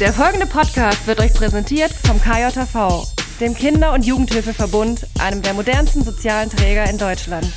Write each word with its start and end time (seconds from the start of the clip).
Der 0.00 0.12
folgende 0.12 0.46
Podcast 0.46 1.08
wird 1.08 1.18
euch 1.18 1.34
präsentiert 1.34 1.90
vom 1.90 2.20
KJV, 2.20 3.02
dem 3.40 3.52
Kinder- 3.52 3.92
und 3.92 4.06
Jugendhilfeverbund, 4.06 5.04
einem 5.18 5.42
der 5.42 5.54
modernsten 5.54 6.04
sozialen 6.04 6.48
Träger 6.48 6.88
in 6.88 6.98
Deutschland. 6.98 7.52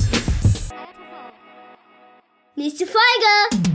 Nächste 2.56 2.88
Folge! 2.88 3.70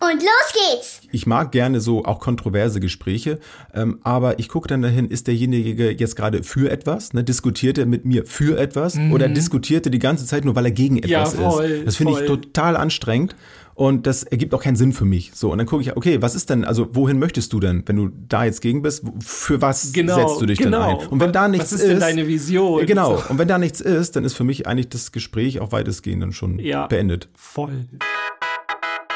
Und 0.00 0.22
los 0.22 0.52
geht's! 0.52 1.00
Ich 1.12 1.26
mag 1.26 1.50
gerne 1.50 1.80
so 1.80 2.04
auch 2.04 2.20
kontroverse 2.20 2.78
Gespräche, 2.78 3.38
ähm, 3.72 4.00
aber 4.02 4.38
ich 4.38 4.50
gucke 4.50 4.68
dann 4.68 4.82
dahin, 4.82 5.08
ist 5.08 5.26
derjenige 5.26 5.92
jetzt 5.92 6.16
gerade 6.16 6.42
für 6.42 6.70
etwas? 6.70 7.14
Ne? 7.14 7.24
Diskutiert 7.24 7.78
er 7.78 7.86
mit 7.86 8.04
mir 8.04 8.26
für 8.26 8.58
etwas 8.58 8.96
mhm. 8.96 9.12
oder 9.12 9.28
diskutiert 9.28 9.86
er 9.86 9.90
die 9.90 9.98
ganze 9.98 10.26
Zeit 10.26 10.44
nur, 10.44 10.56
weil 10.56 10.66
er 10.66 10.72
gegen 10.72 10.98
etwas 10.98 11.10
ja, 11.10 11.24
voll, 11.24 11.64
ist? 11.64 11.86
Das 11.86 11.96
finde 11.96 12.20
ich 12.20 12.26
total 12.26 12.76
anstrengend 12.76 13.34
und 13.80 14.06
das 14.06 14.24
ergibt 14.24 14.52
auch 14.52 14.62
keinen 14.62 14.76
Sinn 14.76 14.92
für 14.92 15.06
mich. 15.06 15.30
So, 15.32 15.50
und 15.52 15.56
dann 15.56 15.66
gucke 15.66 15.80
ich, 15.80 15.96
okay, 15.96 16.20
was 16.20 16.34
ist 16.34 16.50
denn, 16.50 16.66
also 16.66 16.94
wohin 16.94 17.18
möchtest 17.18 17.50
du 17.54 17.60
denn, 17.60 17.82
wenn 17.86 17.96
du 17.96 18.10
da 18.28 18.44
jetzt 18.44 18.60
gegen 18.60 18.82
bist, 18.82 19.02
für 19.24 19.62
was 19.62 19.94
genau, 19.94 20.16
setzt 20.16 20.42
du 20.42 20.44
dich 20.44 20.58
genau. 20.58 20.98
denn 20.98 21.00
ein? 21.00 21.06
Und 21.06 21.20
wenn 21.20 21.32
da 21.32 21.48
nichts 21.48 21.72
was 21.72 21.80
ist, 21.80 21.92
ist 21.92 22.02
deine 22.02 22.28
Vision? 22.28 22.84
Genau, 22.84 23.16
so. 23.16 23.30
und 23.30 23.38
wenn 23.38 23.48
da 23.48 23.56
nichts 23.56 23.80
ist, 23.80 24.16
dann 24.16 24.24
ist 24.24 24.34
für 24.34 24.44
mich 24.44 24.66
eigentlich 24.66 24.90
das 24.90 25.12
Gespräch 25.12 25.60
auch 25.60 25.72
weitestgehend 25.72 26.22
dann 26.22 26.32
schon 26.32 26.58
ja, 26.58 26.88
beendet. 26.88 27.30
Voll. 27.34 27.86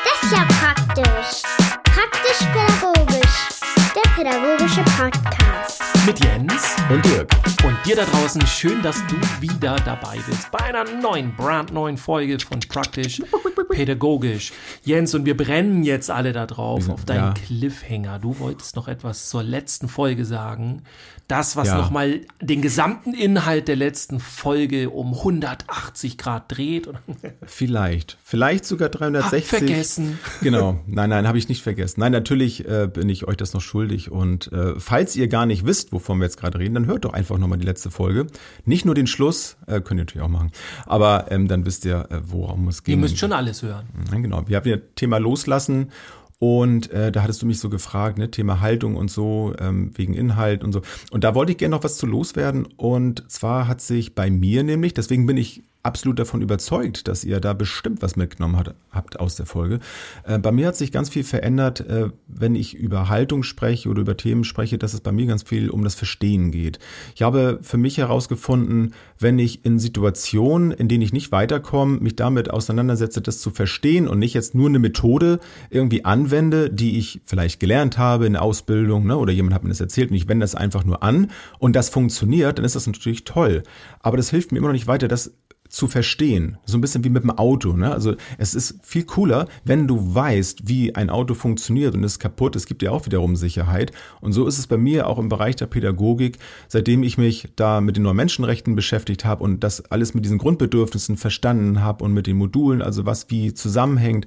Das 0.02 0.22
ist 0.22 0.32
ja 0.32 0.46
praktisch. 0.48 1.42
Praktisch-pädagogisch. 1.84 3.48
Der 3.94 4.10
pädagogische 4.16 4.82
Podcast. 4.96 5.82
Mit 6.06 6.24
Jens 6.24 6.74
und 6.90 7.04
Dirk. 7.04 7.28
Und 7.64 7.76
dir 7.84 7.96
da 7.96 8.04
draußen, 8.04 8.46
schön, 8.46 8.82
dass 8.82 8.96
du 9.08 9.16
wieder 9.40 9.76
dabei 9.84 10.18
bist 10.26 10.50
bei 10.50 10.60
einer 10.60 10.84
neuen, 10.84 11.34
brandneuen 11.36 11.98
Folge 11.98 12.38
von 12.38 12.60
Praktisch 12.60 13.20
Pädagogisch. 13.68 14.52
Jens, 14.82 15.14
und 15.14 15.24
wir 15.24 15.36
brennen 15.36 15.84
jetzt 15.84 16.10
alle 16.10 16.32
da 16.32 16.46
drauf 16.46 16.88
auf 16.88 17.04
deinen 17.04 17.18
ja. 17.18 17.34
Cliffhanger. 17.34 18.18
Du 18.18 18.38
wolltest 18.38 18.76
noch 18.76 18.88
etwas 18.88 19.28
zur 19.28 19.42
letzten 19.42 19.88
Folge 19.88 20.24
sagen 20.24 20.82
das, 21.28 21.56
was 21.56 21.68
ja. 21.68 21.78
nochmal 21.78 22.20
den 22.42 22.60
gesamten 22.60 23.14
Inhalt 23.14 23.66
der 23.68 23.76
letzten 23.76 24.20
Folge 24.20 24.90
um 24.90 25.14
180 25.14 26.18
Grad 26.18 26.52
dreht. 26.54 26.88
Vielleicht. 27.46 28.18
Vielleicht 28.22 28.66
sogar 28.66 28.90
360. 28.90 29.52
Hab 29.52 29.58
vergessen. 29.58 30.18
Genau. 30.42 30.80
Nein, 30.86 31.08
nein, 31.08 31.26
habe 31.26 31.38
ich 31.38 31.48
nicht 31.48 31.62
vergessen. 31.62 32.00
Nein, 32.00 32.12
natürlich 32.12 32.68
äh, 32.68 32.88
bin 32.92 33.08
ich 33.08 33.26
euch 33.26 33.38
das 33.38 33.54
noch 33.54 33.62
schuldig. 33.62 34.10
Und 34.10 34.52
äh, 34.52 34.78
falls 34.78 35.16
ihr 35.16 35.28
gar 35.28 35.46
nicht 35.46 35.64
wisst, 35.64 35.92
wovon 35.92 36.18
wir 36.18 36.24
jetzt 36.24 36.36
gerade 36.36 36.58
reden, 36.58 36.74
dann 36.74 36.86
hört 36.86 37.06
doch 37.06 37.14
einfach 37.14 37.38
nochmal 37.38 37.58
die 37.58 37.66
letzte 37.66 37.90
Folge. 37.90 38.26
Nicht 38.66 38.84
nur 38.84 38.94
den 38.94 39.06
Schluss, 39.06 39.56
äh, 39.66 39.80
könnt 39.80 39.92
ihr 40.00 40.04
natürlich 40.04 40.24
auch 40.24 40.28
machen. 40.28 40.52
Aber 40.84 41.30
ähm, 41.30 41.48
dann 41.48 41.64
wisst 41.64 41.86
ihr, 41.86 42.06
äh, 42.10 42.20
worum 42.22 42.68
es 42.68 42.82
geht. 42.82 42.96
Ihr 42.96 42.98
müsst 42.98 43.18
schon 43.18 43.32
alles 43.32 43.53
hören. 43.62 43.86
Ja, 44.10 44.18
genau. 44.18 44.42
Wir 44.46 44.56
haben 44.56 44.68
ja 44.68 44.76
Thema 44.96 45.18
loslassen 45.18 45.90
und 46.38 46.90
äh, 46.90 47.10
da 47.10 47.22
hattest 47.22 47.40
du 47.42 47.46
mich 47.46 47.58
so 47.58 47.70
gefragt, 47.70 48.18
ne, 48.18 48.30
Thema 48.30 48.60
Haltung 48.60 48.96
und 48.96 49.10
so, 49.10 49.54
ähm, 49.58 49.92
wegen 49.94 50.14
Inhalt 50.14 50.62
und 50.64 50.72
so. 50.72 50.82
Und 51.10 51.24
da 51.24 51.34
wollte 51.34 51.52
ich 51.52 51.58
gerne 51.58 51.74
noch 51.74 51.84
was 51.84 51.96
zu 51.96 52.06
loswerden. 52.06 52.66
Und 52.76 53.30
zwar 53.30 53.66
hat 53.68 53.80
sich 53.80 54.14
bei 54.14 54.30
mir 54.30 54.62
nämlich, 54.62 54.94
deswegen 54.94 55.26
bin 55.26 55.36
ich 55.36 55.62
absolut 55.84 56.18
davon 56.18 56.42
überzeugt, 56.42 57.06
dass 57.08 57.24
ihr 57.24 57.40
da 57.40 57.52
bestimmt 57.52 58.02
was 58.02 58.16
mitgenommen 58.16 58.56
hat, 58.56 58.74
habt 58.90 59.20
aus 59.20 59.36
der 59.36 59.46
Folge. 59.46 59.80
Äh, 60.24 60.38
bei 60.38 60.50
mir 60.50 60.66
hat 60.66 60.76
sich 60.76 60.90
ganz 60.90 61.10
viel 61.10 61.24
verändert, 61.24 61.80
äh, 61.80 62.08
wenn 62.26 62.54
ich 62.54 62.74
über 62.74 63.08
Haltung 63.08 63.42
spreche 63.42 63.88
oder 63.90 64.00
über 64.00 64.16
Themen 64.16 64.44
spreche, 64.44 64.78
dass 64.78 64.94
es 64.94 65.00
bei 65.00 65.12
mir 65.12 65.26
ganz 65.26 65.42
viel 65.42 65.68
um 65.68 65.84
das 65.84 65.94
Verstehen 65.94 66.50
geht. 66.50 66.78
Ich 67.14 67.22
habe 67.22 67.58
für 67.62 67.76
mich 67.76 67.98
herausgefunden, 67.98 68.94
wenn 69.18 69.38
ich 69.38 69.64
in 69.64 69.78
Situationen, 69.78 70.72
in 70.72 70.88
denen 70.88 71.02
ich 71.02 71.12
nicht 71.12 71.32
weiterkomme, 71.32 72.00
mich 72.00 72.16
damit 72.16 72.50
auseinandersetze, 72.50 73.20
das 73.20 73.40
zu 73.40 73.50
verstehen 73.50 74.08
und 74.08 74.18
nicht 74.18 74.34
jetzt 74.34 74.54
nur 74.54 74.68
eine 74.68 74.78
Methode 74.78 75.38
irgendwie 75.68 76.04
anwende, 76.06 76.70
die 76.70 76.98
ich 76.98 77.20
vielleicht 77.26 77.60
gelernt 77.60 77.98
habe 77.98 78.26
in 78.26 78.32
der 78.32 78.42
Ausbildung 78.42 79.06
ne, 79.06 79.18
oder 79.18 79.32
jemand 79.32 79.54
hat 79.54 79.64
mir 79.64 79.68
das 79.68 79.80
erzählt 79.80 80.10
und 80.10 80.16
ich 80.16 80.28
wende 80.28 80.44
das 80.44 80.54
einfach 80.54 80.84
nur 80.84 81.02
an 81.02 81.30
und 81.58 81.76
das 81.76 81.90
funktioniert, 81.90 82.56
dann 82.56 82.64
ist 82.64 82.74
das 82.74 82.86
natürlich 82.86 83.24
toll. 83.24 83.62
Aber 84.00 84.16
das 84.16 84.30
hilft 84.30 84.50
mir 84.50 84.58
immer 84.58 84.68
noch 84.68 84.74
nicht 84.74 84.86
weiter, 84.86 85.08
das 85.08 85.32
zu 85.74 85.88
verstehen. 85.88 86.56
So 86.64 86.78
ein 86.78 86.80
bisschen 86.80 87.02
wie 87.02 87.08
mit 87.08 87.24
dem 87.24 87.32
Auto. 87.32 87.72
Ne? 87.72 87.90
Also 87.90 88.14
es 88.38 88.54
ist 88.54 88.78
viel 88.82 89.02
cooler, 89.02 89.48
wenn 89.64 89.88
du 89.88 90.14
weißt, 90.14 90.68
wie 90.68 90.94
ein 90.94 91.10
Auto 91.10 91.34
funktioniert 91.34 91.96
und 91.96 92.04
ist 92.04 92.20
kaputt. 92.20 92.54
Es 92.54 92.66
gibt 92.66 92.82
ja 92.82 92.92
auch 92.92 93.06
wiederum 93.06 93.34
Sicherheit. 93.34 93.90
Und 94.20 94.32
so 94.32 94.46
ist 94.46 94.58
es 94.58 94.68
bei 94.68 94.76
mir 94.76 95.08
auch 95.08 95.18
im 95.18 95.28
Bereich 95.28 95.56
der 95.56 95.66
Pädagogik, 95.66 96.38
seitdem 96.68 97.02
ich 97.02 97.18
mich 97.18 97.48
da 97.56 97.80
mit 97.80 97.96
den 97.96 98.04
neuen 98.04 98.16
Menschenrechten 98.16 98.76
beschäftigt 98.76 99.24
habe 99.24 99.42
und 99.42 99.64
das 99.64 99.90
alles 99.90 100.14
mit 100.14 100.24
diesen 100.24 100.38
Grundbedürfnissen 100.38 101.16
verstanden 101.16 101.82
habe 101.82 102.04
und 102.04 102.12
mit 102.12 102.28
den 102.28 102.36
Modulen, 102.36 102.80
also 102.80 103.04
was 103.04 103.28
wie 103.30 103.52
zusammenhängt, 103.52 104.26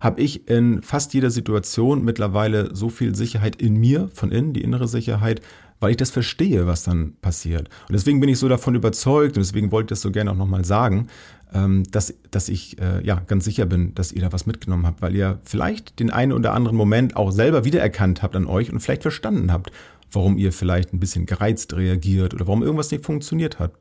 habe 0.00 0.20
ich 0.20 0.48
in 0.48 0.82
fast 0.82 1.14
jeder 1.14 1.30
Situation 1.30 2.04
mittlerweile 2.04 2.74
so 2.74 2.88
viel 2.88 3.14
Sicherheit 3.14 3.62
in 3.62 3.76
mir, 3.76 4.08
von 4.12 4.32
innen, 4.32 4.54
die 4.54 4.62
innere 4.62 4.88
Sicherheit, 4.88 5.40
weil 5.80 5.92
ich 5.92 5.96
das 5.96 6.10
verstehe, 6.10 6.66
was 6.66 6.84
dann 6.84 7.14
passiert. 7.22 7.68
Und 7.88 7.92
deswegen 7.92 8.20
bin 8.20 8.28
ich 8.28 8.38
so 8.38 8.48
davon 8.48 8.74
überzeugt 8.74 9.36
und 9.36 9.42
deswegen 9.42 9.72
wollte 9.72 9.86
ich 9.86 9.98
das 9.98 10.02
so 10.02 10.10
gerne 10.10 10.30
auch 10.30 10.36
nochmal 10.36 10.64
sagen, 10.64 11.08
ähm, 11.52 11.82
dass, 11.90 12.14
dass 12.30 12.48
ich 12.48 12.80
äh, 12.80 13.04
ja 13.04 13.20
ganz 13.26 13.44
sicher 13.44 13.66
bin, 13.66 13.94
dass 13.94 14.12
ihr 14.12 14.22
da 14.22 14.32
was 14.32 14.46
mitgenommen 14.46 14.86
habt, 14.86 15.02
weil 15.02 15.16
ihr 15.16 15.40
vielleicht 15.44 15.98
den 15.98 16.10
einen 16.10 16.32
oder 16.32 16.52
anderen 16.52 16.76
Moment 16.76 17.16
auch 17.16 17.32
selber 17.32 17.64
wiedererkannt 17.64 18.22
habt 18.22 18.36
an 18.36 18.46
euch 18.46 18.72
und 18.72 18.80
vielleicht 18.80 19.02
verstanden 19.02 19.50
habt, 19.52 19.72
warum 20.12 20.36
ihr 20.36 20.52
vielleicht 20.52 20.92
ein 20.92 21.00
bisschen 21.00 21.26
gereizt 21.26 21.74
reagiert 21.74 22.34
oder 22.34 22.46
warum 22.46 22.62
irgendwas 22.62 22.90
nicht 22.90 23.04
funktioniert 23.04 23.58
hat. 23.58 23.72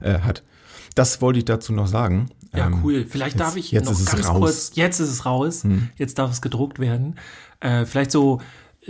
Äh, 0.00 0.20
hat. 0.20 0.42
Das 0.94 1.20
wollte 1.20 1.38
ich 1.40 1.44
dazu 1.44 1.72
noch 1.72 1.86
sagen. 1.86 2.30
Ja, 2.54 2.66
ähm, 2.66 2.80
cool. 2.82 3.04
Vielleicht 3.08 3.34
jetzt, 3.34 3.40
darf 3.40 3.56
ich 3.56 3.72
jetzt 3.72 3.90
noch 3.90 4.12
ganz 4.12 4.28
kurz. 4.28 4.70
Jetzt 4.74 5.00
ist 5.00 5.10
es 5.10 5.26
raus. 5.26 5.64
Hm. 5.64 5.90
Jetzt 5.96 6.18
darf 6.18 6.32
es 6.32 6.40
gedruckt 6.40 6.78
werden. 6.78 7.16
Äh, 7.60 7.84
vielleicht 7.84 8.10
so 8.10 8.40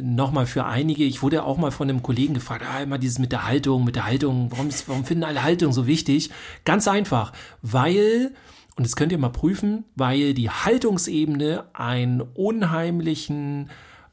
nochmal 0.01 0.47
für 0.47 0.65
einige, 0.65 1.05
ich 1.05 1.23
wurde 1.23 1.45
auch 1.45 1.59
mal 1.59 1.71
von 1.71 1.89
einem 1.89 2.03
Kollegen 2.03 2.35
gefragt, 2.35 2.65
ah, 2.69 2.83
immer 2.83 2.99
dieses 2.99 3.19
mit 3.19 3.33
der 3.33 3.47
Haltung, 3.47 3.85
mit 3.85 3.97
der 3.97 4.07
Haltung, 4.07 4.51
warum, 4.51 4.69
ist, 4.69 4.89
warum 4.89 5.05
finden 5.05 5.25
alle 5.25 5.43
Haltung 5.43 5.73
so 5.73 5.87
wichtig? 5.87 6.31
Ganz 6.65 6.89
einfach, 6.89 7.33
weil, 7.63 8.33
und 8.77 8.87
das 8.87 8.97
könnt 8.97 9.13
ihr 9.13 9.19
mal 9.19 9.31
prüfen, 9.31 9.85
weil 9.97 10.35
die 10.35 10.51
Haltungsebene 10.51 11.65
einen 11.73 12.21
unheimlichen 12.21 13.71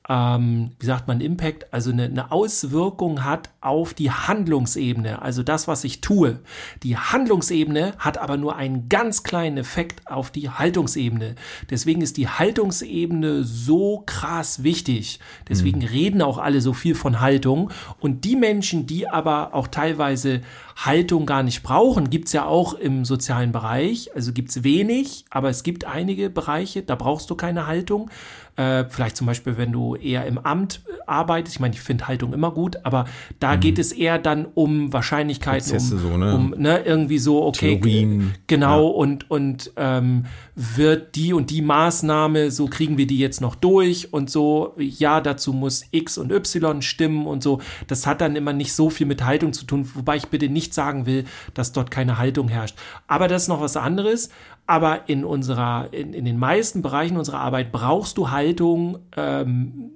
ähm, 0.07 0.71
wie 0.79 0.85
sagt 0.85 1.07
man, 1.07 1.19
Impact, 1.19 1.73
also 1.73 1.91
eine, 1.91 2.05
eine 2.05 2.31
Auswirkung 2.31 3.23
hat 3.23 3.49
auf 3.61 3.93
die 3.93 4.11
Handlungsebene, 4.11 5.21
also 5.21 5.41
das, 5.41 5.67
was 5.67 5.83
ich 5.83 6.01
tue. 6.01 6.39
Die 6.83 6.97
Handlungsebene 6.97 7.93
hat 7.97 8.19
aber 8.19 8.37
nur 8.37 8.55
einen 8.55 8.87
ganz 8.87 9.23
kleinen 9.23 9.57
Effekt 9.57 10.07
auf 10.07 10.29
die 10.29 10.49
Haltungsebene. 10.49 11.35
Deswegen 11.69 12.01
ist 12.01 12.17
die 12.17 12.27
Haltungsebene 12.27 13.43
so 13.43 14.03
krass 14.05 14.63
wichtig. 14.63 15.19
Deswegen 15.49 15.79
mhm. 15.79 15.87
reden 15.87 16.21
auch 16.21 16.37
alle 16.37 16.61
so 16.61 16.73
viel 16.73 16.93
von 16.93 17.19
Haltung. 17.19 17.71
Und 17.99 18.25
die 18.25 18.35
Menschen, 18.35 18.85
die 18.85 19.07
aber 19.07 19.55
auch 19.55 19.67
teilweise 19.67 20.41
Haltung 20.75 21.25
gar 21.25 21.41
nicht 21.41 21.63
brauchen, 21.63 22.09
gibt's 22.09 22.33
ja 22.33 22.45
auch 22.45 22.73
im 22.73 23.05
sozialen 23.05 23.51
Bereich. 23.51 24.13
Also 24.13 24.33
gibt's 24.33 24.63
wenig, 24.63 25.25
aber 25.29 25.49
es 25.49 25.63
gibt 25.63 25.85
einige 25.85 26.29
Bereiche, 26.29 26.83
da 26.83 26.95
brauchst 26.95 27.29
du 27.29 27.35
keine 27.35 27.65
Haltung. 27.65 28.09
Äh, 28.57 28.85
vielleicht 28.89 29.17
zum 29.17 29.27
Beispiel, 29.27 29.57
wenn 29.57 29.73
du 29.73 29.95
eher 29.95 30.25
im 30.25 30.37
Amt 30.37 30.81
arbeitest. 31.07 31.57
Ich 31.57 31.59
meine, 31.59 31.73
ich 31.73 31.81
finde 31.81 32.07
Haltung 32.07 32.31
immer 32.31 32.51
gut, 32.51 32.77
aber 32.83 33.05
da 33.39 33.55
mhm. 33.55 33.59
geht 33.59 33.79
es 33.79 33.91
eher 33.91 34.17
dann 34.17 34.47
um 34.53 34.93
Wahrscheinlichkeiten, 34.93 35.71
Prozesse 35.71 35.95
um, 35.95 36.01
so, 36.01 36.17
ne? 36.17 36.35
um 36.35 36.49
ne, 36.57 36.79
irgendwie 36.85 37.17
so, 37.17 37.43
okay, 37.43 37.77
Theorien. 37.77 38.33
genau, 38.47 38.87
ja. 38.87 38.95
und, 38.95 39.29
und 39.29 39.73
ähm, 39.75 40.25
wird 40.55 41.17
die 41.17 41.33
und 41.33 41.49
die 41.49 41.61
Maßnahme, 41.61 42.49
so 42.49 42.67
kriegen 42.67 42.97
wir 42.97 43.07
die 43.07 43.19
jetzt 43.19 43.41
noch 43.41 43.55
durch 43.55 44.13
und 44.13 44.29
so, 44.29 44.73
ja, 44.77 45.19
dazu 45.19 45.51
muss 45.51 45.83
X 45.91 46.17
und 46.17 46.31
Y 46.31 46.81
stimmen 46.81 47.27
und 47.27 47.43
so. 47.43 47.59
Das 47.87 48.07
hat 48.07 48.21
dann 48.21 48.37
immer 48.37 48.53
nicht 48.53 48.71
so 48.71 48.89
viel 48.89 49.05
mit 49.05 49.25
Haltung 49.25 49.51
zu 49.51 49.65
tun, 49.65 49.89
wobei 49.95 50.15
ich 50.15 50.27
bitte 50.27 50.47
nicht 50.47 50.64
sagen 50.73 51.05
will, 51.05 51.25
dass 51.53 51.71
dort 51.71 51.91
keine 51.91 52.17
Haltung 52.17 52.47
herrscht. 52.47 52.77
Aber 53.07 53.27
das 53.27 53.43
ist 53.43 53.47
noch 53.47 53.61
was 53.61 53.77
anderes. 53.77 54.29
Aber 54.67 55.07
in 55.07 55.23
unserer, 55.23 55.89
in, 55.91 56.13
in 56.13 56.25
den 56.25 56.39
meisten 56.39 56.81
Bereichen 56.81 57.17
unserer 57.17 57.39
Arbeit 57.39 57.71
brauchst 57.71 58.17
du 58.17 58.31
Haltung, 58.31 58.99
ähm, 59.15 59.91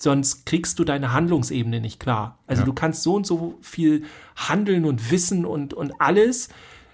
sonst 0.00 0.46
kriegst 0.46 0.78
du 0.78 0.84
deine 0.84 1.12
Handlungsebene 1.12 1.80
nicht 1.80 2.00
klar. 2.00 2.38
Also 2.46 2.62
ja. 2.62 2.66
du 2.66 2.72
kannst 2.72 3.02
so 3.02 3.14
und 3.14 3.26
so 3.26 3.58
viel 3.60 4.04
handeln 4.36 4.84
und 4.84 5.10
wissen 5.10 5.44
und, 5.44 5.74
und 5.74 6.00
alles. 6.00 6.48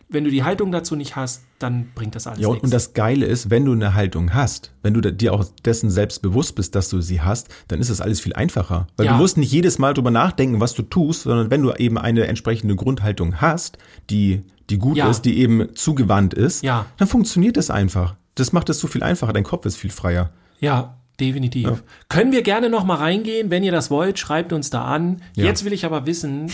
Wenn 0.09 0.25
du 0.25 0.31
die 0.31 0.43
Haltung 0.43 0.73
dazu 0.73 0.97
nicht 0.97 1.17
hast, 1.17 1.43
dann 1.59 1.91
bringt 1.95 2.15
das 2.15 2.27
alles 2.27 2.41
ja, 2.41 2.49
nichts. 2.49 2.65
Und 2.65 2.73
das 2.73 2.95
Geile 2.95 3.27
ist, 3.27 3.51
wenn 3.51 3.65
du 3.65 3.73
eine 3.73 3.95
Haltung 3.95 4.33
hast, 4.33 4.73
wenn 4.83 4.95
du 4.95 5.01
dir 5.01 5.35
auch 5.35 5.45
dessen 5.65 5.91
selbst 5.91 6.23
bewusst 6.23 6.55
bist, 6.55 6.75
dass 6.75 6.89
du 6.89 7.01
sie 7.01 7.21
hast, 7.21 7.49
dann 7.69 7.81
ist 7.81 7.91
das 7.91 8.01
alles 8.01 8.21
viel 8.21 8.33
einfacher. 8.33 8.87
Weil 8.97 9.07
ja. 9.07 9.13
du 9.13 9.19
musst 9.19 9.37
nicht 9.37 9.53
jedes 9.53 9.79
Mal 9.79 9.93
drüber 9.93 10.11
nachdenken, 10.11 10.61
was 10.61 10.75
du 10.75 10.83
tust, 10.83 11.25
sondern 11.25 11.51
wenn 11.51 11.63
du 11.63 11.73
eben 11.73 11.99
eine 11.99 12.27
entsprechende 12.27 12.75
Grundhaltung 12.75 13.41
hast, 13.41 13.77
die 14.09 14.43
die 14.71 14.79
gut 14.79 14.97
ja. 14.97 15.09
ist, 15.09 15.23
die 15.23 15.39
eben 15.39 15.75
zugewandt 15.75 16.35
ist, 16.35 16.63
ja. 16.63 16.87
dann 16.99 17.09
funktioniert 17.09 17.57
das 17.57 17.71
einfach. 17.71 18.17
Das 18.35 18.53
macht 18.53 18.69
es 18.69 18.79
so 18.79 18.87
viel 18.87 19.03
einfacher. 19.03 19.33
Dein 19.33 19.45
Kopf 19.45 19.65
ist 19.67 19.77
viel 19.77 19.91
freier. 19.91 20.31
Ja, 20.61 20.98
definitiv. 21.21 21.69
Ja. 21.69 21.79
Können 22.09 22.33
wir 22.33 22.43
gerne 22.43 22.71
noch 22.71 22.85
mal 22.85 22.97
reingehen, 22.97 23.51
wenn 23.51 23.63
ihr 23.63 23.73
das 23.73 23.91
wollt, 23.91 24.19
schreibt 24.19 24.53
uns 24.53 24.71
da 24.71 24.85
an. 24.85 25.23
Ja. 25.35 25.45
Jetzt 25.45 25.65
will 25.65 25.73
ich 25.73 25.85
aber 25.85 26.07
wissen, 26.07 26.51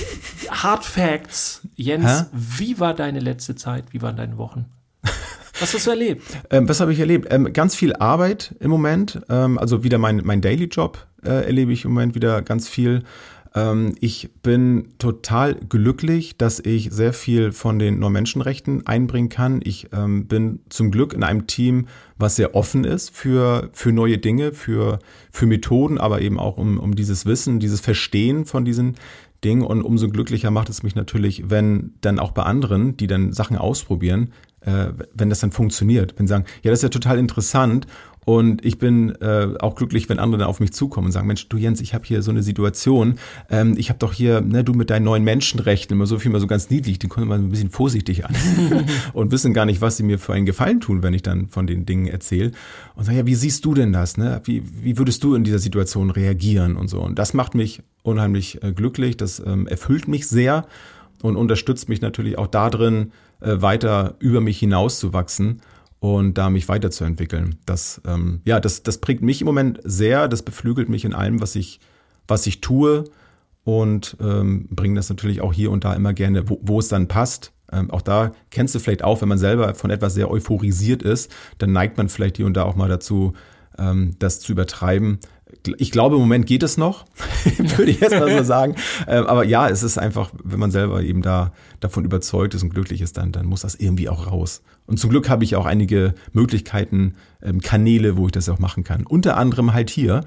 Hard 0.50 0.84
Facts, 0.84 1.62
Jens, 1.76 2.22
Hä? 2.22 2.26
wie 2.32 2.80
war 2.80 2.94
deine 2.94 3.20
letzte 3.20 3.54
Zeit? 3.54 3.84
Wie 3.90 4.02
waren 4.02 4.16
deine 4.16 4.38
Wochen? 4.38 4.66
Was 5.60 5.72
hast 5.72 5.86
du 5.86 5.90
erlebt? 5.90 6.22
Ähm, 6.50 6.68
was 6.68 6.80
habe 6.80 6.92
ich 6.92 7.00
erlebt? 7.00 7.28
Ähm, 7.30 7.52
ganz 7.52 7.74
viel 7.74 7.94
Arbeit 7.94 8.54
im 8.60 8.70
Moment. 8.70 9.20
Ähm, 9.28 9.58
also 9.58 9.82
wieder 9.82 9.98
mein, 9.98 10.20
mein 10.24 10.40
Daily 10.40 10.64
Job 10.64 11.06
äh, 11.24 11.46
erlebe 11.46 11.72
ich 11.72 11.84
im 11.84 11.92
Moment 11.92 12.14
wieder 12.14 12.42
ganz 12.42 12.68
viel. 12.68 13.02
Ähm, 13.54 13.94
ich 14.00 14.30
bin 14.42 14.88
total 14.98 15.54
glücklich, 15.54 16.36
dass 16.36 16.60
ich 16.60 16.90
sehr 16.90 17.12
viel 17.12 17.52
von 17.52 17.78
den 17.78 17.98
Neuen-Menschenrechten 18.00 18.86
einbringen 18.86 19.28
kann. 19.28 19.60
Ich 19.62 19.88
ähm, 19.92 20.26
bin 20.26 20.60
zum 20.68 20.90
Glück 20.90 21.12
in 21.12 21.22
einem 21.22 21.46
Team, 21.46 21.86
was 22.16 22.36
sehr 22.36 22.54
offen 22.54 22.84
ist 22.84 23.10
für, 23.10 23.70
für 23.72 23.92
neue 23.92 24.18
Dinge, 24.18 24.52
für, 24.52 24.98
für 25.30 25.46
Methoden, 25.46 25.98
aber 25.98 26.20
eben 26.20 26.38
auch 26.38 26.56
um, 26.56 26.78
um 26.78 26.94
dieses 26.94 27.26
Wissen, 27.26 27.60
dieses 27.60 27.80
Verstehen 27.80 28.44
von 28.44 28.64
diesen 28.64 28.96
Dingen. 29.44 29.62
Und 29.62 29.82
umso 29.82 30.08
glücklicher 30.08 30.50
macht 30.50 30.68
es 30.68 30.82
mich 30.82 30.94
natürlich, 30.94 31.48
wenn 31.50 31.94
dann 32.00 32.18
auch 32.18 32.32
bei 32.32 32.42
anderen, 32.42 32.96
die 32.96 33.06
dann 33.06 33.32
Sachen 33.32 33.56
ausprobieren, 33.56 34.32
äh, 34.62 34.86
wenn 35.12 35.28
das 35.28 35.40
dann 35.40 35.52
funktioniert. 35.52 36.14
Wenn 36.16 36.26
sie 36.26 36.32
sagen, 36.32 36.46
ja, 36.62 36.70
das 36.70 36.80
ist 36.80 36.84
ja 36.84 36.88
total 36.88 37.18
interessant 37.18 37.86
und 38.24 38.64
ich 38.64 38.78
bin 38.78 39.10
äh, 39.20 39.48
auch 39.60 39.74
glücklich, 39.74 40.08
wenn 40.08 40.18
andere 40.18 40.40
dann 40.40 40.48
auf 40.48 40.60
mich 40.60 40.72
zukommen 40.72 41.06
und 41.06 41.12
sagen, 41.12 41.26
Mensch, 41.26 41.48
du 41.48 41.56
Jens, 41.56 41.80
ich 41.80 41.94
habe 41.94 42.04
hier 42.04 42.22
so 42.22 42.30
eine 42.30 42.42
Situation. 42.42 43.16
Ähm, 43.50 43.74
ich 43.76 43.90
habe 43.90 43.98
doch 43.98 44.12
hier, 44.12 44.40
ne, 44.40 44.64
du 44.64 44.72
mit 44.72 44.90
deinen 44.90 45.04
neuen 45.04 45.24
Menschenrechten, 45.24 45.96
immer 45.96 46.06
so 46.06 46.18
viel 46.18 46.30
mal 46.30 46.40
so 46.40 46.46
ganz 46.46 46.70
niedlich, 46.70 46.98
die 46.98 47.08
kommen 47.08 47.28
mal 47.28 47.38
ein 47.38 47.50
bisschen 47.50 47.70
vorsichtig 47.70 48.24
an 48.24 48.34
und 49.12 49.30
wissen 49.30 49.52
gar 49.52 49.66
nicht, 49.66 49.80
was 49.80 49.96
sie 49.96 50.02
mir 50.02 50.18
für 50.18 50.32
einen 50.32 50.46
Gefallen 50.46 50.80
tun, 50.80 51.02
wenn 51.02 51.14
ich 51.14 51.22
dann 51.22 51.48
von 51.48 51.66
den 51.66 51.86
Dingen 51.86 52.06
erzähle. 52.06 52.52
Und 52.94 53.04
sagen, 53.04 53.18
ja, 53.18 53.26
wie 53.26 53.34
siehst 53.34 53.64
du 53.64 53.74
denn 53.74 53.92
das? 53.92 54.16
Ne? 54.16 54.40
Wie, 54.44 54.62
wie 54.82 54.98
würdest 54.98 55.22
du 55.22 55.34
in 55.34 55.44
dieser 55.44 55.58
Situation 55.58 56.10
reagieren 56.10 56.76
und 56.76 56.88
so? 56.88 57.00
Und 57.00 57.18
das 57.18 57.34
macht 57.34 57.54
mich 57.54 57.82
unheimlich 58.02 58.62
äh, 58.62 58.72
glücklich, 58.72 59.16
das 59.16 59.42
ähm, 59.44 59.66
erfüllt 59.66 60.08
mich 60.08 60.26
sehr 60.26 60.66
und 61.22 61.36
unterstützt 61.36 61.88
mich 61.88 62.00
natürlich 62.00 62.38
auch 62.38 62.46
darin, 62.46 63.12
äh, 63.40 63.60
weiter 63.60 64.14
über 64.18 64.40
mich 64.40 64.58
hinauszuwachsen 64.58 65.60
und 66.00 66.34
da 66.38 66.50
mich 66.50 66.68
weiterzuentwickeln. 66.68 67.56
Das, 67.66 68.00
ähm, 68.06 68.40
ja, 68.44 68.60
das, 68.60 68.82
das 68.82 68.98
prägt 68.98 69.22
mich 69.22 69.40
im 69.40 69.46
Moment 69.46 69.80
sehr, 69.84 70.28
das 70.28 70.42
beflügelt 70.42 70.88
mich 70.88 71.04
in 71.04 71.14
allem, 71.14 71.40
was 71.40 71.56
ich, 71.56 71.80
was 72.28 72.46
ich 72.46 72.60
tue 72.60 73.04
und 73.64 74.16
ähm, 74.20 74.68
bringe 74.70 74.96
das 74.96 75.08
natürlich 75.08 75.40
auch 75.40 75.52
hier 75.52 75.70
und 75.70 75.84
da 75.84 75.94
immer 75.94 76.12
gerne, 76.12 76.48
wo, 76.48 76.60
wo 76.62 76.78
es 76.78 76.88
dann 76.88 77.08
passt. 77.08 77.52
Ähm, 77.72 77.90
auch 77.90 78.02
da 78.02 78.32
kennst 78.50 78.74
du 78.74 78.78
vielleicht 78.78 79.02
auch, 79.02 79.20
wenn 79.22 79.28
man 79.28 79.38
selber 79.38 79.74
von 79.74 79.90
etwas 79.90 80.14
sehr 80.14 80.30
euphorisiert 80.30 81.02
ist, 81.02 81.32
dann 81.58 81.72
neigt 81.72 81.96
man 81.96 82.08
vielleicht 82.08 82.36
hier 82.36 82.46
und 82.46 82.54
da 82.54 82.64
auch 82.64 82.76
mal 82.76 82.88
dazu, 82.88 83.32
ähm, 83.78 84.14
das 84.18 84.40
zu 84.40 84.52
übertreiben. 84.52 85.18
Ich 85.78 85.90
glaube, 85.90 86.16
im 86.16 86.22
Moment 86.22 86.46
geht 86.46 86.62
es 86.62 86.76
noch, 86.76 87.06
würde 87.58 87.90
ich 87.90 88.00
jetzt 88.00 88.18
mal 88.18 88.30
so 88.30 88.44
sagen. 88.44 88.76
Ähm, 89.06 89.26
aber 89.26 89.44
ja, 89.44 89.68
es 89.68 89.82
ist 89.82 89.98
einfach, 89.98 90.30
wenn 90.42 90.58
man 90.58 90.70
selber 90.70 91.02
eben 91.02 91.22
da 91.22 91.52
davon 91.80 92.04
überzeugt 92.04 92.54
ist 92.54 92.62
und 92.62 92.70
glücklich 92.70 93.00
ist, 93.00 93.16
dann, 93.16 93.32
dann 93.32 93.46
muss 93.46 93.62
das 93.62 93.74
irgendwie 93.74 94.08
auch 94.08 94.26
raus. 94.30 94.62
Und 94.86 94.98
zum 94.98 95.10
Glück 95.10 95.28
habe 95.28 95.44
ich 95.44 95.56
auch 95.56 95.64
einige 95.64 96.14
Möglichkeiten, 96.32 97.14
ähm, 97.42 97.60
Kanäle, 97.60 98.16
wo 98.16 98.26
ich 98.26 98.32
das 98.32 98.48
auch 98.48 98.58
machen 98.58 98.84
kann. 98.84 99.06
Unter 99.06 99.36
anderem 99.36 99.72
halt 99.72 99.88
hier, 99.88 100.24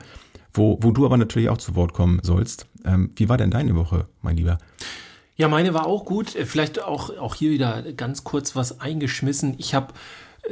wo, 0.54 0.80
wo 0.82 0.92
du 0.92 1.06
aber 1.06 1.18
natürlich 1.18 1.50
auch 1.50 1.58
zu 1.58 1.76
Wort 1.76 1.94
kommen 1.94 2.20
sollst. 2.24 2.66
Ähm, 2.86 3.12
wie 3.16 3.30
war 3.30 3.38
denn 3.38 3.52
deine 3.52 3.76
Woche, 3.76 4.08
mein 4.22 4.38
Lieber? 4.38 4.58
Ja, 5.36 5.48
meine 5.48 5.76
war 5.76 5.86
auch 5.86 6.04
gut. 6.04 6.36
Äh, 6.36 6.46
vielleicht 6.46 6.84
auch, 6.84 7.16
auch 7.18 7.36
hier 7.36 7.52
wieder 7.52 7.84
ganz 7.94 8.24
kurz 8.24 8.56
was 8.56 8.82
eingeschmissen. 8.82 9.56
Ich 9.60 9.76
habe 9.76 9.94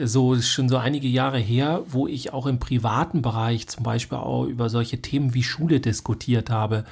so 0.04 0.40
schon 0.42 0.70
so 0.70 0.78
einige 0.78 1.08
Jahre 1.08 1.40
her, 1.40 1.84
wo 1.88 2.08
ich 2.08 2.34
auch 2.34 2.46
im 2.46 2.60
privaten 2.60 3.22
Bereich 3.22 3.68
zum 3.68 3.84
Beispiel 3.84 4.18
auch 4.18 4.46
über 4.46 4.70
solche 4.70 5.02
Themen 5.02 5.34
wie 5.34 5.44
Schule 5.44 5.80
diskutiert 5.80 6.50
habe. 6.50 6.86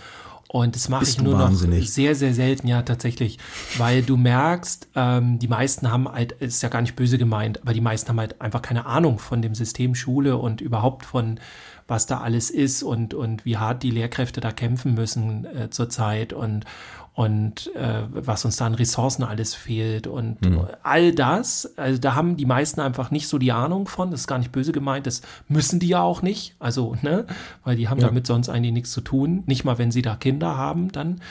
Und 0.48 0.76
das 0.76 0.88
mache 0.88 1.04
ich 1.04 1.20
nur 1.20 1.40
wahnsinnig. 1.40 1.80
noch 1.80 1.88
sehr, 1.88 2.14
sehr 2.14 2.36
selten, 2.36 2.68
ja, 2.68 2.84
tatsächlich. 2.84 3.40
Weil 3.80 4.04
du 4.04 4.18
merkst, 4.18 4.88
ähm, 4.96 5.40
die 5.40 5.48
meisten 5.48 5.92
haben 5.92 6.08
halt, 6.08 6.34
ist 6.34 6.62
ja 6.62 6.70
gar 6.70 6.82
nicht 6.82 6.96
böse 6.96 7.18
gemeint, 7.18 7.64
aber 7.64 7.74
die 7.74 7.82
meisten 7.82 8.10
haben 8.10 8.20
halt 8.20 8.40
einfach 8.40 8.62
keine 8.62 8.86
Ahnung 8.86 9.18
von 9.18 9.42
dem 9.42 9.56
System 9.56 9.96
Schule 9.96 10.38
und 10.38 10.62
überhaupt 10.62 11.06
von, 11.06 11.40
was 11.88 12.06
da 12.06 12.20
alles 12.20 12.52
ist 12.52 12.84
und, 12.84 13.16
und 13.16 13.46
wie 13.46 13.58
hart 13.58 13.82
die 13.82 13.90
Lehrkräfte 13.90 14.42
da 14.42 14.52
kämpfen 14.52 14.94
müssen 14.94 15.46
äh, 15.46 15.72
zurzeit 15.72 16.34
und, 16.34 16.66
und 17.14 17.74
äh, 17.76 18.04
was 18.10 18.44
uns 18.44 18.58
da 18.58 18.66
an 18.66 18.74
Ressourcen 18.74 19.24
alles 19.24 19.54
fehlt 19.54 20.08
und 20.08 20.42
mhm. 20.42 20.68
all 20.82 21.14
das, 21.14 21.78
also 21.78 22.00
da 22.00 22.16
haben 22.16 22.38
die 22.38 22.46
meisten 22.46 22.82
einfach 22.82 23.12
nicht 23.12 23.28
so 23.28 23.38
die 23.38 23.52
Ahnung 23.52 23.88
von, 23.88 24.10
das 24.10 24.22
ist 24.22 24.28
gar 24.28 24.40
nicht 24.40 24.52
böse 24.52 24.72
gemeint, 24.72 25.06
das 25.06 25.22
müssen 25.48 25.80
die 25.80 25.90
ja 25.90 26.02
auch 26.02 26.24
nicht, 26.24 26.56
also, 26.60 26.96
ne, 27.04 27.26
weil 27.64 27.76
die 27.76 27.88
haben 27.88 28.00
ja. 28.00 28.08
damit 28.08 28.26
sonst 28.26 28.50
eigentlich 28.50 28.74
nichts 28.74 28.92
zu 28.92 29.02
tun, 29.02 29.44
nicht 29.46 29.64
mal 29.64 29.78
wenn 29.78 29.92
sie 29.92 30.02
da 30.02 30.16
Kinder 30.16 30.58
haben 30.58 30.92
dann. 30.92 31.22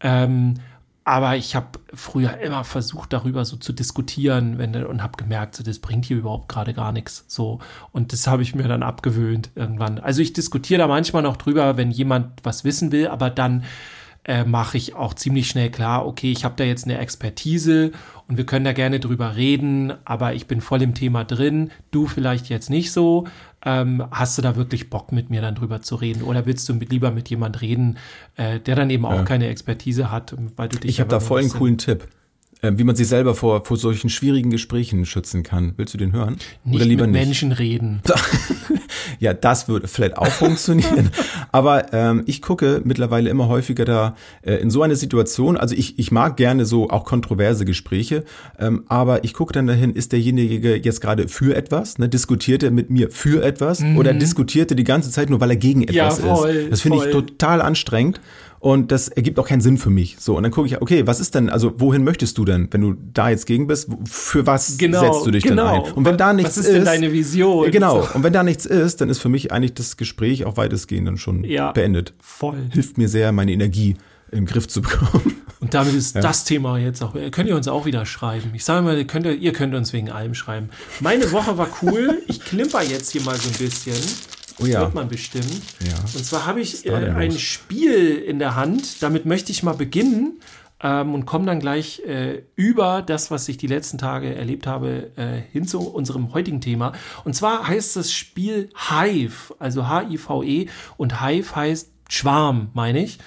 Ähm, 0.00 0.54
aber 1.04 1.36
ich 1.36 1.56
habe 1.56 1.78
früher 1.92 2.38
immer 2.38 2.62
versucht, 2.62 3.12
darüber 3.12 3.44
so 3.44 3.56
zu 3.56 3.72
diskutieren 3.72 4.58
wenn, 4.58 4.76
und 4.84 5.02
habe 5.02 5.16
gemerkt, 5.16 5.56
so, 5.56 5.64
das 5.64 5.78
bringt 5.78 6.04
hier 6.04 6.18
überhaupt 6.18 6.48
gerade 6.48 6.72
gar 6.72 6.92
nichts. 6.92 7.24
So. 7.26 7.58
Und 7.90 8.12
das 8.12 8.26
habe 8.26 8.42
ich 8.42 8.54
mir 8.54 8.68
dann 8.68 8.82
abgewöhnt 8.82 9.50
irgendwann. 9.54 9.98
Also 9.98 10.20
ich 10.22 10.34
diskutiere 10.34 10.78
da 10.78 10.86
manchmal 10.86 11.22
noch 11.22 11.36
drüber, 11.36 11.76
wenn 11.76 11.90
jemand 11.90 12.44
was 12.44 12.64
wissen 12.64 12.92
will, 12.92 13.08
aber 13.08 13.30
dann 13.30 13.64
äh, 14.24 14.44
mache 14.44 14.76
ich 14.76 14.94
auch 14.94 15.14
ziemlich 15.14 15.48
schnell 15.48 15.70
klar, 15.70 16.06
okay, 16.06 16.30
ich 16.30 16.44
habe 16.44 16.54
da 16.56 16.64
jetzt 16.64 16.84
eine 16.84 16.98
Expertise 16.98 17.92
und 18.28 18.36
wir 18.36 18.44
können 18.44 18.64
da 18.64 18.72
gerne 18.72 19.00
drüber 19.00 19.36
reden, 19.36 19.94
aber 20.04 20.34
ich 20.34 20.46
bin 20.46 20.60
voll 20.60 20.82
im 20.82 20.94
Thema 20.94 21.24
drin, 21.24 21.70
du 21.90 22.06
vielleicht 22.06 22.48
jetzt 22.48 22.70
nicht 22.70 22.92
so. 22.92 23.26
Ähm, 23.64 24.04
hast 24.10 24.38
du 24.38 24.42
da 24.42 24.56
wirklich 24.56 24.88
Bock 24.88 25.12
mit 25.12 25.28
mir 25.28 25.42
dann 25.42 25.54
drüber 25.54 25.82
zu 25.82 25.96
reden 25.96 26.22
oder 26.22 26.46
willst 26.46 26.68
du 26.68 26.74
mit, 26.74 26.90
lieber 26.90 27.10
mit 27.10 27.28
jemand 27.28 27.60
reden, 27.60 27.98
äh, 28.36 28.58
der 28.60 28.76
dann 28.76 28.88
eben 28.88 29.04
auch 29.04 29.16
ja. 29.16 29.22
keine 29.24 29.48
Expertise 29.48 30.10
hat, 30.10 30.34
weil 30.56 30.68
du 30.68 30.78
dich 30.78 30.92
Ich 30.92 31.00
habe 31.00 31.10
da 31.10 31.20
voll 31.20 31.40
einen 31.40 31.50
coolen 31.50 31.76
Tipp. 31.76 32.08
Äh, 32.62 32.72
wie 32.76 32.84
man 32.84 32.94
sich 32.94 33.08
selber 33.08 33.34
vor, 33.34 33.64
vor 33.64 33.78
solchen 33.78 34.10
schwierigen 34.10 34.50
Gesprächen 34.50 35.06
schützen 35.06 35.42
kann. 35.42 35.72
Willst 35.76 35.94
du 35.94 35.98
den 35.98 36.12
hören? 36.12 36.36
Nicht 36.64 36.76
Oder 36.76 36.84
lieber 36.84 37.06
mit 37.06 37.12
nicht? 37.12 37.24
Menschen 37.24 37.52
reden. 37.52 38.02
ja, 39.18 39.32
das 39.32 39.66
würde 39.66 39.88
vielleicht 39.88 40.18
auch 40.18 40.26
funktionieren. 40.26 41.10
Aber 41.52 41.92
ähm, 41.94 42.22
ich 42.26 42.42
gucke 42.42 42.82
mittlerweile 42.84 43.30
immer 43.30 43.48
häufiger 43.48 43.86
da 43.86 44.14
äh, 44.42 44.56
in 44.56 44.70
so 44.70 44.82
eine 44.82 44.96
Situation. 44.96 45.56
Also 45.56 45.74
ich, 45.74 45.98
ich 45.98 46.12
mag 46.12 46.36
gerne 46.36 46.66
so 46.66 46.90
auch 46.90 47.04
kontroverse 47.04 47.64
Gespräche, 47.64 48.24
ähm, 48.58 48.84
aber 48.88 49.24
ich 49.24 49.34
gucke 49.34 49.52
dann 49.52 49.66
dahin, 49.66 49.92
ist 49.92 50.12
derjenige 50.12 50.76
jetzt 50.76 51.00
gerade 51.00 51.28
für 51.28 51.56
etwas? 51.56 51.98
Ne? 51.98 52.08
Diskutiert 52.08 52.62
er 52.62 52.70
mit 52.70 52.90
mir 52.90 53.10
für 53.10 53.42
etwas? 53.42 53.80
Mhm. 53.80 53.96
Oder 53.96 54.12
diskutiert 54.14 54.70
er 54.70 54.76
die 54.76 54.84
ganze 54.84 55.10
Zeit 55.10 55.30
nur, 55.30 55.40
weil 55.40 55.50
er 55.50 55.56
gegen 55.56 55.82
etwas 55.82 55.94
ja, 55.94 56.34
voll, 56.34 56.50
ist? 56.50 56.72
Das 56.72 56.80
finde 56.82 56.98
ich 56.98 57.10
total 57.10 57.62
anstrengend. 57.62 58.20
Und 58.60 58.92
das 58.92 59.08
ergibt 59.08 59.38
auch 59.38 59.48
keinen 59.48 59.62
Sinn 59.62 59.78
für 59.78 59.88
mich. 59.88 60.16
So, 60.20 60.36
und 60.36 60.42
dann 60.42 60.52
gucke 60.52 60.66
ich, 60.66 60.82
okay, 60.82 61.06
was 61.06 61.18
ist 61.18 61.34
denn, 61.34 61.48
also 61.48 61.72
wohin 61.78 62.04
möchtest 62.04 62.36
du 62.36 62.44
denn, 62.44 62.68
wenn 62.70 62.82
du 62.82 62.94
da 63.14 63.30
jetzt 63.30 63.46
gegen 63.46 63.66
bist? 63.66 63.88
Für 64.04 64.46
was 64.46 64.76
genau, 64.76 65.00
setzt 65.00 65.26
du 65.26 65.30
dich 65.30 65.44
genau. 65.44 65.72
denn 65.72 65.84
ein? 65.86 65.92
Und 65.92 66.04
wenn 66.04 66.18
da 66.18 66.34
nichts 66.34 66.58
ist. 66.58 66.64
Was 66.64 66.66
ist 66.66 66.74
denn 66.74 66.84
deine 66.84 67.10
Vision? 67.10 67.70
Genau. 67.70 68.06
Und 68.12 68.22
wenn 68.22 68.34
da 68.34 68.42
nichts 68.42 68.66
ist, 68.66 69.00
dann 69.00 69.08
ist 69.08 69.18
für 69.18 69.30
mich 69.30 69.50
eigentlich 69.50 69.72
das 69.72 69.96
Gespräch 69.96 70.44
auch 70.44 70.58
weitestgehend 70.58 71.08
dann 71.08 71.16
schon 71.16 71.42
ja, 71.44 71.72
beendet. 71.72 72.12
Voll. 72.20 72.58
Hilft 72.70 72.98
mir 72.98 73.08
sehr, 73.08 73.32
meine 73.32 73.50
Energie 73.50 73.96
im 74.30 74.44
Griff 74.44 74.68
zu 74.68 74.82
bekommen. 74.82 75.40
Und 75.60 75.72
damit 75.72 75.94
ist 75.94 76.14
ja. 76.14 76.20
das 76.20 76.44
Thema 76.44 76.76
jetzt 76.76 77.02
auch. 77.02 77.14
Könnt 77.30 77.48
ihr 77.48 77.56
uns 77.56 77.66
auch 77.66 77.86
wieder 77.86 78.04
schreiben? 78.04 78.50
Ich 78.52 78.66
sage 78.66 78.84
mal, 78.84 79.02
könnt 79.06 79.24
ihr, 79.24 79.36
ihr 79.36 79.54
könnt 79.54 79.74
uns 79.74 79.94
wegen 79.94 80.10
allem 80.10 80.34
schreiben. 80.34 80.68
Meine 81.00 81.32
Woche 81.32 81.56
war 81.56 81.68
cool. 81.80 82.22
Ich 82.26 82.40
klimper 82.40 82.82
jetzt 82.82 83.10
hier 83.12 83.22
mal 83.22 83.36
so 83.36 83.48
ein 83.48 83.56
bisschen. 83.56 83.96
Oh 84.62 84.66
ja. 84.66 84.80
hört 84.80 84.94
man 84.94 85.08
bestimmt. 85.08 85.62
Ja. 85.80 85.94
Und 86.14 86.24
zwar 86.24 86.46
habe 86.46 86.60
ich 86.60 86.86
äh, 86.86 86.92
ein 86.92 87.32
Spiel 87.32 88.16
in 88.16 88.38
der 88.38 88.56
Hand. 88.56 89.02
Damit 89.02 89.26
möchte 89.26 89.52
ich 89.52 89.62
mal 89.62 89.74
beginnen 89.74 90.40
ähm, 90.82 91.14
und 91.14 91.26
komme 91.26 91.46
dann 91.46 91.60
gleich 91.60 92.00
äh, 92.06 92.42
über 92.56 93.02
das, 93.02 93.30
was 93.30 93.48
ich 93.48 93.56
die 93.56 93.66
letzten 93.66 93.98
Tage 93.98 94.34
erlebt 94.34 94.66
habe, 94.66 95.10
äh, 95.16 95.40
hin 95.52 95.66
zu 95.66 95.80
unserem 95.80 96.32
heutigen 96.32 96.60
Thema. 96.60 96.92
Und 97.24 97.34
zwar 97.34 97.68
heißt 97.68 97.96
das 97.96 98.12
Spiel 98.12 98.70
Hive, 98.88 99.54
also 99.58 99.88
H-I-V-E 99.88 100.66
und 100.96 101.24
Hive 101.24 101.56
heißt 101.56 101.90
Schwarm, 102.08 102.70
meine 102.74 103.04
ich. 103.04 103.18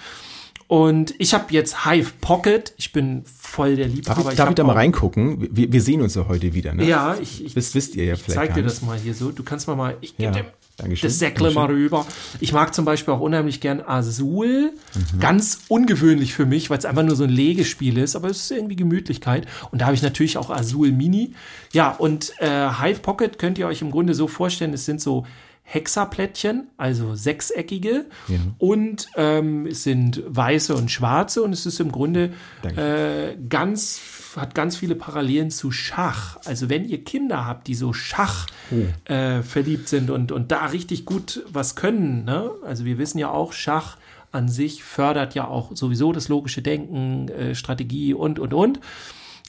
Und 0.67 1.13
ich 1.19 1.33
habe 1.33 1.53
jetzt 1.53 1.85
Hive 1.85 2.13
Pocket. 2.19 2.73
Ich 2.77 2.91
bin 2.91 3.23
voll 3.25 3.75
der 3.75 3.87
Liebhaber. 3.87 4.23
Darf 4.23 4.31
ich, 4.31 4.37
darf 4.37 4.49
ich 4.49 4.55
da 4.55 4.63
mal 4.63 4.73
reingucken? 4.73 5.55
Wir, 5.55 5.71
wir, 5.71 5.81
sehen 5.81 6.01
uns 6.01 6.15
ja 6.15 6.27
heute 6.27 6.53
wieder, 6.55 6.73
ne? 6.73 6.85
Ja, 6.85 7.15
ich, 7.21 7.45
ich 7.45 7.53
das 7.53 7.75
wisst 7.75 7.95
ihr 7.95 8.05
ja 8.05 8.13
ich 8.13 8.23
vielleicht. 8.23 8.41
Ich 8.41 8.47
zeig 8.47 8.55
dir 8.55 8.63
das 8.63 8.81
mal 8.81 8.97
hier 8.97 9.13
so. 9.13 9.31
Du 9.31 9.43
kannst 9.43 9.67
mal 9.67 9.75
mal, 9.75 9.97
ich 10.01 10.17
gebe 10.17 10.35
ja. 10.35 10.41
dem 10.41 10.45
Dankeschön. 10.77 11.07
Das 11.07 11.19
Säckle 11.19 11.51
mal 11.51 11.67
rüber. 11.67 12.05
Ich 12.39 12.51
mag 12.51 12.73
zum 12.73 12.83
Beispiel 12.83 13.13
auch 13.13 13.19
unheimlich 13.19 13.61
gern 13.61 13.81
Azul. 13.81 14.73
Mhm. 14.95 15.19
Ganz 15.19 15.59
ungewöhnlich 15.67 16.33
für 16.33 16.47
mich, 16.47 16.69
weil 16.69 16.79
es 16.79 16.85
einfach 16.85 17.03
nur 17.03 17.15
so 17.15 17.25
ein 17.25 17.29
Legespiel 17.29 17.97
ist, 17.99 18.15
aber 18.15 18.29
es 18.29 18.37
ist 18.37 18.51
irgendwie 18.51 18.75
Gemütlichkeit. 18.75 19.45
Und 19.71 19.81
da 19.81 19.85
habe 19.85 19.95
ich 19.95 20.01
natürlich 20.01 20.37
auch 20.37 20.49
Azul 20.49 20.91
Mini. 20.91 21.35
Ja, 21.73 21.91
und 21.91 22.33
äh, 22.39 22.69
Hive 22.69 23.01
Pocket 23.01 23.37
könnt 23.37 23.59
ihr 23.59 23.67
euch 23.67 23.81
im 23.81 23.91
Grunde 23.91 24.15
so 24.15 24.27
vorstellen, 24.27 24.73
es 24.73 24.85
sind 24.85 24.99
so 24.99 25.25
Hexaplättchen, 25.61 26.67
also 26.75 27.15
sechseckige. 27.15 28.05
Ja. 28.27 28.37
Und 28.57 29.07
ähm, 29.15 29.67
es 29.67 29.83
sind 29.83 30.23
weiße 30.25 30.75
und 30.75 30.89
schwarze. 30.89 31.43
Und 31.43 31.53
es 31.53 31.65
ist 31.65 31.79
im 31.79 31.91
Grunde 31.91 32.33
äh, 32.63 33.35
ganz 33.47 33.99
hat 34.35 34.55
ganz 34.55 34.77
viele 34.77 34.95
Parallelen 34.95 35.51
zu 35.51 35.71
Schach. 35.71 36.37
Also 36.45 36.69
wenn 36.69 36.85
ihr 36.85 37.03
Kinder 37.03 37.45
habt, 37.45 37.67
die 37.67 37.75
so 37.75 37.93
Schach 37.93 38.47
oh. 38.71 39.11
äh, 39.11 39.43
verliebt 39.43 39.87
sind 39.87 40.09
und, 40.09 40.31
und 40.31 40.51
da 40.51 40.65
richtig 40.65 41.05
gut 41.05 41.43
was 41.51 41.75
können, 41.75 42.25
ne? 42.25 42.51
also 42.65 42.85
wir 42.85 42.97
wissen 42.97 43.17
ja 43.17 43.29
auch, 43.29 43.53
Schach 43.53 43.97
an 44.31 44.49
sich 44.49 44.83
fördert 44.83 45.35
ja 45.35 45.47
auch 45.47 45.75
sowieso 45.75 46.11
das 46.11 46.27
logische 46.27 46.61
Denken, 46.61 47.29
äh, 47.29 47.55
Strategie 47.55 48.13
und, 48.13 48.39
und, 48.39 48.53
und. 48.53 48.79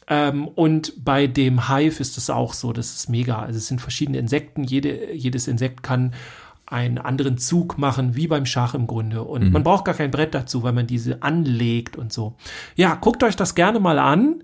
Ähm, 0.07 0.47
und 0.49 0.93
bei 1.03 1.27
dem 1.27 1.69
Hive 1.69 2.01
ist 2.01 2.19
es 2.19 2.29
auch 2.29 2.53
so, 2.53 2.73
das 2.73 2.95
ist 2.95 3.09
mega. 3.09 3.41
Also 3.41 3.59
es 3.59 3.67
sind 3.67 3.81
verschiedene 3.81 4.19
Insekten, 4.19 4.65
Jede, 4.65 5.13
jedes 5.13 5.49
Insekt 5.49 5.83
kann 5.83 6.13
einen 6.67 6.99
anderen 6.99 7.39
Zug 7.39 7.79
machen, 7.79 8.17
wie 8.17 8.27
beim 8.27 8.47
Schach 8.47 8.75
im 8.75 8.87
Grunde. 8.87 9.23
Und 9.23 9.45
mhm. 9.45 9.53
man 9.53 9.63
braucht 9.63 9.85
gar 9.85 9.95
kein 9.95 10.11
Brett 10.11 10.35
dazu, 10.35 10.63
weil 10.63 10.73
man 10.73 10.87
diese 10.87 11.23
anlegt 11.23 11.97
und 11.97 12.13
so. 12.13 12.35
Ja, 12.75 12.95
guckt 12.95 13.23
euch 13.23 13.37
das 13.37 13.55
gerne 13.55 13.81
mal 13.81 13.99
an. 13.99 14.43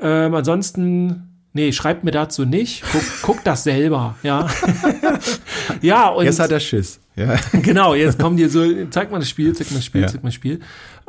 Ähm, 0.00 0.34
ansonsten 0.34 1.26
Nee, 1.52 1.72
schreibt 1.72 2.04
mir 2.04 2.12
dazu 2.12 2.44
nicht. 2.44 2.84
Guck, 2.92 3.02
guck 3.22 3.44
das 3.44 3.64
selber, 3.64 4.16
ja. 4.22 4.48
ja, 5.82 6.08
und. 6.08 6.24
Jetzt 6.24 6.38
hat 6.38 6.52
er 6.52 6.60
Schiss. 6.60 7.00
Ja. 7.16 7.36
Genau, 7.62 7.94
jetzt 7.94 8.18
kommen 8.18 8.36
die 8.36 8.46
so, 8.46 8.64
zeig 8.90 9.10
mal 9.10 9.18
das 9.18 9.28
Spiel, 9.28 9.52
zeig 9.54 9.70
mal 9.70 9.76
das 9.76 9.84
Spiel, 9.84 10.02
ja. 10.02 10.06
zeig 10.06 10.22
mal 10.22 10.28
das 10.28 10.34
Spiel. 10.34 10.60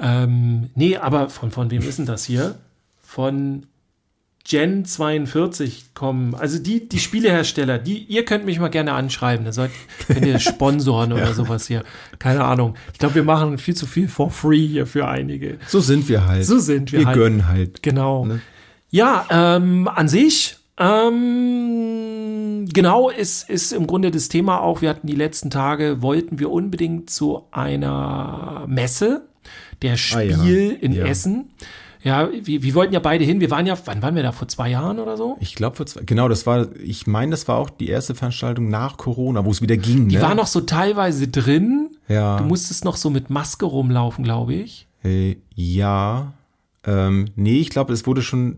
Ähm, 0.01 0.71
nee, 0.75 0.97
aber 0.97 1.29
von, 1.29 1.51
von 1.51 1.69
wem 1.69 1.81
ist 1.83 1.99
denn 1.99 2.05
das 2.05 2.25
hier? 2.25 2.55
Von 2.99 3.67
Gen 4.43 4.83
42 4.83 5.93
kommen, 5.93 6.33
also 6.33 6.57
die, 6.57 6.89
die 6.89 6.99
Spielehersteller, 6.99 7.77
die, 7.77 7.99
ihr 7.99 8.25
könnt 8.25 8.45
mich 8.45 8.59
mal 8.59 8.69
gerne 8.69 8.93
anschreiben, 8.93 9.45
da 9.45 9.51
sollt, 9.51 9.71
könnt 10.07 10.25
ihr 10.25 10.39
sponsoren 10.39 11.13
oder 11.13 11.27
ja. 11.27 11.33
sowas 11.33 11.67
hier. 11.67 11.83
Keine 12.17 12.43
Ahnung. 12.43 12.75
Ich 12.91 12.99
glaube, 12.99 13.15
wir 13.15 13.23
machen 13.23 13.59
viel 13.59 13.75
zu 13.75 13.85
viel 13.85 14.07
for 14.07 14.31
free 14.31 14.67
hier 14.67 14.87
für 14.87 15.07
einige. 15.07 15.59
So 15.67 15.79
sind 15.79 16.09
wir 16.09 16.25
halt. 16.25 16.45
So 16.45 16.57
sind 16.57 16.91
wir, 16.91 17.01
wir 17.01 17.05
halt. 17.05 17.17
Wir 17.17 17.23
gönnen 17.23 17.47
halt. 17.47 17.83
Genau. 17.83 18.25
Ne? 18.25 18.41
Ja, 18.91 19.25
ähm, 19.29 19.87
an 19.87 20.07
sich, 20.07 20.57
ähm, 20.77 22.65
genau, 22.73 23.09
ist, 23.09 23.49
ist 23.49 23.71
im 23.71 23.87
Grunde 23.87 24.11
das 24.11 24.29
Thema 24.29 24.59
auch, 24.61 24.81
wir 24.81 24.89
hatten 24.89 25.07
die 25.07 25.15
letzten 25.15 25.49
Tage, 25.49 26.01
wollten 26.01 26.39
wir 26.39 26.51
unbedingt 26.51 27.09
zu 27.09 27.43
einer 27.51 28.65
Messe, 28.67 29.27
der 29.81 29.95
Spiel 29.97 30.37
ah, 30.39 30.45
ja. 30.45 30.77
in 30.81 30.91
ja. 30.93 31.05
Essen. 31.05 31.51
Ja, 32.03 32.29
wir, 32.31 32.63
wir 32.63 32.73
wollten 32.73 32.93
ja 32.93 32.99
beide 32.99 33.23
hin. 33.23 33.41
Wir 33.41 33.51
waren 33.51 33.67
ja, 33.67 33.77
wann 33.85 34.01
waren 34.01 34.15
wir 34.15 34.23
da? 34.23 34.31
Vor 34.31 34.47
zwei 34.47 34.69
Jahren 34.69 34.99
oder 34.99 35.17
so? 35.17 35.37
Ich 35.39 35.53
glaube 35.53 35.75
vor 35.75 35.85
zwei, 35.85 36.01
genau, 36.03 36.27
das 36.27 36.47
war, 36.47 36.67
ich 36.83 37.05
meine, 37.05 37.29
das 37.31 37.47
war 37.47 37.57
auch 37.57 37.69
die 37.69 37.89
erste 37.89 38.15
Veranstaltung 38.15 38.69
nach 38.69 38.97
Corona, 38.97 39.45
wo 39.45 39.51
es 39.51 39.61
wieder 39.61 39.77
ging. 39.77 40.09
Die 40.09 40.15
ne? 40.15 40.21
war 40.21 40.33
noch 40.33 40.47
so 40.47 40.61
teilweise 40.61 41.27
drin. 41.27 41.91
Ja. 42.07 42.37
Du 42.37 42.43
musstest 42.45 42.85
noch 42.85 42.95
so 42.95 43.11
mit 43.11 43.29
Maske 43.29 43.65
rumlaufen, 43.65 44.23
glaube 44.23 44.55
ich. 44.55 44.87
Hey, 44.99 45.41
ja. 45.53 46.33
Ähm, 46.83 47.27
nee, 47.35 47.59
ich 47.59 47.69
glaube, 47.69 47.93
es 47.93 48.07
wurde 48.07 48.23
schon 48.23 48.57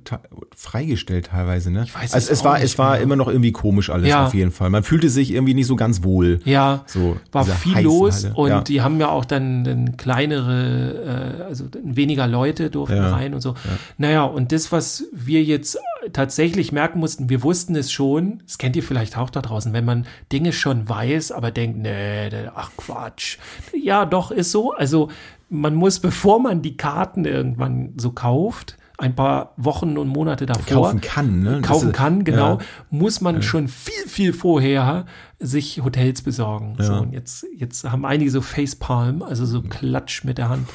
freigestellt 0.56 1.26
teilweise, 1.26 1.72
ne? 1.72 1.84
Ich 1.84 1.94
weiß 1.94 2.14
also 2.14 2.32
es 2.32 2.46
war, 2.46 2.62
es 2.62 2.78
war 2.78 2.98
immer 3.00 3.18
noch 3.18 3.28
irgendwie 3.28 3.52
komisch 3.52 3.90
alles 3.90 4.08
ja. 4.08 4.26
auf 4.26 4.34
jeden 4.34 4.52
Fall. 4.52 4.70
Man 4.70 4.84
fühlte 4.84 5.10
sich 5.10 5.32
irgendwie 5.34 5.54
nicht 5.54 5.68
so 5.68 5.76
ganz 5.76 6.04
wohl. 6.04 6.40
Ja, 6.46 6.86
so 6.88 7.18
war 7.34 7.44
viel 7.44 7.80
los 7.80 8.24
Halle. 8.24 8.34
und 8.36 8.50
ja. 8.50 8.62
die 8.62 8.82
haben 8.82 8.98
ja 9.02 9.10
auch 9.10 9.26
dann, 9.26 9.66
dann 9.66 9.98
kleinere, 9.98 11.42
äh, 11.42 11.44
also 11.44 11.66
weniger 11.84 12.26
Leute 12.26 12.70
durften 12.70 12.96
ja. 12.96 13.14
rein 13.14 13.34
und 13.34 13.42
so. 13.42 13.50
Ja. 13.50 13.78
Naja, 13.98 14.24
und 14.24 14.54
das, 14.54 14.72
was 14.72 15.04
wir 15.12 15.44
jetzt 15.44 15.78
tatsächlich 16.14 16.72
merken 16.72 17.00
mussten, 17.00 17.30
wir 17.30 17.44
wussten 17.44 17.76
es 17.76 17.92
schon, 17.92 18.42
das 18.46 18.58
kennt 18.58 18.78
ihr 18.78 18.84
vielleicht 18.84 19.18
auch 19.18 19.32
da 19.32 19.42
draußen, 19.42 19.74
wenn 19.74 19.84
man 19.84 20.06
Dinge 20.32 20.54
schon 20.54 20.88
weiß, 20.88 21.34
aber 21.34 21.52
denkt, 21.52 21.80
nee, 21.80 22.30
ach 22.56 22.72
Quatsch. 22.78 23.38
Ja, 23.74 24.06
doch, 24.06 24.32
ist 24.32 24.52
so. 24.52 24.72
Also 24.72 25.10
man 25.54 25.76
muss, 25.76 26.00
bevor 26.00 26.40
man 26.40 26.62
die 26.62 26.76
Karten 26.76 27.26
irgendwann 27.26 27.94
so 27.98 28.12
kauft, 28.12 28.78
ein 28.98 29.16
paar 29.16 29.54
Wochen 29.58 29.98
und 29.98 30.08
Monate 30.08 30.46
davor 30.46 30.84
kaufen 30.84 31.02
kann, 31.02 31.44
ne? 31.44 31.62
kaufen 31.62 31.90
ist, 31.90 31.96
kann, 31.96 32.24
genau, 32.24 32.58
ja. 32.58 32.66
muss 32.90 33.22
man 33.22 33.36
ja. 33.36 33.42
schon 33.42 33.68
viel, 33.68 34.08
viel 34.08 34.34
vorher 34.34 35.06
sich 35.40 35.82
Hotels 35.84 36.22
besorgen. 36.22 36.76
Ja. 36.80 36.86
So, 36.86 36.94
und 36.96 37.14
jetzt, 37.14 37.46
jetzt 37.56 37.84
haben 37.84 38.06
einige 38.06 38.32
so 38.32 38.42
Facepalm, 38.42 39.22
also 39.22 39.46
so 39.46 39.62
Klatsch 39.62 40.24
mit 40.24 40.38
der 40.38 40.50
Hand 40.50 40.70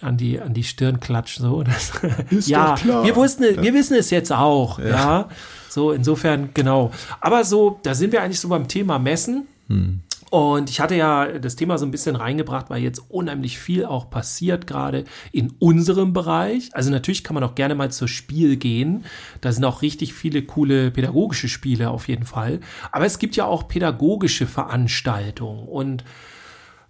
an 0.00 0.16
die, 0.16 0.40
an 0.40 0.54
die 0.54 0.64
Stirn 0.64 1.00
klatsch, 1.00 1.38
so. 1.38 1.62
Das, 1.62 1.92
Ist 2.30 2.48
ja, 2.48 2.74
klar. 2.74 3.04
wir 3.04 3.16
wussten, 3.16 3.62
wir 3.62 3.74
wissen 3.74 3.96
es 3.96 4.10
jetzt 4.10 4.32
auch, 4.32 4.78
ja. 4.78 5.28
So, 5.68 5.92
insofern, 5.92 6.50
genau. 6.54 6.90
Aber 7.20 7.44
so, 7.44 7.80
da 7.82 7.94
sind 7.94 8.12
wir 8.12 8.22
eigentlich 8.22 8.40
so 8.40 8.48
beim 8.48 8.68
Thema 8.68 8.98
Messen. 8.98 9.46
Hm. 9.68 10.00
Und 10.30 10.70
ich 10.70 10.80
hatte 10.80 10.96
ja 10.96 11.38
das 11.38 11.56
Thema 11.56 11.78
so 11.78 11.86
ein 11.86 11.90
bisschen 11.90 12.16
reingebracht, 12.16 12.68
weil 12.68 12.82
jetzt 12.82 12.98
unheimlich 13.10 13.58
viel 13.58 13.84
auch 13.84 14.10
passiert 14.10 14.66
gerade 14.66 15.04
in 15.32 15.52
unserem 15.58 16.12
Bereich. 16.12 16.70
Also 16.72 16.90
natürlich 16.90 17.22
kann 17.22 17.34
man 17.34 17.44
auch 17.44 17.54
gerne 17.54 17.74
mal 17.74 17.90
zur 17.90 18.08
Spiel 18.08 18.56
gehen. 18.56 19.04
Da 19.40 19.52
sind 19.52 19.64
auch 19.64 19.82
richtig 19.82 20.14
viele 20.14 20.42
coole 20.42 20.90
pädagogische 20.90 21.48
Spiele 21.48 21.90
auf 21.90 22.08
jeden 22.08 22.26
Fall. 22.26 22.60
Aber 22.90 23.06
es 23.06 23.18
gibt 23.18 23.36
ja 23.36 23.44
auch 23.44 23.68
pädagogische 23.68 24.46
Veranstaltungen. 24.46 25.68
Und 25.68 26.04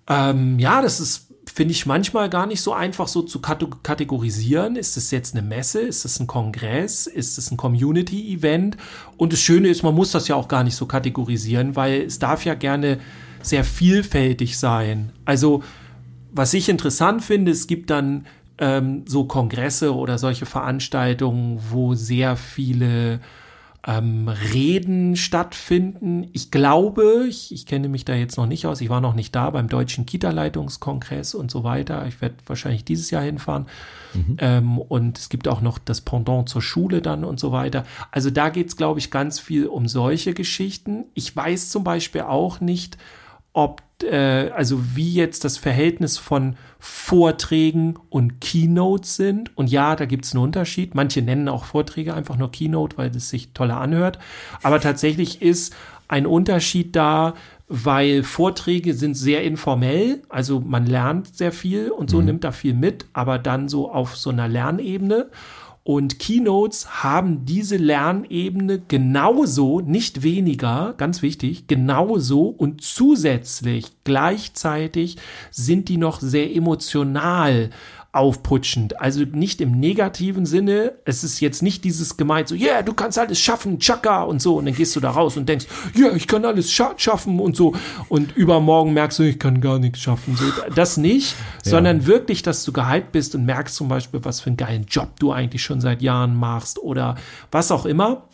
ähm, 0.09 0.59
ja, 0.59 0.81
das 0.81 1.01
ist 1.01 1.27
finde 1.53 1.73
ich 1.73 1.87
manchmal 1.87 2.29
gar 2.29 2.47
nicht 2.47 2.61
so 2.61 2.73
einfach 2.73 3.09
so 3.09 3.23
zu 3.23 3.41
kategorisieren. 3.41 4.77
Ist 4.77 4.97
es 4.97 5.11
jetzt 5.11 5.35
eine 5.35 5.47
Messe? 5.47 5.81
Ist 5.81 6.05
es 6.05 6.19
ein 6.19 6.27
Kongress? 6.27 7.07
Ist 7.07 7.39
es 7.39 7.51
ein 7.51 7.57
Community-Event? 7.57 8.77
Und 9.17 9.33
das 9.33 9.41
Schöne 9.41 9.69
ist, 9.69 9.83
man 9.83 9.95
muss 9.95 10.11
das 10.11 10.29
ja 10.29 10.35
auch 10.35 10.49
gar 10.49 10.65
nicht 10.65 10.75
so 10.75 10.87
kategorisieren, 10.87 11.77
weil 11.77 12.03
es 12.03 12.19
darf 12.19 12.45
ja 12.45 12.55
gerne 12.55 12.99
sehr 13.47 13.65
vielfältig 13.65 14.59
sein. 14.59 15.13
Also, 15.25 15.63
was 16.33 16.55
ich 16.55 16.69
interessant 16.69 17.25
finde, 17.25 17.53
es 17.53 17.67
gibt 17.67 17.91
dann 17.91 18.27
ähm, 18.59 19.05
so 19.07 19.25
Kongresse 19.25 19.95
oder 19.95 20.19
solche 20.19 20.47
Veranstaltungen, 20.47 21.61
wo 21.71 21.95
sehr 21.95 22.37
viele 22.37 23.21
ähm, 23.87 24.29
Reden 24.29 25.15
stattfinden. 25.17 26.29
Ich 26.33 26.51
glaube, 26.51 27.27
ich, 27.29 27.53
ich 27.53 27.67
kenne 27.67 27.89
mich 27.89 28.05
da 28.05 28.15
jetzt 28.15 28.37
noch 28.37 28.47
nicht 28.47 28.67
aus, 28.67 28.81
ich 28.81 28.89
war 28.89 29.01
noch 29.01 29.15
nicht 29.15 29.35
da 29.35 29.51
beim 29.51 29.69
Deutschen 29.69 30.07
Kita-Leitungskongress 30.07 31.35
und 31.35 31.51
so 31.51 31.63
weiter. 31.63 32.05
Ich 32.07 32.21
werde 32.21 32.37
wahrscheinlich 32.47 32.85
dieses 32.85 33.11
Jahr 33.11 33.23
hinfahren. 33.23 33.67
Mhm. 34.13 34.37
Ähm, 34.41 34.79
und 34.79 35.19
es 35.19 35.29
gibt 35.29 35.47
auch 35.47 35.61
noch 35.61 35.79
das 35.79 36.01
Pendant 36.01 36.49
zur 36.49 36.63
Schule 36.63 37.01
dann 37.01 37.25
und 37.25 37.39
so 37.39 37.53
weiter. 37.53 37.85
Also 38.11 38.31
da 38.31 38.49
geht 38.49 38.69
es, 38.69 38.77
glaube 38.77 38.99
ich, 38.99 39.13
ganz 39.13 39.39
viel 39.39 39.67
um 39.67 39.87
solche 39.87 40.35
Geschichten. 40.35 41.05
Ich 41.15 41.35
weiß 41.35 41.71
zum 41.71 41.85
Beispiel 41.85 42.23
auch 42.23 42.61
nicht, 42.61 42.99
ob, 43.57 43.81
äh, 44.03 44.51
also 44.51 44.95
wie 44.95 45.15
jetzt 45.15 45.45
das 45.47 45.57
Verhältnis 45.57 46.19
von 46.19 46.57
Vorträgen 46.79 47.99
und 48.11 48.43
Keynotes 48.43 49.17
sind. 49.17 49.57
Und 49.57 49.71
ja, 49.71 49.97
da 49.97 50.05
gibt 50.05 50.27
es 50.27 50.35
einen 50.35 50.45
Unterschied. 50.45 50.95
Manche 50.95 51.23
nennen 51.23 51.49
auch 51.49 51.65
Vorträge 51.65 52.13
einfach 52.13 52.37
nur 52.37 52.53
Keynote, 52.53 52.99
weil 52.99 53.09
es 53.17 53.31
sich 53.31 53.55
toller 53.55 53.79
anhört. 53.79 54.19
Aber 54.63 54.79
tatsächlich 54.79 55.41
ist 55.41 55.75
ein 56.07 56.27
Unterschied 56.27 56.95
da, 56.95 57.33
weil 57.67 58.25
Vorträge 58.25 58.93
sind 58.93 59.15
sehr 59.15 59.43
informell, 59.43 60.23
also 60.29 60.61
man 60.61 60.87
lernt 60.87 61.35
sehr 61.35 61.51
viel 61.51 61.91
und 61.91 62.11
so 62.11 62.19
mhm. 62.19 62.27
nimmt 62.27 62.45
da 62.45 62.53
viel 62.53 62.75
mit, 62.75 63.07
aber 63.13 63.39
dann 63.39 63.69
so 63.69 63.91
auf 63.91 64.17
so 64.17 64.31
einer 64.31 64.49
Lernebene. 64.49 65.31
Und 65.87 66.19
Keynotes 66.19 67.05
haben 67.05 67.45
diese 67.45 67.77
Lernebene 67.77 68.83
genauso, 68.89 69.79
nicht 69.79 70.25
weniger, 70.25 70.95
ganz 70.97 71.23
wichtig, 71.23 71.69
genauso 71.69 72.49
und 72.49 72.81
zusätzlich 72.81 73.93
gleichzeitig 74.03 75.17
sind 75.53 75.89
die 75.89 75.97
noch 75.97 76.19
sehr 76.19 76.53
emotional 76.53 77.71
aufputschend. 78.17 79.01
Also 79.01 79.25
nicht 79.25 79.61
im 79.61 79.79
negativen 79.79 80.47
Sinne. 80.47 80.95
Es 81.05 81.23
ist 81.23 81.41
jetzt 81.41 81.63
nicht 81.63 81.85
dieses 81.85 82.17
gemeint, 82.17 82.49
so, 82.49 82.55
yeah, 82.55 82.83
du 82.83 82.95
kannst 82.95 83.19
alles 83.19 83.39
schaffen, 83.39 83.79
Chaka 83.79 84.23
und 84.23 84.41
so. 84.41 84.57
Und 84.57 84.65
dann 84.65 84.75
gehst 84.75 84.97
du 84.97 85.01
da 85.01 85.11
raus 85.11 85.37
und 85.37 85.49
denkst, 85.49 85.67
ja, 85.95 86.07
yeah, 86.07 86.17
ich 86.17 86.27
kann 86.27 86.45
alles 86.45 86.73
scha 86.73 86.95
schaffen 86.97 87.39
und 87.39 87.57
so. 87.57 87.75
Und 88.09 88.37
übermorgen 88.37 88.95
merkst 88.95 89.19
du, 89.19 89.23
ich 89.25 89.39
kann 89.39 89.61
gar 89.61 89.79
nichts 89.79 90.01
schaffen. 90.01 90.37
So, 90.37 90.45
das 90.75 90.97
nicht, 90.97 91.37
ja. 91.65 91.73
sondern 91.73 92.07
wirklich, 92.07 92.43
dass 92.43 92.65
du 92.65 92.73
gehypt 92.73 93.13
bist 93.13 93.35
und 93.35 93.45
merkst 93.45 93.75
zum 93.75 93.89
Beispiel, 93.89 94.25
was 94.25 94.41
für 94.41 94.49
einen 94.49 94.57
geilen 94.57 94.87
Job 94.87 95.11
du 95.19 95.33
eigentlich 95.33 95.63
schon 95.63 95.81
seit 95.81 96.01
Jahren 96.01 96.35
machst 96.35 96.79
oder 96.79 97.17
was 97.51 97.71
auch 97.71 97.85
immer. 97.85 98.25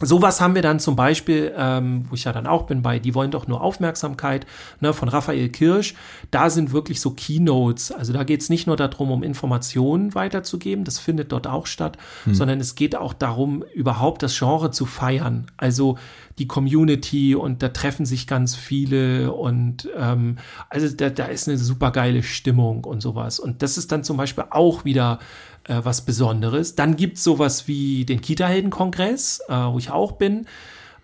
Sowas 0.00 0.40
haben 0.40 0.54
wir 0.54 0.62
dann 0.62 0.80
zum 0.80 0.96
Beispiel, 0.96 1.52
ähm, 1.56 2.06
wo 2.08 2.14
ich 2.14 2.24
ja 2.24 2.32
dann 2.32 2.46
auch 2.46 2.62
bin 2.62 2.82
bei 2.82 2.98
Die 2.98 3.14
wollen 3.14 3.30
doch 3.30 3.46
nur 3.46 3.60
Aufmerksamkeit 3.60 4.46
ne, 4.80 4.94
von 4.94 5.08
Raphael 5.08 5.48
Kirsch. 5.50 5.94
Da 6.30 6.48
sind 6.48 6.72
wirklich 6.72 7.00
so 7.00 7.10
Keynotes. 7.10 7.92
Also 7.92 8.12
da 8.12 8.24
geht 8.24 8.40
es 8.40 8.48
nicht 8.48 8.66
nur 8.66 8.76
darum, 8.76 9.10
um 9.10 9.22
Informationen 9.22 10.14
weiterzugeben, 10.14 10.84
das 10.84 10.98
findet 10.98 11.32
dort 11.32 11.46
auch 11.46 11.66
statt, 11.66 11.98
hm. 12.24 12.34
sondern 12.34 12.60
es 12.60 12.74
geht 12.74 12.96
auch 12.96 13.12
darum, 13.12 13.62
überhaupt 13.74 14.22
das 14.22 14.38
Genre 14.38 14.70
zu 14.70 14.86
feiern. 14.86 15.46
Also 15.56 15.98
die 16.38 16.46
Community 16.46 17.34
und 17.34 17.62
da 17.62 17.68
treffen 17.68 18.06
sich 18.06 18.26
ganz 18.26 18.56
viele 18.56 19.32
und 19.32 19.88
ähm, 19.96 20.36
also 20.70 20.88
da, 20.88 21.10
da 21.10 21.26
ist 21.26 21.48
eine 21.48 21.58
super 21.58 21.90
geile 21.90 22.22
Stimmung 22.22 22.84
und 22.84 23.02
sowas. 23.02 23.38
Und 23.38 23.62
das 23.62 23.76
ist 23.76 23.92
dann 23.92 24.04
zum 24.04 24.16
Beispiel 24.16 24.44
auch 24.48 24.86
wieder 24.86 25.18
äh, 25.64 25.80
was 25.82 26.04
Besonderes. 26.04 26.74
Dann 26.74 26.96
gibt 26.96 27.18
es 27.18 27.24
sowas 27.24 27.68
wie 27.68 28.04
den 28.04 28.20
Kita-Helden-Kongress, 28.20 29.42
äh, 29.48 29.54
wo 29.54 29.78
ich 29.78 29.90
auch 29.90 30.12
bin. 30.12 30.46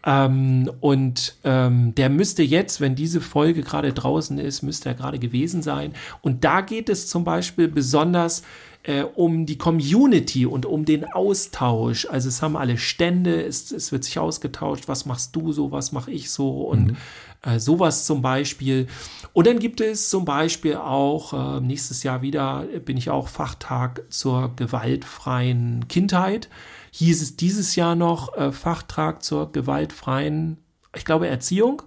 Ähm, 0.05 0.71
und 0.81 1.35
ähm, 1.43 1.95
der 1.97 2.09
müsste 2.09 2.43
jetzt, 2.43 2.81
wenn 2.81 2.95
diese 2.95 3.21
Folge 3.21 3.63
gerade 3.63 3.93
draußen 3.93 4.39
ist, 4.39 4.63
müsste 4.63 4.91
er 4.91 4.95
gerade 4.95 5.19
gewesen 5.19 5.63
sein. 5.63 5.93
Und 6.23 6.45
da 6.45 6.61
geht 6.61 6.89
es 6.89 7.09
zum 7.09 7.25
Beispiel 7.25 7.67
besonders 7.67 8.43
äh, 8.85 9.03
um 9.03 9.47
die 9.47 9.59
Community 9.59 10.47
und 10.47 10.65
um 10.65 10.85
den 10.85 11.05
Austausch. 11.13 12.07
Also 12.07 12.29
es 12.29 12.41
haben 12.41 12.57
alle 12.57 12.79
Stände, 12.79 13.43
es, 13.45 13.73
es 13.73 13.91
wird 13.91 14.05
sich 14.05 14.19
ausgetauscht, 14.21 14.87
was 14.87 15.07
machst 15.07 15.35
du 15.35 15.53
so, 15.53 15.73
was 15.73 15.91
mache 15.91 16.13
ich 16.13 16.31
so 16.31 16.63
und 16.63 16.93
mhm. 16.93 16.97
Äh, 17.47 17.59
sowas 17.59 18.05
zum 18.05 18.23
Beispiel. 18.23 18.87
Und 19.33 19.47
dann 19.47 19.59
gibt 19.59 19.81
es 19.81 20.11
zum 20.11 20.25
Beispiel 20.25 20.76
auch 20.76 21.59
äh, 21.59 21.61
nächstes 21.61 22.03
Jahr 22.03 22.23
wieder, 22.23 22.65
bin 22.85 22.97
ich 22.97 23.11
auch 23.11 23.29
Fachtag 23.29 24.03
zur 24.09 24.55
gewaltfreien 24.57 25.88
Kindheit. 25.88 26.49
hieß 26.93 27.23
es 27.23 27.37
dieses 27.37 27.76
Jahr 27.76 27.95
noch 27.95 28.37
äh, 28.37 28.53
Fachtrag 28.53 29.23
zur 29.23 29.53
gewaltfreien, 29.53 30.59
ich 30.97 31.05
glaube, 31.05 31.29
Erziehung. 31.29 31.83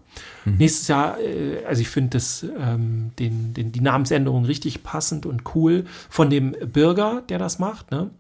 Mhm. 0.46 0.58
Nächstes 0.58 0.88
Jahr, 0.88 1.20
äh, 1.20 1.66
also 1.66 1.82
ich 1.82 1.89
finde 1.89 2.12
das 2.12 2.44
ähm, 2.44 3.12
den, 3.18 3.54
den, 3.54 3.72
die 3.72 3.82
Namensänderung 3.82 4.46
richtig 4.46 4.84
passend 4.84 5.25
und 5.25 5.56
cool 5.56 5.86
von 6.10 6.30
dem 6.30 6.51
Bürger, 6.51 7.24
der 7.30 7.39
das 7.39 7.60
macht, 7.60 7.92
ne? 7.92 8.12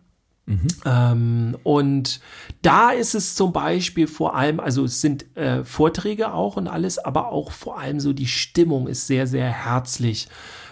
Mhm. 0.49 0.67
Ähm, 0.83 1.57
und 1.61 2.21
da 2.63 2.89
ist 2.89 3.13
es 3.13 3.35
zum 3.35 3.53
Beispiel 3.53 4.07
vor 4.07 4.35
allem, 4.35 4.59
also 4.59 4.83
es 4.83 4.99
sind 4.99 5.37
äh, 5.37 5.63
Vorträge 5.63 6.33
auch 6.33 6.57
und 6.57 6.67
alles, 6.67 6.97
aber 6.97 7.31
auch 7.31 7.51
vor 7.51 7.77
allem 7.79 7.99
so 7.99 8.13
die 8.13 8.25
Stimmung 8.25 8.87
ist 8.87 9.05
sehr, 9.05 9.27
sehr 9.27 9.47
herzlich. 9.47 10.27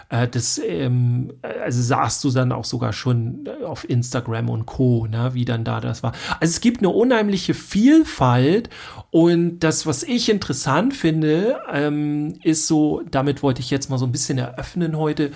Äh, 0.09 0.27
das, 0.29 0.59
ähm, 0.65 1.31
also 1.63 1.79
sahst 1.83 2.23
du 2.23 2.31
dann 2.31 2.51
auch 2.51 2.65
sogar 2.65 2.91
schon 2.91 3.47
auf 3.63 3.87
Instagram 3.87 4.49
und 4.49 4.65
Co., 4.65 5.05
ne, 5.05 5.35
wie 5.35 5.45
dann 5.45 5.63
da 5.63 5.79
das 5.79 6.01
war. 6.01 6.13
Also 6.39 6.53
es 6.53 6.59
gibt 6.59 6.79
eine 6.79 6.89
unheimliche 6.89 7.53
Vielfalt 7.53 8.71
und 9.11 9.59
das, 9.59 9.85
was 9.85 10.01
ich 10.01 10.29
interessant 10.29 10.95
finde, 10.95 11.59
ähm, 11.71 12.39
ist 12.41 12.65
so, 12.65 13.03
damit 13.11 13.43
wollte 13.43 13.61
ich 13.61 13.69
jetzt 13.69 13.91
mal 13.91 13.99
so 13.99 14.07
ein 14.07 14.11
bisschen 14.11 14.39
eröffnen 14.39 14.97
heute, 14.97 15.29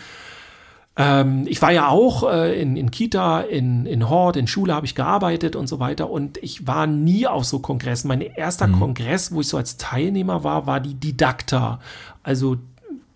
ähm, 0.97 1.45
ich 1.47 1.61
war 1.61 1.71
ja 1.71 1.87
auch 1.87 2.29
äh, 2.29 2.61
in, 2.61 2.75
in 2.75 2.91
Kita, 2.91 3.41
in, 3.41 3.85
in 3.85 4.09
Hort, 4.09 4.35
in 4.35 4.47
Schule 4.47 4.73
habe 4.73 4.85
ich 4.85 4.93
gearbeitet 4.93 5.55
und 5.55 5.67
so 5.67 5.79
weiter 5.79 6.09
und 6.09 6.37
ich 6.37 6.67
war 6.67 6.85
nie 6.85 7.27
auf 7.27 7.45
so 7.45 7.59
Kongressen. 7.59 8.09
Mein 8.09 8.21
erster 8.21 8.67
mhm. 8.67 8.79
Kongress, 8.79 9.31
wo 9.31 9.41
ich 9.41 9.47
so 9.47 9.57
als 9.57 9.77
Teilnehmer 9.77 10.43
war, 10.43 10.67
war 10.67 10.79
die 10.79 10.95
Didakta. 10.95 11.79
Also 12.23 12.57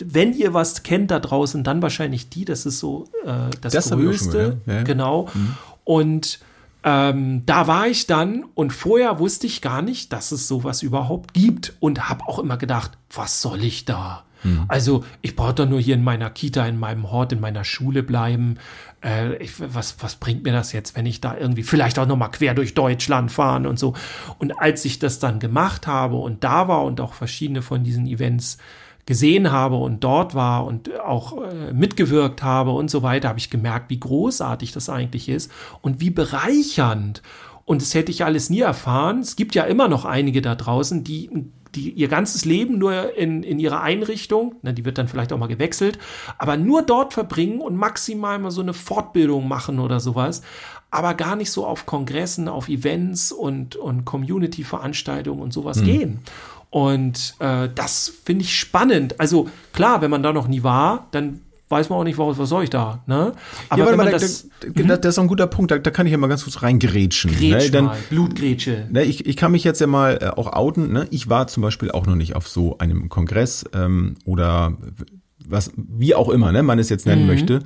wenn 0.04 0.34
ihr 0.34 0.54
was 0.54 0.84
kennt 0.84 1.12
da 1.12 1.20
draußen, 1.20 1.64
dann 1.64 1.82
wahrscheinlich 1.82 2.30
die, 2.30 2.46
das 2.46 2.66
ist 2.66 2.80
so 2.80 3.08
äh, 3.26 3.52
das, 3.62 3.74
das 3.74 3.90
Größte. 3.92 4.58
Ja. 4.66 4.74
Ja. 4.74 4.84
Genau. 4.84 5.30
Mhm. 5.34 5.58
Und 5.84 6.40
ähm, 6.84 7.44
da 7.46 7.68
war 7.68 7.88
ich 7.88 8.08
dann 8.08 8.46
und 8.54 8.72
vorher 8.72 9.20
wusste 9.20 9.48
ich 9.48 9.62
gar 9.62 9.82
nicht, 9.82 10.14
dass 10.14 10.32
es 10.32 10.48
sowas 10.48 10.82
überhaupt 10.82 11.34
gibt 11.34 11.74
und 11.80 12.10
habe 12.10 12.28
auch 12.28 12.40
immer 12.40 12.58
gedacht, 12.58 12.92
was 13.12 13.42
soll 13.42 13.64
ich 13.64 13.86
da? 13.86 14.24
Mhm. 14.46 14.66
Also 14.68 15.04
ich 15.22 15.36
brauche 15.36 15.54
doch 15.54 15.68
nur 15.68 15.80
hier 15.80 15.96
in 15.96 16.04
meiner 16.04 16.30
Kita, 16.30 16.66
in 16.66 16.80
meinem 16.80 17.12
Hort, 17.12 17.34
in 17.34 17.40
meiner 17.40 17.64
Schule 17.64 18.04
bleiben. 18.04 18.58
Äh, 19.04 19.36
ich, 19.38 19.54
was, 19.58 19.98
was 20.00 20.16
bringt 20.16 20.44
mir 20.44 20.54
das 20.54 20.72
jetzt, 20.72 20.96
wenn 20.96 21.06
ich 21.06 21.20
da 21.20 21.36
irgendwie 21.36 21.64
vielleicht 21.64 21.98
auch 22.00 22.06
nochmal 22.06 22.32
quer 22.32 22.54
durch 22.54 22.74
Deutschland 22.74 23.32
fahren 23.32 23.66
und 23.66 23.80
so. 23.80 23.94
Und 24.38 24.60
als 24.60 24.86
ich 24.86 25.00
das 25.00 25.20
dann 25.20 25.40
gemacht 25.40 25.88
habe 25.88 26.16
und 26.16 26.44
da 26.44 26.68
war 26.68 26.84
und 26.84 27.02
auch 27.02 27.14
verschiedene 27.14 27.62
von 27.62 27.84
diesen 27.84 28.06
Events 28.06 28.58
gesehen 29.08 29.52
habe 29.52 29.76
und 29.76 30.04
dort 30.04 30.34
war 30.34 30.66
und 30.66 31.00
auch 31.00 31.42
äh, 31.42 31.74
mitgewirkt 31.74 32.42
habe 32.42 32.72
und 32.72 32.90
so 32.90 33.04
weiter, 33.04 33.30
habe 33.30 33.40
ich 33.40 33.50
gemerkt, 33.50 33.90
wie 33.90 34.00
großartig 34.00 34.72
das 34.72 34.90
eigentlich 34.90 35.30
ist 35.30 35.52
und 35.82 36.00
wie 36.02 36.10
bereichernd. 36.10 37.22
Und 37.66 37.82
das 37.82 37.94
hätte 37.96 38.12
ich 38.12 38.24
alles 38.24 38.50
nie 38.52 38.62
erfahren. 38.62 39.20
Es 39.20 39.36
gibt 39.36 39.56
ja 39.56 39.64
immer 39.64 39.88
noch 39.88 40.06
einige 40.06 40.42
da 40.42 40.54
draußen, 40.54 41.04
die 41.04 41.30
die 41.76 41.92
ihr 41.92 42.08
ganzes 42.08 42.46
Leben 42.46 42.78
nur 42.78 43.16
in, 43.16 43.44
in 43.44 43.60
ihrer 43.60 43.82
Einrichtung, 43.82 44.56
na, 44.62 44.72
die 44.72 44.86
wird 44.86 44.98
dann 44.98 45.08
vielleicht 45.08 45.34
auch 45.34 45.38
mal 45.38 45.48
gewechselt, 45.48 46.00
aber 46.38 46.58
nur 46.58 46.82
dort 46.82 47.14
verbringen 47.14 47.62
und 47.62 47.76
maximal 47.76 48.40
mal 48.40 48.52
so 48.52 48.62
eine 48.62 48.74
Fortbildung 48.74 49.48
machen 49.48 49.80
oder 49.80 50.00
sowas, 50.00 50.42
aber 50.92 51.14
gar 51.14 51.36
nicht 51.36 51.52
so 51.52 51.66
auf 51.66 51.86
Kongressen, 51.86 52.48
auf 52.48 52.70
Events 52.70 53.32
und, 53.32 53.76
und 53.76 54.06
Community-Veranstaltungen 54.06 55.42
und 55.42 55.52
sowas 55.52 55.82
mhm. 55.82 55.86
gehen. 55.86 56.20
Und 56.70 57.36
äh, 57.40 57.70
das 57.74 58.12
finde 58.24 58.44
ich 58.44 58.58
spannend. 58.58 59.20
Also 59.20 59.50
klar, 59.74 60.02
wenn 60.02 60.12
man 60.12 60.24
da 60.24 60.34
noch 60.34 60.48
nie 60.48 60.64
war, 60.64 61.08
dann 61.12 61.42
weiß 61.70 61.90
man 61.90 62.00
auch 62.00 62.04
nicht, 62.04 62.18
was, 62.18 62.38
was 62.38 62.50
soll 62.50 62.64
ich 62.64 62.70
da. 62.70 63.04
Ne? 63.08 63.34
Aber 63.70 63.82
ja, 63.82 63.90
wenn 63.90 63.98
man 63.98 64.12
das, 64.12 64.48
da, 64.60 64.84
da, 64.84 64.98
das 64.98 65.16
ist 65.16 65.20
ein 65.20 65.28
guter 65.28 65.48
Punkt, 65.48 65.72
da, 65.72 65.80
da 65.80 65.92
kann 65.92 66.06
ich 66.06 66.12
ja 66.12 66.18
mal 66.18 66.28
ganz 66.28 66.44
kurz 66.44 66.62
reingrätschen. 66.62 67.32
Grätsch 67.32 67.66
ne? 67.66 67.72
Dann, 67.72 67.92
Blutgrätsche. 68.10 68.88
Ne, 68.92 69.04
ich, 69.04 69.26
ich 69.26 69.36
kann 69.36 69.52
mich 69.52 69.64
jetzt 69.64 69.82
ja 69.82 69.88
mal 69.88 70.20
äh, 70.22 70.28
auch 70.28 70.54
outen. 70.54 70.92
Ne? 70.92 71.08
Ich 71.12 71.30
war 71.30 71.48
zum 71.48 71.64
Beispiel 71.64 71.92
auch 71.92 72.06
noch 72.06 72.16
nicht 72.16 72.36
auf 72.36 72.48
so 72.48 72.78
einem 72.78 73.10
Kongress 73.10 73.66
ähm, 73.74 74.16
oder 74.26 74.78
was, 75.48 75.72
wie 75.76 76.16
auch 76.16 76.30
immer, 76.30 76.52
ne, 76.52 76.64
man 76.64 76.80
es 76.80 76.90
jetzt 76.90 77.06
nennen 77.06 77.24
mhm. 77.24 77.28
möchte. 77.28 77.60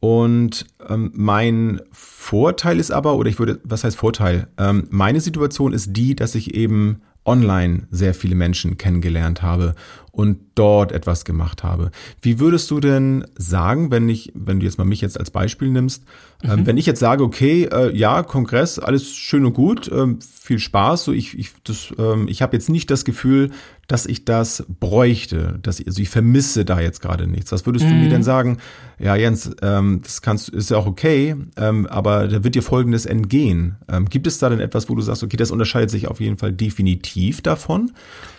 Und 0.00 0.66
ähm, 0.88 1.12
mein 1.14 1.82
Vorteil 1.92 2.80
ist 2.80 2.90
aber, 2.90 3.16
oder 3.16 3.28
ich 3.28 3.38
würde, 3.38 3.60
was 3.64 3.84
heißt 3.84 3.96
Vorteil? 3.96 4.48
Ähm, 4.58 4.86
meine 4.90 5.20
Situation 5.20 5.72
ist 5.74 5.94
die, 5.94 6.16
dass 6.16 6.34
ich 6.34 6.54
eben 6.54 7.02
online 7.26 7.86
sehr 7.90 8.14
viele 8.14 8.34
Menschen 8.34 8.78
kennengelernt 8.78 9.42
habe 9.42 9.74
und 10.12 10.38
dort 10.54 10.92
etwas 10.92 11.24
gemacht 11.24 11.62
habe. 11.62 11.90
Wie 12.20 12.38
würdest 12.38 12.70
du 12.70 12.80
denn 12.80 13.24
sagen, 13.36 13.90
wenn 13.90 14.08
ich, 14.08 14.32
wenn 14.34 14.60
du 14.60 14.66
jetzt 14.66 14.78
mal 14.78 14.84
mich 14.84 15.00
jetzt 15.00 15.18
als 15.18 15.30
Beispiel 15.30 15.70
nimmst, 15.70 16.04
ähm, 16.42 16.50
mhm. 16.50 16.58
ähm, 16.58 16.66
wenn 16.66 16.76
ich 16.76 16.86
jetzt 16.86 17.00
sage, 17.00 17.22
okay, 17.22 17.64
äh, 17.64 17.96
ja, 17.96 18.22
Kongress, 18.22 18.78
alles 18.78 19.14
schön 19.14 19.44
und 19.44 19.54
gut, 19.54 19.90
ähm, 19.92 20.18
viel 20.20 20.58
Spaß, 20.58 21.04
so 21.04 21.12
ich, 21.12 21.38
ich, 21.38 21.52
das, 21.64 21.92
ähm, 21.98 22.26
ich 22.28 22.42
habe 22.42 22.56
jetzt 22.56 22.68
nicht 22.68 22.90
das 22.90 23.04
Gefühl, 23.04 23.50
dass 23.88 24.06
ich 24.06 24.24
das 24.24 24.64
bräuchte, 24.78 25.58
dass 25.62 25.80
ich, 25.80 25.86
also 25.88 26.00
ich 26.00 26.10
vermisse 26.10 26.64
da 26.64 26.80
jetzt 26.80 27.00
gerade 27.00 27.26
nichts. 27.26 27.50
Was 27.50 27.66
würdest 27.66 27.84
mhm. 27.84 27.90
du 27.90 27.94
mir 27.96 28.04
mhm. 28.04 28.10
denn 28.10 28.22
sagen? 28.22 28.58
Ja, 29.00 29.16
Jens, 29.16 29.50
ähm, 29.62 30.00
das 30.02 30.22
kannst, 30.22 30.48
ist 30.50 30.70
ja 30.70 30.76
auch 30.76 30.86
okay, 30.86 31.34
aber 31.56 32.28
da 32.28 32.44
wird 32.44 32.54
dir 32.54 32.62
Folgendes 32.62 33.06
entgehen. 33.06 33.76
Gibt 34.10 34.26
es 34.26 34.38
da 34.38 34.48
denn 34.48 34.60
etwas, 34.60 34.88
wo 34.88 34.94
du 34.94 35.02
sagst, 35.02 35.24
okay, 35.24 35.36
das 35.36 35.50
unterscheidet 35.50 35.90
sich 35.90 36.06
auf 36.06 36.20
jeden 36.20 36.36
Fall 36.36 36.52
definitiv 36.52 37.40
davon? 37.40 37.92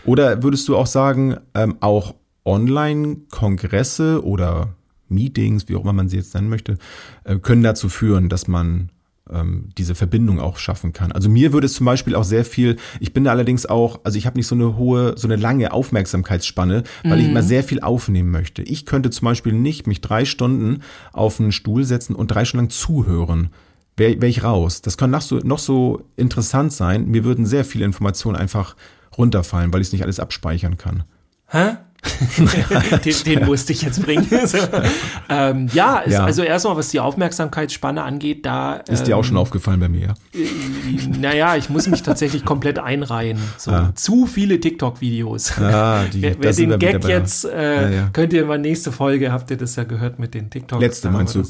Oder 0.05 0.43
würdest 0.43 0.67
du 0.67 0.77
auch 0.77 0.87
sagen, 0.87 1.37
ähm, 1.63 1.77
auch 1.79 2.15
Online-Kongresse 2.45 4.23
oder 4.23 4.75
Meetings, 5.09 5.67
wie 5.67 5.75
auch 5.75 5.83
immer 5.83 5.93
man 5.93 6.09
sie 6.09 6.17
jetzt 6.17 6.33
nennen 6.33 6.49
möchte, 6.49 6.77
äh, 7.23 7.37
können 7.37 7.63
dazu 7.63 7.89
führen, 7.89 8.29
dass 8.29 8.47
man 8.47 8.89
ähm, 9.29 9.69
diese 9.77 9.95
Verbindung 9.95 10.39
auch 10.39 10.57
schaffen 10.57 10.93
kann. 10.93 11.11
Also 11.11 11.29
mir 11.29 11.53
würde 11.53 11.65
es 11.65 11.73
zum 11.73 11.85
Beispiel 11.85 12.15
auch 12.15 12.23
sehr 12.23 12.45
viel, 12.45 12.77
ich 12.99 13.13
bin 13.13 13.27
allerdings 13.27 13.65
auch, 13.65 13.99
also 14.03 14.17
ich 14.17 14.25
habe 14.25 14.37
nicht 14.37 14.47
so 14.47 14.55
eine 14.55 14.77
hohe, 14.77 15.13
so 15.17 15.27
eine 15.27 15.35
lange 15.35 15.71
Aufmerksamkeitsspanne, 15.71 16.83
weil 17.03 17.15
mhm. 17.15 17.19
ich 17.19 17.29
immer 17.29 17.43
sehr 17.43 17.63
viel 17.63 17.81
aufnehmen 17.81 18.31
möchte. 18.31 18.61
Ich 18.63 18.85
könnte 18.85 19.09
zum 19.09 19.25
Beispiel 19.25 19.53
nicht 19.53 19.87
mich 19.87 20.01
drei 20.01 20.25
Stunden 20.25 20.81
auf 21.13 21.39
einen 21.39 21.51
Stuhl 21.51 21.83
setzen 21.83 22.15
und 22.15 22.27
drei 22.27 22.45
Stunden 22.45 22.65
lang 22.65 22.69
zuhören. 22.71 23.49
Wäre 23.97 24.21
wär 24.21 24.29
ich 24.29 24.43
raus. 24.43 24.81
Das 24.81 24.97
kann 24.97 25.11
noch 25.11 25.21
so, 25.21 25.37
noch 25.39 25.59
so 25.59 26.05
interessant 26.15 26.73
sein. 26.73 27.07
Mir 27.07 27.23
würden 27.23 27.45
sehr 27.45 27.65
viele 27.65 27.85
Informationen 27.85 28.37
einfach 28.37 28.75
runterfallen, 29.17 29.73
weil 29.73 29.81
ich 29.81 29.87
es 29.87 29.93
nicht 29.93 30.03
alles 30.03 30.19
abspeichern 30.19 30.77
kann. 30.77 31.03
Hä? 31.51 31.77
den, 33.05 33.15
den, 33.25 33.45
musste 33.45 33.73
ich 33.73 33.83
jetzt 33.83 34.01
bringen. 34.01 34.27
so. 34.45 34.57
ähm, 35.29 35.67
ja, 35.71 35.99
ist, 35.99 36.13
ja, 36.13 36.25
also 36.25 36.41
erstmal, 36.41 36.75
was 36.75 36.89
die 36.89 36.99
Aufmerksamkeitsspanne 36.99 38.01
angeht, 38.01 38.45
da. 38.45 38.77
Ist 38.77 39.03
dir 39.03 39.17
auch 39.17 39.23
schon 39.23 39.35
ähm, 39.35 39.41
aufgefallen 39.41 39.79
bei 39.79 39.87
mir, 39.87 40.01
ja? 40.01 40.13
Äh, 40.33 41.17
naja, 41.19 41.55
ich 41.57 41.69
muss 41.69 41.87
mich 41.87 42.01
tatsächlich 42.01 42.43
komplett 42.43 42.79
einreihen. 42.79 43.37
So, 43.57 43.71
ah. 43.71 43.91
Zu 43.93 44.25
viele 44.25 44.59
TikTok-Videos. 44.59 45.59
Ah, 45.59 46.05
wer, 46.13 46.35
wer 46.39 46.53
den 46.53 46.79
Gag 46.79 47.03
jetzt, 47.03 47.45
äh, 47.45 47.75
ja, 47.75 47.89
ja. 47.89 48.09
könnt 48.13 48.33
ihr 48.33 48.45
mal 48.45 48.57
nächste 48.57 48.91
Folge, 48.91 49.31
habt 49.31 49.51
ihr 49.51 49.57
das 49.57 49.75
ja 49.75 49.83
gehört 49.83 50.17
mit 50.17 50.33
den 50.33 50.49
TikToks. 50.49 50.81
Letzte 50.81 51.11
meinst 51.11 51.35
du? 51.35 51.43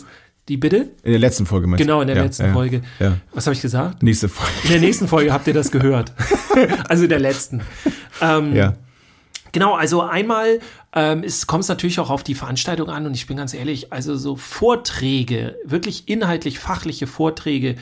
Die 0.49 0.57
bitte? 0.57 0.89
In 1.03 1.11
der 1.11 1.19
letzten 1.19 1.45
Folge 1.45 1.67
meinst 1.67 1.79
du? 1.79 1.85
Genau, 1.85 2.01
in 2.01 2.07
der 2.07 2.21
letzten 2.21 2.51
Folge. 2.51 2.81
Was 3.33 3.45
habe 3.45 3.53
ich 3.53 3.61
gesagt? 3.61 4.03
Nächste 4.03 4.27
Folge. 4.27 4.51
In 4.63 4.69
der 4.71 4.79
nächsten 4.81 5.07
Folge 5.07 5.31
habt 5.31 5.47
ihr 5.47 5.53
das 5.53 5.71
gehört. 5.71 6.11
also 6.89 7.07
der 7.07 7.19
letzten. 7.19 7.61
Ähm, 8.21 8.53
ja. 8.53 8.73
Genau, 9.51 9.73
also 9.75 10.01
einmal 10.01 10.59
ähm, 10.93 11.23
es 11.23 11.47
kommt 11.47 11.67
natürlich 11.67 11.99
auch 11.99 12.09
auf 12.09 12.23
die 12.23 12.35
Veranstaltung 12.35 12.89
an 12.89 13.05
und 13.05 13.13
ich 13.13 13.27
bin 13.27 13.37
ganz 13.37 13.53
ehrlich, 13.53 13.93
also 13.93 14.15
so 14.15 14.35
Vorträge, 14.35 15.57
wirklich 15.63 16.07
inhaltlich 16.07 16.59
fachliche 16.59 17.07
Vorträge, 17.07 17.75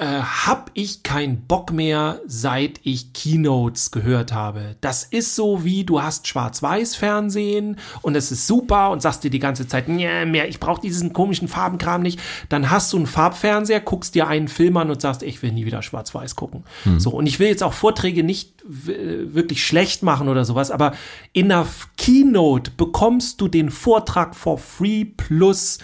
äh, 0.00 0.22
habe 0.22 0.70
ich 0.72 1.02
keinen 1.02 1.42
Bock 1.42 1.72
mehr, 1.72 2.20
seit 2.26 2.80
ich 2.84 3.12
Keynotes 3.12 3.90
gehört 3.90 4.32
habe. 4.32 4.76
Das 4.80 5.04
ist 5.04 5.36
so 5.36 5.62
wie 5.62 5.84
du 5.84 6.02
hast 6.02 6.26
Schwarz-Weiß-Fernsehen 6.26 7.76
und 8.00 8.16
es 8.16 8.32
ist 8.32 8.46
super 8.46 8.92
und 8.92 9.02
sagst 9.02 9.24
dir 9.24 9.30
die 9.30 9.38
ganze 9.38 9.68
Zeit, 9.68 9.88
mehr, 9.88 10.48
ich 10.48 10.58
brauche 10.58 10.80
diesen 10.80 11.12
komischen 11.12 11.48
Farbenkram 11.48 12.00
nicht. 12.00 12.18
Dann 12.48 12.70
hast 12.70 12.94
du 12.94 12.96
einen 12.96 13.06
Farbfernseher, 13.06 13.80
guckst 13.80 14.14
dir 14.14 14.26
einen 14.26 14.48
Film 14.48 14.78
an 14.78 14.90
und 14.90 15.02
sagst, 15.02 15.22
ich 15.22 15.42
will 15.42 15.52
nie 15.52 15.66
wieder 15.66 15.82
Schwarz-Weiß 15.82 16.34
gucken. 16.34 16.64
Hm. 16.84 16.98
So 16.98 17.10
und 17.10 17.26
ich 17.26 17.38
will 17.38 17.48
jetzt 17.48 17.62
auch 17.62 17.74
Vorträge 17.74 18.24
nicht 18.24 18.54
wirklich 18.64 19.66
schlecht 19.66 20.02
machen 20.02 20.28
oder 20.28 20.46
sowas, 20.46 20.70
aber 20.70 20.94
in 21.34 21.50
der 21.50 21.66
Keynote 21.98 22.70
bekommst 22.70 23.38
du 23.42 23.48
den 23.48 23.70
Vortrag 23.70 24.34
for 24.34 24.56
free 24.56 25.04
plus 25.04 25.78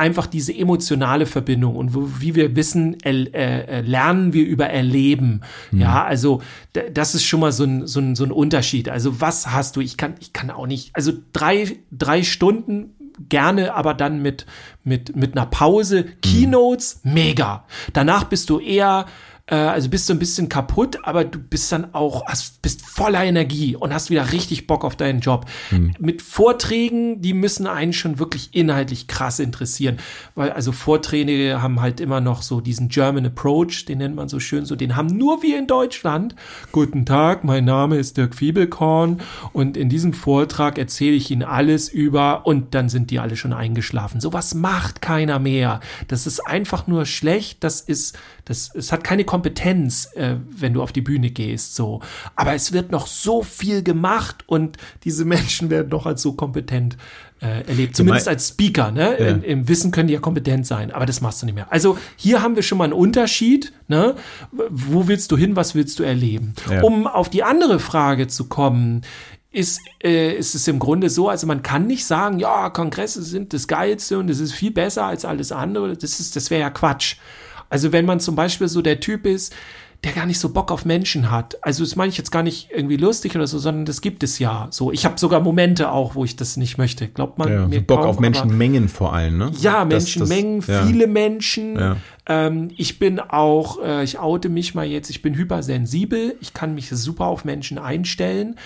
einfach 0.00 0.26
diese 0.26 0.56
emotionale 0.56 1.26
Verbindung 1.26 1.76
und 1.76 1.94
wie 2.22 2.34
wir 2.34 2.56
wissen, 2.56 2.96
er, 3.02 3.34
äh, 3.34 3.80
lernen 3.82 4.32
wir 4.32 4.46
über 4.46 4.66
Erleben. 4.66 5.42
Mhm. 5.70 5.80
Ja, 5.80 6.04
also 6.04 6.40
das 6.92 7.14
ist 7.14 7.24
schon 7.24 7.40
mal 7.40 7.52
so 7.52 7.64
ein, 7.64 7.86
so, 7.86 8.00
ein, 8.00 8.16
so 8.16 8.24
ein 8.24 8.32
Unterschied. 8.32 8.88
Also 8.88 9.20
was 9.20 9.52
hast 9.52 9.76
du? 9.76 9.80
Ich 9.80 9.98
kann, 9.98 10.14
ich 10.18 10.32
kann 10.32 10.50
auch 10.50 10.66
nicht, 10.66 10.96
also 10.96 11.12
drei, 11.34 11.76
drei 11.92 12.22
Stunden 12.22 12.94
gerne, 13.28 13.74
aber 13.74 13.92
dann 13.92 14.22
mit, 14.22 14.46
mit, 14.84 15.14
mit 15.14 15.36
einer 15.36 15.46
Pause. 15.46 16.06
Keynotes, 16.22 17.00
mega. 17.04 17.64
Danach 17.92 18.24
bist 18.24 18.48
du 18.48 18.58
eher 18.58 19.04
also 19.54 19.88
bist 19.88 20.08
du 20.08 20.14
ein 20.14 20.18
bisschen 20.18 20.48
kaputt, 20.48 20.98
aber 21.02 21.24
du 21.24 21.38
bist 21.38 21.72
dann 21.72 21.92
auch, 21.94 22.24
hast, 22.26 22.62
bist 22.62 22.86
voller 22.86 23.24
Energie 23.24 23.74
und 23.74 23.92
hast 23.92 24.10
wieder 24.10 24.32
richtig 24.32 24.66
Bock 24.66 24.84
auf 24.84 24.96
deinen 24.96 25.20
Job. 25.20 25.46
Mhm. 25.70 25.94
Mit 25.98 26.22
Vorträgen, 26.22 27.20
die 27.20 27.34
müssen 27.34 27.66
einen 27.66 27.92
schon 27.92 28.18
wirklich 28.18 28.50
inhaltlich 28.52 29.08
krass 29.08 29.40
interessieren, 29.40 29.98
weil 30.34 30.50
also 30.50 30.72
Vorträge 30.72 31.60
haben 31.60 31.80
halt 31.80 32.00
immer 32.00 32.20
noch 32.20 32.42
so 32.42 32.60
diesen 32.60 32.88
German 32.88 33.26
Approach, 33.26 33.84
den 33.86 33.98
nennt 33.98 34.14
man 34.14 34.28
so 34.28 34.38
schön 34.38 34.66
so, 34.66 34.76
den 34.76 34.96
haben 34.96 35.08
nur 35.08 35.42
wir 35.42 35.58
in 35.58 35.66
Deutschland. 35.66 36.34
Guten 36.72 37.04
Tag, 37.04 37.42
mein 37.44 37.64
Name 37.64 37.96
ist 37.96 38.16
Dirk 38.16 38.34
Fiebelkorn 38.34 39.20
und 39.52 39.76
in 39.76 39.88
diesem 39.88 40.12
Vortrag 40.12 40.78
erzähle 40.78 41.16
ich 41.16 41.30
Ihnen 41.30 41.42
alles 41.42 41.88
über 41.88 42.46
und 42.46 42.74
dann 42.74 42.88
sind 42.88 43.10
die 43.10 43.18
alle 43.18 43.36
schon 43.36 43.52
eingeschlafen. 43.52 44.20
Sowas 44.20 44.54
macht 44.54 45.02
keiner 45.02 45.38
mehr. 45.38 45.80
Das 46.08 46.26
ist 46.26 46.40
einfach 46.40 46.86
nur 46.86 47.04
schlecht, 47.06 47.64
das 47.64 47.80
ist 47.80 48.16
das, 48.50 48.74
es 48.74 48.90
hat 48.90 49.04
keine 49.04 49.24
Kompetenz, 49.40 50.10
äh, 50.16 50.36
wenn 50.50 50.74
du 50.74 50.82
auf 50.82 50.92
die 50.92 51.00
Bühne 51.00 51.30
gehst, 51.30 51.74
so. 51.74 52.00
Aber 52.36 52.52
es 52.52 52.72
wird 52.72 52.92
noch 52.92 53.06
so 53.06 53.42
viel 53.42 53.82
gemacht 53.82 54.44
und 54.46 54.76
diese 55.04 55.24
Menschen 55.36 55.70
werden 55.70 55.88
doch 55.88 56.04
als 56.04 56.20
so 56.20 56.34
kompetent 56.34 56.98
äh, 57.40 57.66
erlebt. 57.66 57.96
Zumindest 57.96 58.28
als 58.28 58.48
Speaker, 58.48 58.90
ne? 58.90 59.16
Ja. 59.18 59.26
Im, 59.28 59.42
Im, 59.42 59.68
Wissen 59.68 59.92
können 59.92 60.08
die 60.08 60.14
ja 60.14 60.20
kompetent 60.20 60.66
sein, 60.66 60.90
aber 60.90 61.06
das 61.06 61.22
machst 61.22 61.40
du 61.40 61.46
nicht 61.46 61.54
mehr. 61.54 61.72
Also 61.72 61.96
hier 62.16 62.42
haben 62.42 62.54
wir 62.54 62.62
schon 62.62 62.76
mal 62.76 62.84
einen 62.84 62.92
Unterschied, 62.92 63.72
ne? 63.88 64.14
Wo 64.52 65.08
willst 65.08 65.32
du 65.32 65.38
hin, 65.38 65.56
was 65.56 65.74
willst 65.74 65.98
du 65.98 66.02
erleben? 66.02 66.52
Ja. 66.70 66.82
Um 66.82 67.06
auf 67.06 67.30
die 67.30 67.42
andere 67.42 67.80
Frage 67.80 68.28
zu 68.28 68.48
kommen, 68.48 69.00
ist, 69.52 69.80
äh, 70.04 70.34
ist 70.34 70.54
es 70.54 70.68
im 70.68 70.78
Grunde 70.78 71.08
so, 71.08 71.30
also 71.30 71.46
man 71.46 71.62
kann 71.62 71.86
nicht 71.86 72.04
sagen, 72.04 72.38
ja, 72.38 72.68
Kongresse 72.68 73.22
sind 73.22 73.54
das 73.54 73.66
Geilste 73.66 74.18
und 74.18 74.28
es 74.28 74.38
ist 74.38 74.52
viel 74.52 74.70
besser 74.70 75.06
als 75.06 75.24
alles 75.24 75.50
andere. 75.50 75.96
Das 75.96 76.20
ist, 76.20 76.36
das 76.36 76.50
wäre 76.50 76.60
ja 76.60 76.70
Quatsch. 76.70 77.16
Also 77.70 77.92
wenn 77.92 78.04
man 78.04 78.20
zum 78.20 78.36
Beispiel 78.36 78.68
so 78.68 78.82
der 78.82 79.00
Typ 79.00 79.24
ist, 79.24 79.54
der 80.04 80.12
gar 80.12 80.24
nicht 80.24 80.38
so 80.38 80.48
Bock 80.50 80.72
auf 80.72 80.86
Menschen 80.86 81.30
hat. 81.30 81.58
Also 81.62 81.84
das 81.84 81.94
meine 81.94 82.08
ich 82.08 82.16
jetzt 82.16 82.30
gar 82.30 82.42
nicht 82.42 82.70
irgendwie 82.74 82.96
lustig 82.96 83.36
oder 83.36 83.46
so, 83.46 83.58
sondern 83.58 83.84
das 83.84 84.00
gibt 84.00 84.22
es 84.22 84.38
ja. 84.38 84.68
So, 84.70 84.92
ich 84.92 85.04
habe 85.04 85.18
sogar 85.18 85.40
Momente 85.40 85.90
auch, 85.92 86.14
wo 86.14 86.24
ich 86.24 86.36
das 86.36 86.56
nicht 86.56 86.78
möchte. 86.78 87.06
Glaubt 87.08 87.38
man 87.38 87.52
ja, 87.52 87.66
mir 87.66 87.82
Bock 87.82 88.00
kaum, 88.00 88.08
auf 88.08 88.18
Menschenmengen 88.18 88.88
vor 88.88 89.12
allem, 89.12 89.36
ne? 89.36 89.52
Ja, 89.60 89.84
Menschenmengen, 89.84 90.64
ja. 90.66 90.86
viele 90.86 91.06
Menschen. 91.06 91.78
Ja. 91.78 91.96
Ähm, 92.26 92.70
ich 92.78 92.98
bin 92.98 93.20
auch, 93.20 93.82
äh, 93.82 94.02
ich 94.02 94.18
oute 94.18 94.48
mich 94.48 94.74
mal 94.74 94.86
jetzt, 94.86 95.10
ich 95.10 95.20
bin 95.20 95.34
hypersensibel. 95.34 96.36
Ich 96.40 96.54
kann 96.54 96.74
mich 96.74 96.88
super 96.88 97.26
auf 97.26 97.44
Menschen 97.44 97.76
einstellen. 97.78 98.56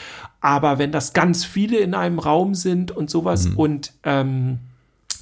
Aber 0.41 0.79
wenn 0.79 0.93
das 0.93 1.15
ganz 1.15 1.45
viele 1.45 1.79
in 1.79 1.95
einem 1.95 2.21
Raum 2.21 2.55
sind 2.55 2.93
und 2.93 3.11
sowas 3.11 3.49
mhm. 3.49 3.57
und 3.57 3.93
ähm, 4.05 4.59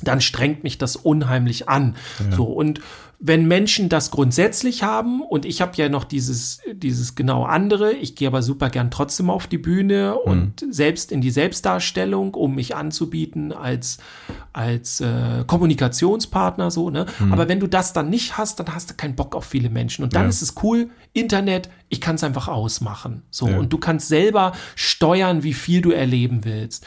dann 0.02 0.20
strengt 0.20 0.64
mich 0.64 0.78
das 0.78 0.96
unheimlich 0.96 1.68
an. 1.68 1.96
Ja. 2.30 2.36
So 2.36 2.44
und 2.44 2.80
wenn 3.24 3.46
Menschen 3.46 3.88
das 3.88 4.10
grundsätzlich 4.10 4.82
haben 4.82 5.22
und 5.22 5.44
ich 5.44 5.62
habe 5.62 5.72
ja 5.76 5.88
noch 5.88 6.02
dieses 6.02 6.60
dieses 6.72 7.14
genau 7.14 7.44
andere, 7.44 7.92
ich 7.92 8.16
gehe 8.16 8.26
aber 8.26 8.42
super 8.42 8.68
gern 8.68 8.90
trotzdem 8.90 9.30
auf 9.30 9.46
die 9.46 9.58
Bühne 9.58 10.16
mhm. 10.24 10.30
und 10.30 10.66
selbst 10.70 11.12
in 11.12 11.20
die 11.20 11.30
Selbstdarstellung, 11.30 12.34
um 12.34 12.56
mich 12.56 12.74
anzubieten 12.74 13.52
als 13.52 13.98
als 14.52 15.00
äh, 15.00 15.44
Kommunikationspartner 15.46 16.72
so, 16.72 16.90
ne? 16.90 17.06
Mhm. 17.20 17.32
Aber 17.32 17.48
wenn 17.48 17.60
du 17.60 17.68
das 17.68 17.92
dann 17.92 18.10
nicht 18.10 18.38
hast, 18.38 18.58
dann 18.58 18.74
hast 18.74 18.90
du 18.90 18.94
keinen 18.94 19.14
Bock 19.14 19.36
auf 19.36 19.44
viele 19.44 19.70
Menschen 19.70 20.02
und 20.02 20.16
dann 20.16 20.24
ja. 20.24 20.28
ist 20.28 20.42
es 20.42 20.56
cool, 20.64 20.90
Internet, 21.12 21.70
ich 21.88 22.00
kann 22.00 22.16
es 22.16 22.24
einfach 22.24 22.48
ausmachen, 22.48 23.22
so 23.30 23.46
ja. 23.46 23.56
und 23.56 23.72
du 23.72 23.78
kannst 23.78 24.08
selber 24.08 24.50
steuern, 24.74 25.44
wie 25.44 25.54
viel 25.54 25.80
du 25.80 25.92
erleben 25.92 26.44
willst. 26.44 26.84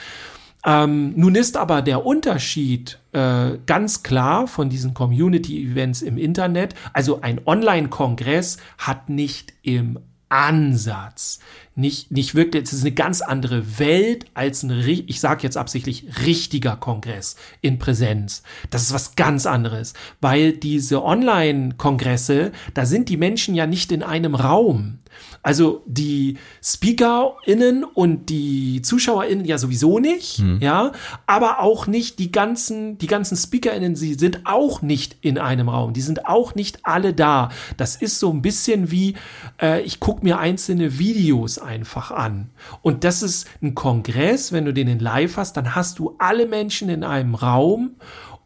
Ähm, 0.66 1.14
nun 1.16 1.36
ist 1.36 1.58
aber 1.58 1.82
der 1.82 2.06
Unterschied 2.06 3.00
äh, 3.16 3.60
ganz 3.66 4.04
klar 4.04 4.46
von 4.48 4.70
diesen 4.70 4.94
Community-Events 4.94 6.02
im 6.02 6.18
Internet. 6.18 6.76
Also 6.92 7.22
ein 7.22 7.40
Online-Kongress 7.46 8.58
hat 8.78 9.10
nicht 9.10 9.54
im 9.64 10.00
Ansatz 10.28 11.40
nicht, 11.76 12.12
nicht 12.12 12.36
wirklich, 12.36 12.64
es 12.64 12.74
ist 12.74 12.82
eine 12.82 12.94
ganz 12.94 13.22
andere 13.22 13.80
Welt 13.80 14.26
als 14.34 14.64
ein, 14.64 14.72
ich 14.88 15.20
sage 15.20 15.44
jetzt 15.44 15.58
absichtlich, 15.58 16.06
richtiger 16.26 16.78
Kongress 16.78 17.36
in 17.62 17.80
Präsenz. 17.80 18.44
Das 18.70 18.84
ist 18.84 18.94
was 18.94 19.16
ganz 19.16 19.46
anderes, 19.46 19.94
weil 20.22 20.54
diese 20.54 21.04
Online-Kongresse, 21.04 22.54
da 22.74 22.86
sind 22.86 23.10
die 23.10 23.18
Menschen 23.18 23.56
ja 23.56 23.68
nicht 23.68 23.92
in 23.92 24.04
einem 24.04 24.36
Raum. 24.36 25.00
Also 25.46 25.84
die 25.86 26.40
SpeakerInnen 26.64 27.84
und 27.84 28.32
die 28.32 28.82
ZuschauerInnen 28.82 29.46
ja 29.46 29.60
sowieso 29.60 30.00
nicht, 30.00 30.40
hm. 30.40 30.60
ja, 30.60 30.92
aber 31.28 31.60
auch 31.60 31.86
nicht 31.86 32.18
die 32.18 32.32
ganzen, 32.32 32.98
die 32.98 33.06
ganzen 33.06 33.38
SpeakerInnen, 33.38 33.96
sie 33.96 34.16
sind 34.16 34.42
auch 34.46 34.82
nicht 34.82 35.18
in 35.22 35.38
einem 35.38 35.70
Raum, 35.70 35.94
die 35.94 36.02
sind 36.02 36.26
auch 36.26 36.56
nicht 36.56 36.80
alle 36.82 37.14
da. 37.14 37.50
Das 37.78 37.96
ist 37.96 38.20
so 38.20 38.32
ein 38.32 38.42
bisschen 38.42 38.90
wie, 38.90 39.14
äh, 39.62 39.82
ich 39.84 40.00
gucke 40.00 40.24
mir 40.24 40.40
einzelne 40.40 40.98
Videos 40.98 41.60
einfach 41.60 42.10
an. 42.10 42.50
Und 42.82 43.04
das 43.04 43.22
ist 43.22 43.48
ein 43.62 43.76
Kongress, 43.76 44.52
wenn 44.52 44.66
du 44.66 44.74
den 44.74 44.88
in 44.88 44.98
live 44.98 45.38
hast, 45.38 45.58
dann 45.58 45.76
hast 45.76 46.00
du 46.00 46.16
alle 46.18 46.48
Menschen 46.48 46.90
in 46.90 47.04
einem 47.04 47.36
Raum 47.36 47.92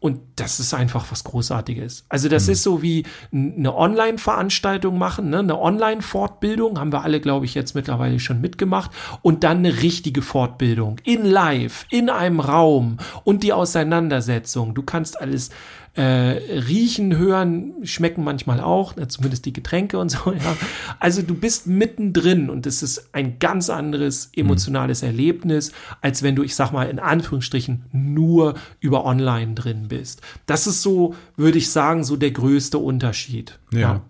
und 0.00 0.20
das 0.36 0.60
ist 0.60 0.72
einfach 0.72 1.10
was 1.10 1.24
Großartiges. 1.24 2.06
Also 2.08 2.30
das 2.30 2.46
mhm. 2.46 2.52
ist 2.52 2.62
so 2.62 2.80
wie 2.80 3.04
eine 3.32 3.76
Online-Veranstaltung 3.76 4.96
machen, 4.96 5.28
ne? 5.28 5.40
eine 5.40 5.60
Online-Fortbildung, 5.60 6.80
haben 6.80 6.90
wir 6.90 7.04
alle, 7.04 7.20
glaube 7.20 7.44
ich, 7.44 7.54
jetzt 7.54 7.74
mittlerweile 7.74 8.18
schon 8.18 8.40
mitgemacht. 8.40 8.90
Und 9.20 9.44
dann 9.44 9.58
eine 9.58 9.82
richtige 9.82 10.22
Fortbildung 10.22 10.98
in 11.04 11.26
Live, 11.26 11.84
in 11.90 12.08
einem 12.08 12.40
Raum 12.40 12.96
und 13.24 13.42
die 13.42 13.52
Auseinandersetzung. 13.52 14.74
Du 14.74 14.82
kannst 14.82 15.20
alles 15.20 15.50
äh, 15.94 16.02
riechen, 16.02 17.16
hören, 17.16 17.74
schmecken 17.82 18.22
manchmal 18.22 18.60
auch, 18.60 18.94
na, 18.96 19.08
zumindest 19.08 19.44
die 19.44 19.52
Getränke 19.52 19.98
und 19.98 20.10
so. 20.10 20.32
Ja. 20.40 20.56
Also 21.00 21.22
du 21.22 21.34
bist 21.34 21.66
mittendrin 21.66 22.48
und 22.50 22.66
es 22.66 22.82
ist 22.82 23.12
ein 23.12 23.38
ganz 23.40 23.68
anderes 23.68 24.30
emotionales 24.34 25.02
mhm. 25.02 25.08
Erlebnis, 25.08 25.72
als 26.00 26.22
wenn 26.22 26.36
du, 26.36 26.42
ich 26.42 26.54
sag 26.54 26.72
mal 26.72 26.88
in 26.88 26.98
Anführungsstrichen, 26.98 27.84
nur 27.92 28.54
über 28.78 29.04
Online 29.04 29.54
drin 29.54 29.88
bist. 29.88 30.22
Das 30.46 30.66
ist 30.66 30.82
so, 30.82 31.14
würde 31.36 31.58
ich 31.58 31.70
sagen, 31.70 32.04
so 32.04 32.16
der 32.16 32.30
größte 32.30 32.78
Unterschied. 32.78 33.58
ja. 33.72 33.80
ja. 33.80 34.02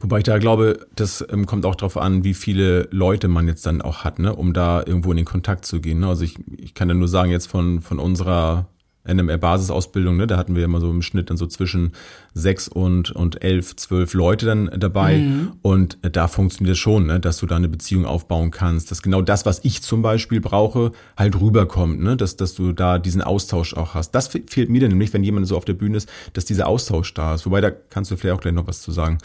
Wobei 0.00 0.18
ich 0.18 0.24
da 0.24 0.38
glaube, 0.38 0.86
das 0.94 1.24
ähm, 1.30 1.44
kommt 1.44 1.66
auch 1.66 1.74
darauf 1.74 1.96
an, 1.96 2.24
wie 2.24 2.32
viele 2.34 2.88
Leute 2.90 3.28
man 3.28 3.46
jetzt 3.46 3.66
dann 3.66 3.82
auch 3.82 4.04
hat, 4.04 4.18
ne, 4.18 4.34
um 4.34 4.52
da 4.52 4.82
irgendwo 4.84 5.10
in 5.10 5.18
den 5.18 5.26
Kontakt 5.26 5.66
zu 5.66 5.80
gehen. 5.80 6.00
Ne? 6.00 6.08
Also 6.08 6.24
ich, 6.24 6.38
ich 6.56 6.74
kann 6.74 6.88
ja 6.88 6.94
nur 6.94 7.08
sagen, 7.08 7.30
jetzt 7.30 7.46
von, 7.46 7.80
von 7.80 7.98
unserer 7.98 8.68
NMR-Basisausbildung, 9.06 10.16
ne, 10.16 10.26
da 10.26 10.36
hatten 10.36 10.56
wir 10.56 10.64
immer 10.64 10.80
so 10.80 10.90
im 10.90 11.02
Schnitt 11.02 11.30
dann 11.30 11.36
so 11.36 11.46
zwischen 11.46 11.92
sechs 12.36 12.68
und, 12.68 13.10
und 13.10 13.42
elf, 13.42 13.74
zwölf 13.76 14.12
Leute 14.12 14.44
dann 14.44 14.70
dabei. 14.76 15.18
Mhm. 15.18 15.52
Und 15.62 15.98
da 16.02 16.28
funktioniert 16.28 16.74
es 16.74 16.78
schon, 16.78 17.06
ne, 17.06 17.18
dass 17.18 17.38
du 17.38 17.46
da 17.46 17.56
eine 17.56 17.68
Beziehung 17.68 18.04
aufbauen 18.04 18.50
kannst, 18.50 18.90
dass 18.90 19.02
genau 19.02 19.22
das, 19.22 19.46
was 19.46 19.60
ich 19.64 19.82
zum 19.82 20.02
Beispiel 20.02 20.40
brauche, 20.40 20.92
halt 21.16 21.40
rüberkommt, 21.40 22.02
ne, 22.02 22.16
dass, 22.16 22.36
dass 22.36 22.54
du 22.54 22.72
da 22.72 22.98
diesen 22.98 23.22
Austausch 23.22 23.74
auch 23.74 23.94
hast. 23.94 24.10
Das 24.10 24.28
fehlt 24.28 24.68
mir 24.68 24.80
dann 24.80 24.90
nämlich, 24.90 25.14
wenn 25.14 25.24
jemand 25.24 25.46
so 25.46 25.56
auf 25.56 25.64
der 25.64 25.72
Bühne 25.72 25.96
ist, 25.96 26.08
dass 26.34 26.44
dieser 26.44 26.66
Austausch 26.66 27.14
da 27.14 27.34
ist. 27.34 27.46
Wobei, 27.46 27.62
da 27.62 27.70
kannst 27.70 28.10
du 28.10 28.16
vielleicht 28.16 28.36
auch 28.36 28.40
gleich 28.42 28.54
noch 28.54 28.66
was 28.66 28.82
zu 28.82 28.92
sagen. 28.92 29.18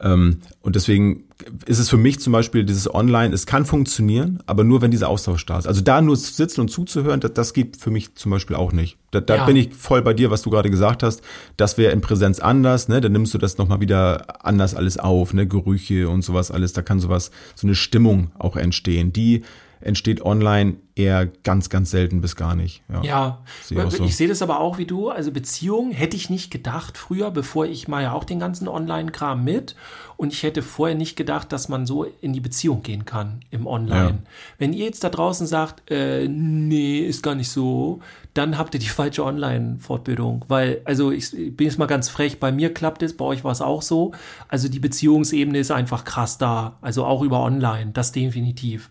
Ähm, 0.00 0.40
und 0.60 0.74
deswegen 0.74 1.24
ist 1.66 1.78
es 1.78 1.90
für 1.90 1.98
mich 1.98 2.18
zum 2.20 2.32
Beispiel 2.32 2.64
dieses 2.64 2.92
Online, 2.92 3.34
es 3.34 3.46
kann 3.46 3.66
funktionieren, 3.66 4.42
aber 4.46 4.64
nur 4.64 4.80
wenn 4.80 4.90
dieser 4.90 5.08
Austausch 5.08 5.44
da 5.44 5.58
ist. 5.58 5.66
Also 5.66 5.82
da 5.82 6.00
nur 6.00 6.16
sitzen 6.16 6.62
und 6.62 6.70
zuzuhören, 6.70 7.20
das, 7.20 7.34
das 7.34 7.52
geht 7.52 7.76
für 7.76 7.90
mich 7.90 8.14
zum 8.14 8.30
Beispiel 8.30 8.56
auch 8.56 8.72
nicht. 8.72 8.96
Da, 9.10 9.20
da 9.20 9.36
ja. 9.36 9.44
bin 9.44 9.56
ich 9.56 9.74
voll 9.74 10.02
bei 10.02 10.14
dir, 10.14 10.30
was 10.30 10.42
du 10.42 10.50
gerade 10.50 10.70
gesagt 10.70 11.02
hast. 11.02 11.22
Das 11.56 11.78
wäre 11.78 11.92
in 11.92 12.00
Präsenz 12.00 12.40
anders, 12.56 12.88
ne? 12.88 13.00
Dann 13.00 13.12
nimmst 13.12 13.34
du 13.34 13.38
das 13.38 13.58
nochmal 13.58 13.80
wieder 13.80 14.44
anders 14.44 14.74
alles 14.74 14.98
auf, 14.98 15.34
ne? 15.34 15.46
Gerüche 15.46 16.08
und 16.08 16.22
sowas 16.22 16.50
alles. 16.50 16.72
Da 16.72 16.82
kann 16.82 17.00
sowas, 17.00 17.30
so 17.54 17.66
eine 17.66 17.74
Stimmung 17.74 18.30
auch 18.38 18.56
entstehen, 18.56 19.12
die 19.12 19.42
entsteht 19.80 20.22
online 20.22 20.76
eher 20.94 21.26
ganz, 21.26 21.68
ganz 21.68 21.90
selten 21.90 22.22
bis 22.22 22.36
gar 22.36 22.54
nicht. 22.56 22.82
Ja, 22.88 23.02
ja 23.02 23.38
seh 23.62 23.74
ich, 23.76 23.90
so. 23.92 24.04
ich 24.04 24.16
sehe 24.16 24.28
das 24.28 24.40
aber 24.40 24.60
auch 24.60 24.78
wie 24.78 24.86
du. 24.86 25.10
Also 25.10 25.30
Beziehungen 25.30 25.92
hätte 25.92 26.16
ich 26.16 26.30
nicht 26.30 26.50
gedacht 26.50 26.96
früher, 26.96 27.30
bevor 27.30 27.66
ich 27.66 27.86
mal 27.86 28.02
ja 28.02 28.12
auch 28.12 28.24
den 28.24 28.40
ganzen 28.40 28.66
Online-Kram 28.66 29.44
mit. 29.44 29.76
Und 30.16 30.32
ich 30.32 30.42
hätte 30.42 30.62
vorher 30.62 30.96
nicht 30.96 31.14
gedacht, 31.14 31.52
dass 31.52 31.68
man 31.68 31.84
so 31.84 32.04
in 32.22 32.32
die 32.32 32.40
Beziehung 32.40 32.82
gehen 32.82 33.04
kann 33.04 33.40
im 33.50 33.66
Online. 33.66 34.08
Ja. 34.08 34.30
Wenn 34.56 34.72
ihr 34.72 34.86
jetzt 34.86 35.04
da 35.04 35.10
draußen 35.10 35.46
sagt, 35.46 35.90
äh, 35.90 36.26
nee, 36.26 37.00
ist 37.00 37.22
gar 37.22 37.34
nicht 37.34 37.50
so, 37.50 38.00
dann 38.32 38.56
habt 38.56 38.72
ihr 38.72 38.80
die 38.80 38.88
falsche 38.88 39.22
Online-Fortbildung. 39.22 40.46
Weil, 40.48 40.80
also 40.84 41.10
ich, 41.10 41.36
ich 41.36 41.54
bin 41.54 41.66
jetzt 41.66 41.78
mal 41.78 41.84
ganz 41.84 42.08
frech, 42.08 42.40
bei 42.40 42.50
mir 42.50 42.72
klappt 42.72 43.02
es, 43.02 43.14
bei 43.14 43.26
euch 43.26 43.44
war 43.44 43.52
es 43.52 43.60
auch 43.60 43.82
so. 43.82 44.12
Also 44.48 44.70
die 44.70 44.80
Beziehungsebene 44.80 45.58
ist 45.58 45.70
einfach 45.70 46.04
krass 46.06 46.38
da. 46.38 46.78
Also 46.80 47.04
auch 47.04 47.20
über 47.20 47.40
Online, 47.40 47.90
das 47.92 48.12
definitiv. 48.12 48.88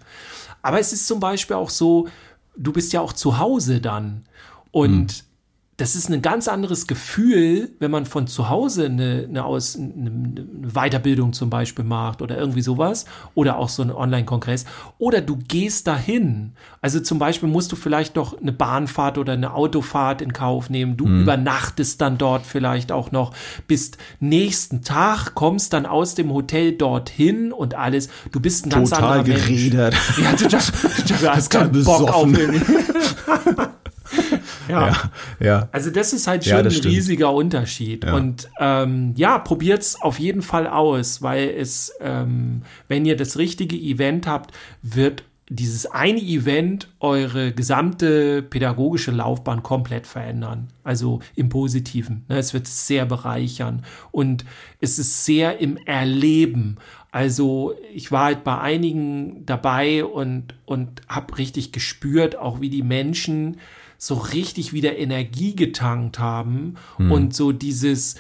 Aber 0.66 0.80
es 0.80 0.92
ist 0.92 1.06
zum 1.06 1.20
Beispiel 1.20 1.56
auch 1.58 1.70
so, 1.70 2.08
du 2.58 2.74
bist 2.74 2.92
ja 2.92 3.00
auch 3.00 3.14
zu 3.14 3.38
Hause 3.38 3.82
dann. 3.82 4.24
Und 4.72 5.24
das 5.78 5.96
ist 5.96 6.10
ein 6.10 6.22
ganz 6.22 6.48
anderes 6.48 6.88
Gefühl, 6.88 7.70
wenn 7.80 7.92
man 7.92 8.06
von 8.06 8.28
zu 8.28 8.48
Hause 8.50 8.86
eine, 8.86 9.26
eine, 9.28 9.44
Aus, 9.44 9.76
eine 9.76 10.46
Weiterbildung 10.74 11.34
zum 11.34 11.50
Beispiel 11.50 11.84
macht 11.84 12.22
oder 12.22 12.38
irgendwie 12.38 12.62
sowas 12.62 13.06
oder 13.34 13.58
auch 13.58 13.68
so 13.68 13.82
einen 13.82 13.92
Online-Kongress 13.92 14.66
oder 15.00 15.20
du 15.20 15.36
gehst 15.36 15.88
dahin. 15.88 16.54
Also 16.82 17.02
zum 17.02 17.20
Beispiel 17.20 17.50
musst 17.50 17.74
du 17.74 17.76
vielleicht 17.76 18.16
noch 18.16 18.40
eine 18.40 18.54
Bahnfahrt 18.54 19.18
oder 19.18 19.34
eine 19.34 19.54
Autofahrt 19.54 20.22
in 20.22 20.32
Kauf 20.32 20.70
nehmen. 20.70 20.96
Du 20.96 21.08
mhm. 21.08 21.24
übernachtest 21.24 22.00
dann 22.00 22.18
dort 22.18 22.46
vielleicht 22.46 22.94
auch 22.94 23.12
noch, 23.12 23.34
bist 23.68 23.98
nächsten 24.22 24.82
Tag, 24.82 25.36
kommst 25.36 25.74
dann 25.74 25.86
aus 25.86 26.16
dem 26.16 26.32
Hotel 26.32 26.72
dorthin 26.72 27.52
und 27.52 27.76
alles. 27.76 28.08
Du 28.32 28.40
bist 28.40 28.66
ein 28.66 28.70
ganz 28.70 28.92
Total 28.92 29.20
anderer 29.20 29.38
geredet. 29.38 29.94
Mensch. 30.18 30.42
Ja, 30.42 30.60
du, 30.60 31.14
du 31.22 31.30
hast 31.32 31.50
keinen 31.50 31.84
Bock 31.84 32.10
auf 32.10 32.26
ja. 34.68 34.88
ja. 34.88 35.12
ja, 35.40 35.70
Also 35.72 35.90
das 35.90 36.14
ist 36.14 36.28
halt 36.28 36.44
schon 36.44 36.54
ja, 36.54 36.60
ein 36.60 36.68
riesiger 36.68 37.34
Unterschied. 37.34 38.06
Und 38.06 38.50
ähm, 38.60 39.14
ja, 39.16 39.40
probiert's 39.40 40.02
auf 40.02 40.20
jeden 40.20 40.42
Fall 40.42 40.68
aus, 40.68 41.22
weil 41.22 41.50
es, 41.50 41.94
ähm, 42.02 42.62
wenn 42.88 43.06
ihr 43.06 43.18
das 43.18 43.38
richtige 43.38 43.76
Event 43.76 44.28
habt, 44.28 44.54
wird 44.82 45.24
dieses 45.50 45.86
eine 45.86 46.20
Event 46.20 46.88
eure 47.00 47.52
gesamte 47.52 48.42
pädagogische 48.42 49.12
Laufbahn 49.12 49.62
komplett 49.62 50.08
verändern. 50.08 50.70
Also 50.84 51.20
im 51.36 51.50
Positiven. 51.50 52.26
Ne? 52.28 52.38
Es 52.38 52.54
wird 52.54 52.68
sehr 52.68 53.06
bereichern 53.06 53.84
und 54.12 54.44
es 54.82 54.98
ist 54.98 55.26
sehr 55.26 55.60
im 55.60 55.78
Erleben. 55.78 56.78
Also 57.12 57.76
ich 57.94 58.12
war 58.12 58.26
halt 58.26 58.44
bei 58.44 58.58
einigen 58.58 59.46
dabei 59.46 60.04
und, 60.04 60.56
und 60.66 61.02
habe 61.08 61.38
richtig 61.38 61.72
gespürt, 61.72 62.36
auch 62.36 62.60
wie 62.60 62.70
die 62.70 62.84
Menschen 62.84 63.58
so 63.98 64.16
richtig 64.16 64.74
wieder 64.74 64.98
Energie 64.98 65.56
getankt 65.56 66.20
haben 66.20 66.76
hm. 66.98 67.12
und 67.12 67.36
so 67.36 67.52
dieses, 67.52 68.16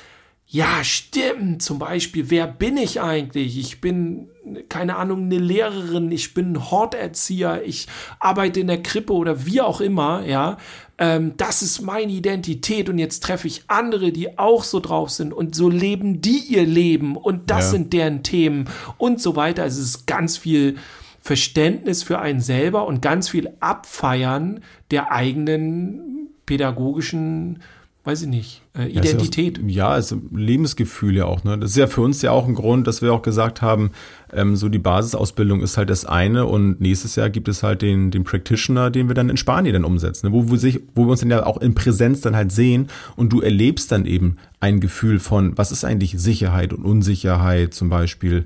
ja, 0.48 0.84
stimmt, 0.84 1.64
zum 1.64 1.80
Beispiel, 1.80 2.30
wer 2.30 2.48
bin 2.48 2.78
ich 2.78 3.02
eigentlich? 3.02 3.58
Ich 3.58 3.82
bin, 3.82 4.30
keine 4.70 4.96
Ahnung, 4.96 5.24
eine 5.24 5.40
Lehrerin, 5.40 6.12
ich 6.12 6.34
bin 6.36 6.54
ein 6.54 6.72
Horterzieher, 6.72 7.64
ich 7.66 7.88
arbeite 8.20 8.60
in 8.60 8.68
der 8.68 8.84
Krippe 8.84 9.14
oder 9.14 9.46
wie 9.46 9.62
auch 9.62 9.82
immer, 9.82 10.26
ja. 10.26 10.58
Ähm, 10.98 11.34
das 11.36 11.62
ist 11.62 11.82
meine 11.82 12.12
Identität 12.12 12.90
und 12.90 13.00
jetzt 13.00 13.24
treffe 13.24 13.48
ich 13.48 13.64
andere, 13.68 14.12
die 14.12 14.38
auch 14.38 14.64
so 14.64 14.80
drauf 14.80 15.10
sind 15.10 15.34
und 15.34 15.56
so 15.56 15.68
leben 15.68 16.22
die 16.22 16.40
ihr 16.48 16.66
Leben 16.66 17.18
und 17.18 17.50
das 17.50 17.66
ja. 17.66 17.72
sind 17.72 17.92
deren 17.92 18.24
Themen 18.24 18.70
und 18.98 19.20
so 19.20 19.36
weiter. 19.36 19.64
Also 19.64 19.82
es 19.82 19.88
ist 19.88 20.08
ganz 20.08 20.38
viel 20.38 20.78
Verständnis 21.26 22.04
für 22.04 22.20
einen 22.20 22.40
selber 22.40 22.86
und 22.86 23.02
ganz 23.02 23.30
viel 23.30 23.50
Abfeiern 23.60 24.60
der 24.92 25.12
eigenen 25.12 26.30
pädagogischen, 26.46 27.64
weiß 28.04 28.22
ich 28.22 28.28
nicht, 28.28 28.62
äh, 28.78 28.90
Identität. 28.90 29.60
Ja, 29.66 29.88
also 29.88 30.22
Lebensgefühl 30.32 31.16
ja 31.16 31.26
auch. 31.26 31.44
Ne? 31.44 31.58
Das 31.58 31.72
ist 31.72 31.78
ja 31.78 31.88
für 31.88 32.02
uns 32.02 32.22
ja 32.22 32.30
auch 32.30 32.48
ein 32.48 32.54
Grund, 32.54 32.86
dass 32.86 33.02
wir 33.02 33.12
auch 33.12 33.24
gesagt 33.24 33.64
haben, 33.64 33.90
ähm, 34.32 34.56
so 34.56 34.70
die 34.70 34.78
Basisausbildung 34.78 35.62
ist 35.62 35.78
halt 35.78 35.90
das 35.90 36.06
eine 36.06 36.46
und 36.46 36.80
nächstes 36.80 37.16
Jahr 37.16 37.32
gibt 37.32 37.48
es 37.48 37.64
halt 37.64 37.82
den, 37.82 38.12
den 38.12 38.24
Practitioner, 38.24 38.92
den 38.92 39.08
wir 39.08 39.16
dann 39.16 39.30
in 39.30 39.38
Spanien 39.38 39.74
dann 39.74 39.84
umsetzen, 39.84 40.28
ne? 40.28 40.32
wo, 40.32 40.52
wir 40.52 40.60
sich, 40.60 40.82
wo 40.94 41.06
wir 41.06 41.12
uns 41.12 41.22
dann 41.22 41.32
ja 41.32 41.44
auch 41.44 41.58
in 41.58 41.74
Präsenz 41.74 42.22
dann 42.22 42.36
halt 42.36 42.52
sehen 42.52 42.90
und 43.16 43.34
du 43.34 43.42
erlebst 43.42 43.92
dann 43.92 44.06
eben 44.06 44.36
ein 44.60 44.80
Gefühl 44.80 45.20
von, 45.20 45.58
was 45.58 45.72
ist 45.72 45.86
eigentlich 45.86 46.20
Sicherheit 46.20 46.72
und 46.72 46.86
Unsicherheit 46.86 47.74
zum 47.74 47.90
Beispiel, 47.90 48.46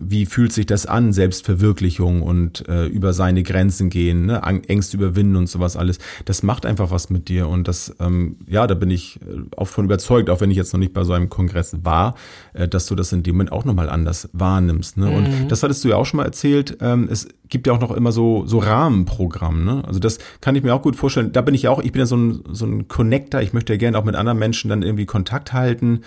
wie 0.00 0.26
fühlt 0.26 0.52
sich 0.52 0.66
das 0.66 0.86
an, 0.86 1.12
Selbstverwirklichung 1.12 2.22
und 2.22 2.68
äh, 2.68 2.86
über 2.86 3.12
seine 3.12 3.42
Grenzen 3.42 3.88
gehen, 3.88 4.26
ne? 4.26 4.42
Ängste 4.42 4.96
überwinden 4.96 5.36
und 5.36 5.48
sowas 5.48 5.76
alles. 5.76 5.98
Das 6.24 6.42
macht 6.42 6.66
einfach 6.66 6.90
was 6.90 7.08
mit 7.08 7.28
dir 7.28 7.48
und 7.48 7.68
das, 7.68 7.94
ähm, 8.00 8.36
ja, 8.46 8.66
da 8.66 8.74
bin 8.74 8.90
ich 8.90 9.20
äh, 9.22 9.42
auch 9.56 9.68
von 9.68 9.84
überzeugt, 9.84 10.28
auch 10.28 10.40
wenn 10.40 10.50
ich 10.50 10.56
jetzt 10.56 10.72
noch 10.72 10.80
nicht 10.80 10.92
bei 10.92 11.04
so 11.04 11.12
einem 11.12 11.28
Kongress 11.28 11.76
war, 11.82 12.14
äh, 12.52 12.66
dass 12.66 12.86
du 12.86 12.94
das 12.94 13.12
in 13.12 13.22
dem 13.22 13.36
Moment 13.36 13.52
auch 13.52 13.64
nochmal 13.64 13.88
anders 13.88 14.28
wahrnimmst. 14.32 14.96
Ne? 14.96 15.06
Mhm. 15.06 15.14
Und 15.14 15.48
das 15.48 15.62
hattest 15.62 15.84
du 15.84 15.88
ja 15.88 15.96
auch 15.96 16.06
schon 16.06 16.18
mal 16.18 16.24
erzählt. 16.24 16.78
Ähm, 16.80 17.08
es 17.10 17.28
gibt 17.48 17.66
ja 17.66 17.72
auch 17.72 17.80
noch 17.80 17.92
immer 17.92 18.12
so, 18.12 18.46
so 18.46 18.58
Rahmenprogramm. 18.58 19.64
Ne? 19.64 19.82
Also 19.86 20.00
das 20.00 20.18
kann 20.40 20.56
ich 20.56 20.62
mir 20.62 20.74
auch 20.74 20.82
gut 20.82 20.96
vorstellen. 20.96 21.32
Da 21.32 21.42
bin 21.42 21.54
ich 21.54 21.62
ja 21.62 21.70
auch, 21.70 21.82
ich 21.82 21.92
bin 21.92 22.00
ja 22.00 22.06
so 22.06 22.16
ein, 22.16 22.42
so 22.52 22.66
ein 22.66 22.88
Connector. 22.88 23.40
Ich 23.40 23.52
möchte 23.52 23.72
ja 23.72 23.78
gerne 23.78 23.98
auch 23.98 24.04
mit 24.04 24.16
anderen 24.16 24.38
Menschen 24.38 24.68
dann 24.68 24.82
irgendwie 24.82 25.06
Kontakt 25.06 25.52
halten. 25.52 26.00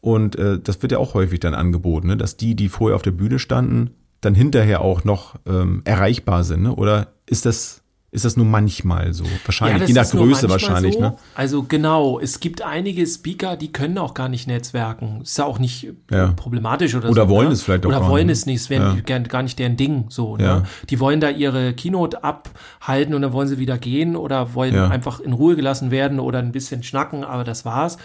Und 0.00 0.36
äh, 0.36 0.58
das 0.58 0.82
wird 0.82 0.92
ja 0.92 0.98
auch 0.98 1.14
häufig 1.14 1.40
dann 1.40 1.54
angeboten, 1.54 2.08
ne? 2.08 2.16
dass 2.16 2.36
die, 2.36 2.54
die 2.54 2.68
vorher 2.68 2.96
auf 2.96 3.02
der 3.02 3.12
Bühne 3.12 3.38
standen, 3.38 3.90
dann 4.20 4.34
hinterher 4.34 4.80
auch 4.80 5.04
noch 5.04 5.36
ähm, 5.46 5.82
erreichbar 5.84 6.44
sind. 6.44 6.62
Ne? 6.62 6.74
Oder 6.74 7.08
ist 7.26 7.46
das 7.46 7.82
ist 8.12 8.24
das 8.24 8.36
nur 8.36 8.46
manchmal 8.46 9.12
so? 9.12 9.24
Wahrscheinlich, 9.44 9.82
ja, 9.82 9.86
je 9.88 9.92
nach 9.94 10.10
Größe 10.10 10.48
wahrscheinlich. 10.48 10.94
So. 10.94 11.00
Ne? 11.00 11.16
Also 11.34 11.64
genau, 11.64 12.20
es 12.20 12.40
gibt 12.40 12.62
einige 12.62 13.06
Speaker, 13.06 13.56
die 13.56 13.72
können 13.72 13.98
auch 13.98 14.14
gar 14.14 14.28
nicht 14.28 14.46
netzwerken. 14.46 15.20
Ist 15.22 15.36
ja 15.36 15.44
auch 15.44 15.58
nicht 15.58 15.88
ja. 16.10 16.28
problematisch 16.28 16.94
oder, 16.94 17.10
oder 17.10 17.24
so. 17.24 17.28
wollen 17.28 17.48
ne? 17.48 17.54
es 17.54 17.62
vielleicht 17.62 17.84
auch 17.84 17.90
Oder 17.90 18.08
wollen 18.08 18.30
es 18.30 18.46
nicht, 18.46 18.60
es 18.60 18.70
wäre 18.70 19.02
ja. 19.06 19.18
gar 19.18 19.42
nicht 19.42 19.58
deren 19.58 19.76
Ding. 19.76 20.06
so. 20.08 20.36
Ne? 20.36 20.62
Die 20.88 21.00
wollen 21.00 21.20
da 21.20 21.30
ihre 21.30 21.74
Keynote 21.74 22.22
abhalten 22.22 23.12
und 23.12 23.22
dann 23.22 23.32
wollen 23.32 23.48
sie 23.48 23.58
wieder 23.58 23.76
gehen 23.76 24.16
oder 24.16 24.54
wollen 24.54 24.76
einfach 24.76 25.20
in 25.20 25.32
Ruhe 25.32 25.56
gelassen 25.56 25.90
werden 25.90 26.20
oder 26.20 26.38
ein 26.38 26.52
bisschen 26.52 26.82
schnacken, 26.84 27.24
aber 27.24 27.44
das 27.44 27.64
war's. 27.64 27.98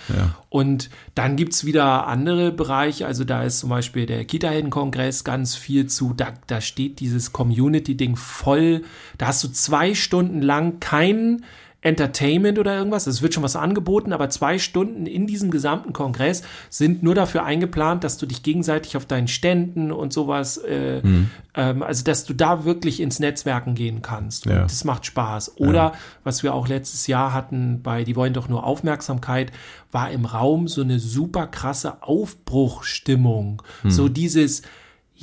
Und 0.50 0.90
dann 1.16 1.36
gibt's 1.36 1.64
wieder 1.64 2.08
andere 2.08 2.52
Bereiche, 2.52 3.06
also 3.06 3.24
da 3.24 3.44
ist 3.44 3.60
zum 3.60 3.70
Beispiel 3.70 4.06
der 4.08 4.26
Kita-Helden-Kongress 4.26 5.24
ganz 5.24 5.56
viel 5.56 5.88
zu, 5.88 6.14
da, 6.14 6.34
da 6.48 6.60
steht 6.60 7.00
dieses 7.00 7.32
Community-Ding 7.32 8.16
voll, 8.16 8.82
da 9.18 9.28
hast 9.28 9.44
du 9.44 9.48
zwei 9.48 9.91
Stunden 9.96 10.42
lang 10.42 10.80
kein 10.80 11.44
Entertainment 11.82 12.60
oder 12.60 12.78
irgendwas. 12.78 13.08
Es 13.08 13.24
wird 13.24 13.34
schon 13.34 13.42
was 13.42 13.56
angeboten, 13.56 14.14
aber 14.14 14.30
zwei 14.30 14.60
Stunden 14.60 15.08
in 15.08 15.26
diesem 15.26 15.50
gesamten 15.50 15.94
Kongress 15.94 16.44
sind 16.70 17.02
nur 17.02 17.16
dafür 17.16 17.44
eingeplant, 17.44 18.04
dass 18.04 18.18
du 18.18 18.28
dich 18.28 18.44
gegenseitig 18.44 18.98
auf 18.98 19.08
deinen 19.08 19.28
Ständen 19.28 19.92
und 19.92 20.14
sowas, 20.14 20.58
äh, 20.58 21.02
mhm. 21.02 21.32
ähm, 21.56 21.82
also 21.82 22.04
dass 22.04 22.24
du 22.24 22.34
da 22.34 22.66
wirklich 22.66 23.00
ins 23.00 23.20
Netzwerken 23.20 23.74
gehen 23.74 24.04
kannst. 24.04 24.46
Und 24.46 24.54
ja. 24.54 24.62
das 24.62 24.84
macht 24.84 25.08
Spaß. 25.08 25.58
Oder 25.58 25.74
ja. 25.74 25.94
was 26.24 26.44
wir 26.44 26.54
auch 26.54 26.68
letztes 26.68 27.08
Jahr 27.08 27.34
hatten 27.34 27.82
bei 27.82 28.04
Die 28.04 28.16
wollen 28.16 28.34
doch 28.34 28.48
nur 28.48 28.64
Aufmerksamkeit, 28.64 29.52
war 29.92 30.12
im 30.12 30.26
Raum 30.26 30.68
so 30.68 30.82
eine 30.82 31.00
super 31.00 31.48
krasse 31.48 32.04
Aufbruchstimmung. 32.04 33.64
Mhm. 33.82 33.90
So 33.90 34.08
dieses, 34.08 34.62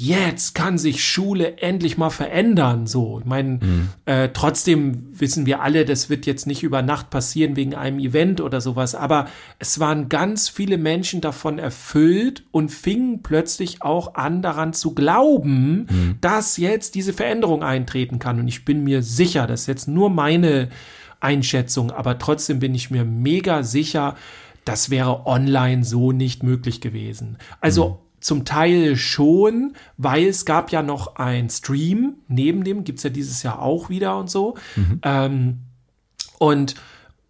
jetzt 0.01 0.55
kann 0.55 0.79
sich 0.79 1.05
Schule 1.05 1.59
endlich 1.59 1.99
mal 1.99 2.11
verändern. 2.11 2.87
So, 2.87 3.19
ich 3.19 3.25
meine, 3.25 3.59
mhm. 3.61 3.89
äh, 4.05 4.29
trotzdem 4.29 5.09
wissen 5.11 5.45
wir 5.45 5.61
alle, 5.61 5.85
das 5.85 6.09
wird 6.09 6.25
jetzt 6.25 6.47
nicht 6.47 6.63
über 6.63 6.83
Nacht 6.83 7.11
passieren 7.11 7.57
wegen 7.57 7.75
einem 7.75 7.99
Event 7.99 8.41
oder 8.41 8.61
sowas, 8.61 8.95
aber 8.95 9.27
es 9.59 9.81
waren 9.81 10.09
ganz 10.09 10.49
viele 10.49 10.79
Menschen 10.79 11.21
davon 11.21 11.59
erfüllt 11.59 12.45
und 12.53 12.71
fingen 12.71 13.25
plötzlich 13.25 13.83
auch 13.83 14.15
an, 14.15 14.41
daran 14.41 14.73
zu 14.73 14.95
glauben, 14.95 15.89
mhm. 15.91 16.19
dass 16.21 16.59
jetzt 16.59 16.95
diese 16.95 17.13
Veränderung 17.13 17.65
eintreten 17.65 18.21
kann. 18.21 18.39
Und 18.39 18.47
ich 18.47 18.65
bin 18.65 18.85
mir 18.85 19.03
sicher, 19.03 19.49
das 19.49 19.63
ist 19.63 19.67
jetzt 19.67 19.89
nur 19.89 20.11
meine 20.11 20.69
Einschätzung, 21.19 21.91
aber 21.91 22.21
trotzdem 22.21 22.61
bin 22.61 22.73
ich 22.73 22.93
mir 22.93 23.05
mega 23.05 23.65
sicher, 23.65 24.15
das 24.65 24.91
wäre 24.91 25.27
online 25.27 25.83
so 25.83 26.13
nicht 26.13 26.45
möglich 26.45 26.81
gewesen. 26.81 27.37
Also 27.61 27.89
mhm 27.89 28.08
zum 28.21 28.45
Teil 28.45 28.97
schon, 28.97 29.75
weil 29.97 30.27
es 30.27 30.45
gab 30.45 30.73
ja 30.73 30.83
noch 30.83 31.17
ein 31.17 31.51
Stream 31.51 32.15
neben 32.29 32.65
dem, 32.65 32.85
gibt's 32.85 33.03
ja 33.03 33.11
dieses 33.11 33.43
Jahr 33.43 33.61
auch 33.63 33.89
wieder 33.91 34.19
und 34.19 34.31
so. 34.31 34.57
Mhm. 34.77 35.01
Ähm, 35.03 35.59
und 36.39 36.75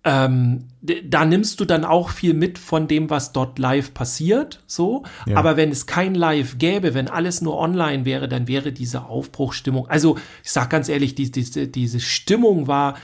ähm, 0.05 0.65
da 0.81 1.25
nimmst 1.25 1.61
du 1.61 1.65
dann 1.65 1.85
auch 1.85 2.11
viel 2.11 2.33
mit 2.33 2.59
von 2.59 2.89
dem, 2.89 3.11
was 3.11 3.33
dort 3.33 3.59
live 3.59 3.93
passiert, 3.93 4.63
so. 4.67 5.03
Ja. 5.27 5.37
Aber 5.37 5.57
wenn 5.57 5.71
es 5.71 5.87
kein 5.87 6.15
Live 6.15 6.57
gäbe, 6.59 6.95
wenn 6.95 7.09
alles 7.09 7.43
nur 7.43 7.59
online 7.59 8.05
wäre, 8.05 8.29
dann 8.29 8.49
wäre 8.49 8.73
diese 8.73 9.05
Aufbruchstimmung. 9.05 9.89
Also 9.89 10.17
ich 10.45 10.53
sag 10.53 10.71
ganz 10.71 10.89
ehrlich, 10.89 11.15
die, 11.15 11.31
die, 11.31 11.71
diese 11.71 12.01
Stimmung 12.01 12.69
war 12.69 12.95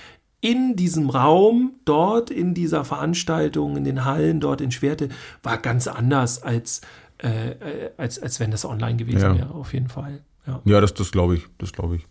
in 0.41 0.77
diesem 0.77 1.11
Raum, 1.11 1.75
dort 1.85 2.31
in 2.31 2.55
dieser 2.55 2.85
Veranstaltung, 2.85 3.77
in 3.77 3.85
den 3.85 4.05
Hallen, 4.05 4.41
dort 4.41 4.61
in 4.61 4.71
Schwerte, 4.71 5.09
war 5.43 5.59
ganz 5.59 5.89
anders 5.89 6.43
als 6.43 6.81
äh, 7.23 7.51
äh, 7.51 7.91
als, 7.97 8.21
als 8.21 8.41
wenn 8.41 8.51
das 8.51 8.65
online 8.65 8.97
gewesen 8.97 9.21
ja. 9.21 9.37
wäre, 9.37 9.55
auf 9.55 9.73
jeden 9.73 9.89
Fall. 9.89 10.21
Ja, 10.47 10.61
ja 10.65 10.81
das, 10.81 10.95
das 10.95 11.13
glaube 11.13 11.37
ich, 11.37 11.43
das 11.59 11.73
glaube 11.73 11.97
ich. 11.97 12.07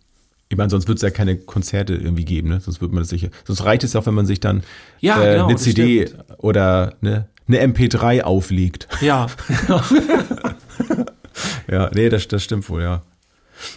Ich 0.49 0.57
meine, 0.57 0.69
sonst 0.69 0.87
wird 0.87 0.97
es 0.97 1.01
ja 1.01 1.09
keine 1.09 1.37
Konzerte 1.37 1.95
irgendwie 1.95 2.25
geben, 2.25 2.49
ne? 2.49 2.59
Sonst 2.59 2.79
wird 2.79 2.91
man 2.91 3.01
das 3.01 3.09
sicher. 3.09 3.29
Sonst 3.43 3.65
reicht 3.65 3.83
es 3.83 3.93
ja 3.93 3.99
auch, 3.99 4.05
wenn 4.05 4.13
man 4.13 4.25
sich 4.25 4.39
dann 4.39 4.63
ja, 4.99 5.21
äh, 5.21 5.33
genau, 5.33 5.47
eine 5.47 5.57
CD 5.57 6.07
stimmt. 6.07 6.23
oder 6.37 6.95
eine, 7.01 7.27
eine 7.47 7.73
MP3 7.73 8.21
auflegt. 8.21 8.87
Ja. 9.01 9.27
ja, 11.67 11.89
nee, 11.93 12.09
das, 12.09 12.27
das 12.27 12.43
stimmt 12.43 12.69
wohl, 12.69 12.83
ja. 12.83 13.01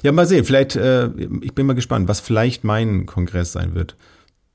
Ja, 0.03 0.13
mal 0.13 0.27
sehen. 0.27 0.45
Vielleicht, 0.45 0.77
äh, 0.77 1.09
ich 1.41 1.55
bin 1.55 1.67
mal 1.67 1.75
gespannt, 1.75 2.09
was 2.09 2.21
vielleicht 2.21 2.65
mein 2.65 3.07
Kongress 3.07 3.53
sein 3.53 3.75
wird. 3.75 3.97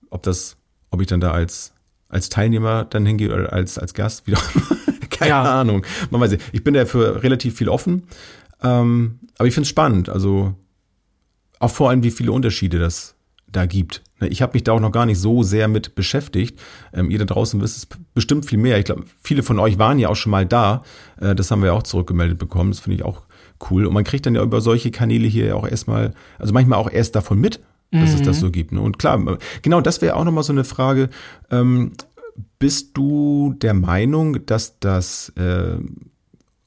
Ob 0.09 0.23
das, 0.23 0.57
ob 0.91 1.01
ich 1.01 1.07
dann 1.07 1.21
da 1.21 1.31
als, 1.31 1.73
als 2.07 2.29
Teilnehmer 2.29 2.85
dann 2.85 3.05
hingehe 3.05 3.33
oder 3.33 3.51
als, 3.51 3.79
als 3.79 3.93
Gast 3.93 4.27
wieder. 4.27 4.39
Keine 5.21 5.45
ja. 5.45 5.61
Ahnung. 5.61 5.85
Man 6.09 6.19
weiß 6.21 6.31
nicht. 6.31 6.43
Ich 6.51 6.63
bin 6.63 6.73
dafür 6.73 7.23
relativ 7.23 7.55
viel 7.55 7.69
offen. 7.69 8.03
Ähm, 8.63 9.19
aber 9.37 9.47
ich 9.47 9.53
finde 9.53 9.65
es 9.65 9.69
spannend. 9.69 10.09
Also 10.09 10.55
auch 11.59 11.71
vor 11.71 11.89
allem, 11.89 12.03
wie 12.03 12.11
viele 12.11 12.31
Unterschiede 12.31 12.79
das 12.79 13.15
da 13.47 13.65
gibt. 13.65 14.01
Ne, 14.19 14.27
Ich 14.29 14.41
habe 14.41 14.53
mich 14.53 14.63
da 14.63 14.71
auch 14.73 14.79
noch 14.79 14.91
gar 14.91 15.05
nicht 15.05 15.19
so 15.19 15.43
sehr 15.43 15.67
mit 15.67 15.95
beschäftigt. 15.95 16.59
Ähm, 16.93 17.11
ihr 17.11 17.19
da 17.19 17.25
draußen 17.25 17.61
wisst 17.61 17.77
es 17.77 17.87
bestimmt 18.13 18.45
viel 18.45 18.57
mehr. 18.57 18.77
Ich 18.79 18.85
glaube, 18.85 19.03
viele 19.21 19.43
von 19.43 19.59
euch 19.59 19.77
waren 19.77 19.99
ja 19.99 20.09
auch 20.09 20.15
schon 20.15 20.31
mal 20.31 20.45
da. 20.45 20.83
Äh, 21.19 21.35
das 21.35 21.51
haben 21.51 21.63
wir 21.63 21.73
auch 21.73 21.83
zurückgemeldet 21.83 22.37
bekommen. 22.37 22.71
Das 22.71 22.79
finde 22.79 22.97
ich 22.97 23.03
auch 23.03 23.21
cool. 23.69 23.85
Und 23.85 23.93
man 23.93 24.03
kriegt 24.03 24.25
dann 24.25 24.35
ja 24.35 24.41
über 24.41 24.61
solche 24.61 24.91
Kanäle 24.91 25.27
hier 25.27 25.45
ja 25.45 25.55
auch 25.55 25.67
erstmal, 25.67 26.13
also 26.39 26.53
manchmal 26.53 26.79
auch 26.79 26.89
erst 26.89 27.15
davon 27.15 27.39
mit, 27.39 27.59
dass 27.93 28.13
es 28.13 28.21
das 28.21 28.39
so 28.39 28.51
gibt. 28.51 28.71
Ne? 28.71 28.79
Und 28.79 28.99
klar, 28.99 29.37
genau, 29.61 29.81
das 29.81 30.01
wäre 30.01 30.15
auch 30.15 30.23
nochmal 30.23 30.45
so 30.45 30.53
eine 30.53 30.63
Frage. 30.63 31.09
Ähm, 31.51 31.91
bist 32.59 32.97
du 32.97 33.53
der 33.57 33.73
Meinung, 33.73 34.45
dass 34.45 34.79
das, 34.79 35.29
äh, 35.37 35.77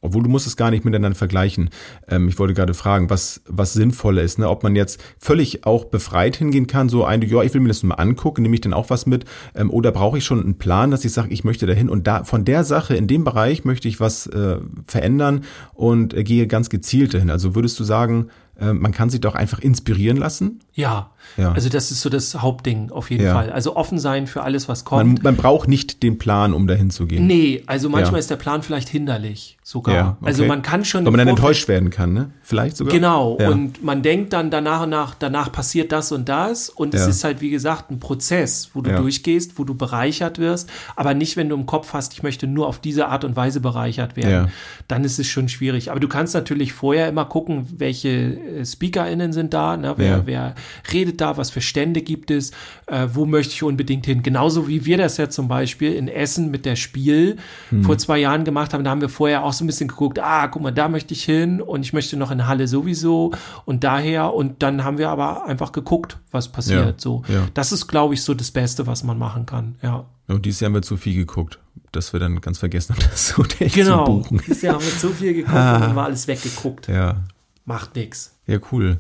obwohl 0.01 0.23
du 0.23 0.29
musst 0.29 0.47
es 0.47 0.57
gar 0.57 0.71
nicht 0.71 0.85
miteinander 0.85 1.17
vergleichen, 1.17 1.71
ähm, 2.09 2.29
ich 2.29 2.39
wollte 2.39 2.55
gerade 2.55 2.75
fragen, 2.75 3.11
was, 3.11 3.43
was 3.47 3.73
sinnvoller 3.73 4.23
ist, 4.23 4.39
ne? 4.39 4.49
ob 4.49 4.63
man 4.63 4.77
jetzt 4.77 5.03
völlig 5.19 5.65
auch 5.65 5.87
befreit 5.87 6.37
hingehen 6.37 6.67
kann, 6.67 6.89
so 6.89 7.05
ein, 7.05 7.23
ja, 7.23 7.43
ich 7.43 7.55
will 7.55 7.61
mir 7.61 7.69
das 7.69 7.83
mal 7.83 7.95
angucken, 7.95 8.43
nehme 8.43 8.55
ich 8.55 8.61
dann 8.61 8.75
auch 8.75 8.91
was 8.91 9.07
mit, 9.07 9.25
ähm, 9.55 9.71
oder 9.71 9.93
brauche 9.93 10.19
ich 10.19 10.25
schon 10.25 10.43
einen 10.43 10.59
Plan, 10.59 10.91
dass 10.91 11.05
ich 11.05 11.13
sage, 11.13 11.33
ich 11.33 11.45
möchte 11.45 11.67
dahin 11.67 11.89
und 11.89 12.07
da 12.07 12.25
von 12.25 12.45
der 12.45 12.65
Sache 12.65 12.95
in 12.97 13.07
dem 13.07 13.25
Bereich 13.25 13.65
möchte 13.65 13.89
ich 13.89 14.01
was 14.01 14.27
äh, 14.27 14.59
verändern 14.87 15.45
und 15.73 16.13
äh, 16.15 16.23
gehe 16.23 16.47
ganz 16.47 16.69
gezielt 16.69 17.15
dahin. 17.15 17.31
Also 17.31 17.55
würdest 17.55 17.79
du 17.81 17.85
sagen, 17.85 18.29
man 18.61 18.93
kann 18.93 19.11
sich 19.11 19.21
doch 19.21 19.35
einfach 19.35 19.59
inspirieren 19.59 20.17
lassen? 20.17 20.61
Ja. 20.75 21.11
Ja. 21.37 21.53
Also 21.53 21.69
das 21.69 21.91
ist 21.91 22.01
so 22.03 22.11
das 22.11 22.35
Hauptding 22.43 22.91
auf 22.91 23.11
jeden 23.11 23.25
Ja. 23.25 23.33
Fall. 23.35 23.51
Also 23.51 23.77
offen 23.77 23.99
sein 23.99 24.27
für 24.27 24.43
alles, 24.43 24.69
was 24.69 24.85
kommt. 24.85 25.05
Man, 25.15 25.23
man 25.23 25.37
braucht 25.37 25.69
nicht 25.69 26.03
den 26.03 26.19
Plan, 26.19 26.53
um 26.53 26.67
dahin 26.67 26.91
zu 26.91 27.07
gehen. 27.07 27.27
nee, 27.27 27.63
also 27.67 27.89
manchmal 27.89 28.15
Ja. 28.15 28.19
ist 28.19 28.31
der 28.31 28.37
Plan 28.37 28.63
vielleicht 28.63 28.89
hinderlich 28.89 29.57
sogar. 29.63 29.95
Ja, 29.95 30.09
okay. 30.21 30.27
Also 30.27 30.45
man 30.45 30.63
kann 30.63 30.85
schon 30.85 31.05
Weil 31.05 31.13
man 31.13 31.19
dann 31.19 31.29
Vorfeld- 31.29 31.39
enttäuscht 31.47 31.69
werden 31.69 31.91
kann, 31.91 32.13
ne? 32.13 32.31
Vielleicht 32.43 32.77
sogar. 32.77 32.93
Genau, 32.93 33.33
und 33.33 33.83
man 33.83 34.03
denkt 34.03 34.33
dann 34.35 34.51
danach 34.51 34.83
und 34.83 34.91
nach, 34.91 35.15
danach 35.15 35.51
passiert 35.51 35.91
das 35.93 36.13
und 36.13 36.29
das 36.29 36.69
und 36.69 36.93
es 36.95 37.07
ist 37.07 37.25
halt, 37.25 37.41
wie 37.41 37.51
gesagt, 37.51 37.91
ein 37.91 37.99
Prozess, 38.01 38.71
wo 38.75 38.83
du 38.83 38.95
durchgehst, 38.95 39.59
wo 39.59 39.65
du 39.65 39.75
bereichert 39.75 40.39
wirst, 40.39 40.69
aber 40.97 41.15
nicht, 41.15 41.37
wenn 41.37 41.49
du 41.49 41.55
im 41.57 41.67
Kopf 41.67 41.93
hast, 41.95 42.13
ich 42.13 42.23
möchte 42.23 42.47
nur 42.47 42.67
auf 42.69 42.79
diese 42.81 43.09
Art 43.09 43.25
und 43.25 43.35
Weise 43.37 43.61
bereichert 43.61 44.17
werden, 44.17 44.31
Ja. 44.31 44.49
dann 44.89 45.05
ist 45.05 45.19
es 45.19 45.27
schon 45.27 45.49
schwierig. 45.49 45.91
Aber 45.91 46.01
du 46.01 46.09
kannst 46.09 46.35
natürlich 46.35 46.73
vorher 46.75 47.09
immer 47.09 47.25
gucken, 47.25 47.67
welche 47.79 48.09
äh, 48.09 48.39
SpeakerInnen 48.65 49.33
sind 49.33 49.55
da, 49.55 49.77
ne? 49.77 49.95
wer, 49.97 50.11
Ja. 50.19 50.23
wer 50.27 50.55
redet 50.93 51.21
da, 51.21 51.37
was 51.37 51.51
für 51.51 51.61
Stände 51.61 52.03
gibt 52.03 52.31
es, 52.31 52.51
äh, 52.87 53.09
wo 53.13 53.25
möchte 53.27 53.53
ich 53.55 53.63
unbedingt 53.63 54.07
hin. 54.07 54.23
Genauso 54.23 54.69
wie 54.69 54.85
wir 54.85 54.97
das 54.97 55.17
ja 55.17 55.29
zum 55.29 55.49
Beispiel 55.49 55.93
in 55.95 56.09
Essen 56.09 56.51
mit 56.51 56.65
der 56.67 56.77
Spiel 56.77 57.37
Hm. 57.71 57.85
vor 57.85 57.99
zwei 57.99 58.19
Jahren 58.19 58.45
gemacht 58.45 58.75
haben, 58.75 58.85
da 58.85 58.91
haben 58.91 59.01
wir 59.01 59.09
vorher 59.09 59.45
auch 59.45 59.53
so 59.53 59.65
ein 59.65 59.67
bisschen 59.67 59.89
geguckt, 59.89 60.19
ah, 60.19 60.47
guck 60.49 60.63
mal, 60.63 60.71
da 60.73 60.89
möchte 60.89 61.15
ich 61.15 61.25
hin 61.25 61.61
und 61.61 61.83
ich 61.83 61.93
möchte 61.93 62.17
noch 62.17 62.31
in 62.31 62.47
Halle 62.47 62.69
sowieso 62.69 63.33
und 63.65 63.85
daher 63.85 64.35
und 64.35 64.63
dann 64.63 64.85
haben 64.85 64.99
wir 64.99 65.11
aber 65.11 65.47
einfach 65.47 65.73
geguckt, 65.73 66.19
was 66.31 66.49
passiert. 66.49 66.87
Ja, 66.87 66.95
So, 66.97 67.23
ja. 67.29 67.47
das 67.55 67.73
ist, 67.73 67.87
glaube 67.87 68.15
ich, 68.15 68.23
so 68.23 68.35
das 68.35 68.51
Beste, 68.51 68.87
was 68.87 69.05
man 69.05 69.19
machen 69.19 69.47
kann. 69.47 69.77
Ja, 69.83 70.05
Und 70.29 70.45
dieses 70.47 70.61
Jahr 70.61 70.69
haben 70.69 70.75
wir 70.75 70.83
zu 70.83 70.97
viel 70.97 71.15
geguckt, 71.15 71.59
dass 71.93 72.13
wir 72.13 72.21
dann 72.21 72.41
ganz 72.41 72.59
vergessen 72.59 72.95
haben, 72.95 73.03
das 73.11 73.37
Hotel 73.37 73.69
genau. 73.69 74.05
zu 74.07 74.13
buchen. 74.13 74.41
Dieses 74.47 74.63
Jahr 74.63 74.75
haben 74.75 74.85
wir 74.85 74.97
zu 74.99 75.11
viel 75.11 75.35
geguckt 75.35 75.55
und 75.55 75.81
dann 75.81 75.97
war 75.97 76.05
alles 76.07 76.27
weggeguckt. 76.29 76.89
Ja, 76.89 77.23
Macht 77.65 77.97
nix. 77.97 78.33
ja, 78.47 78.59
cool. 78.73 78.99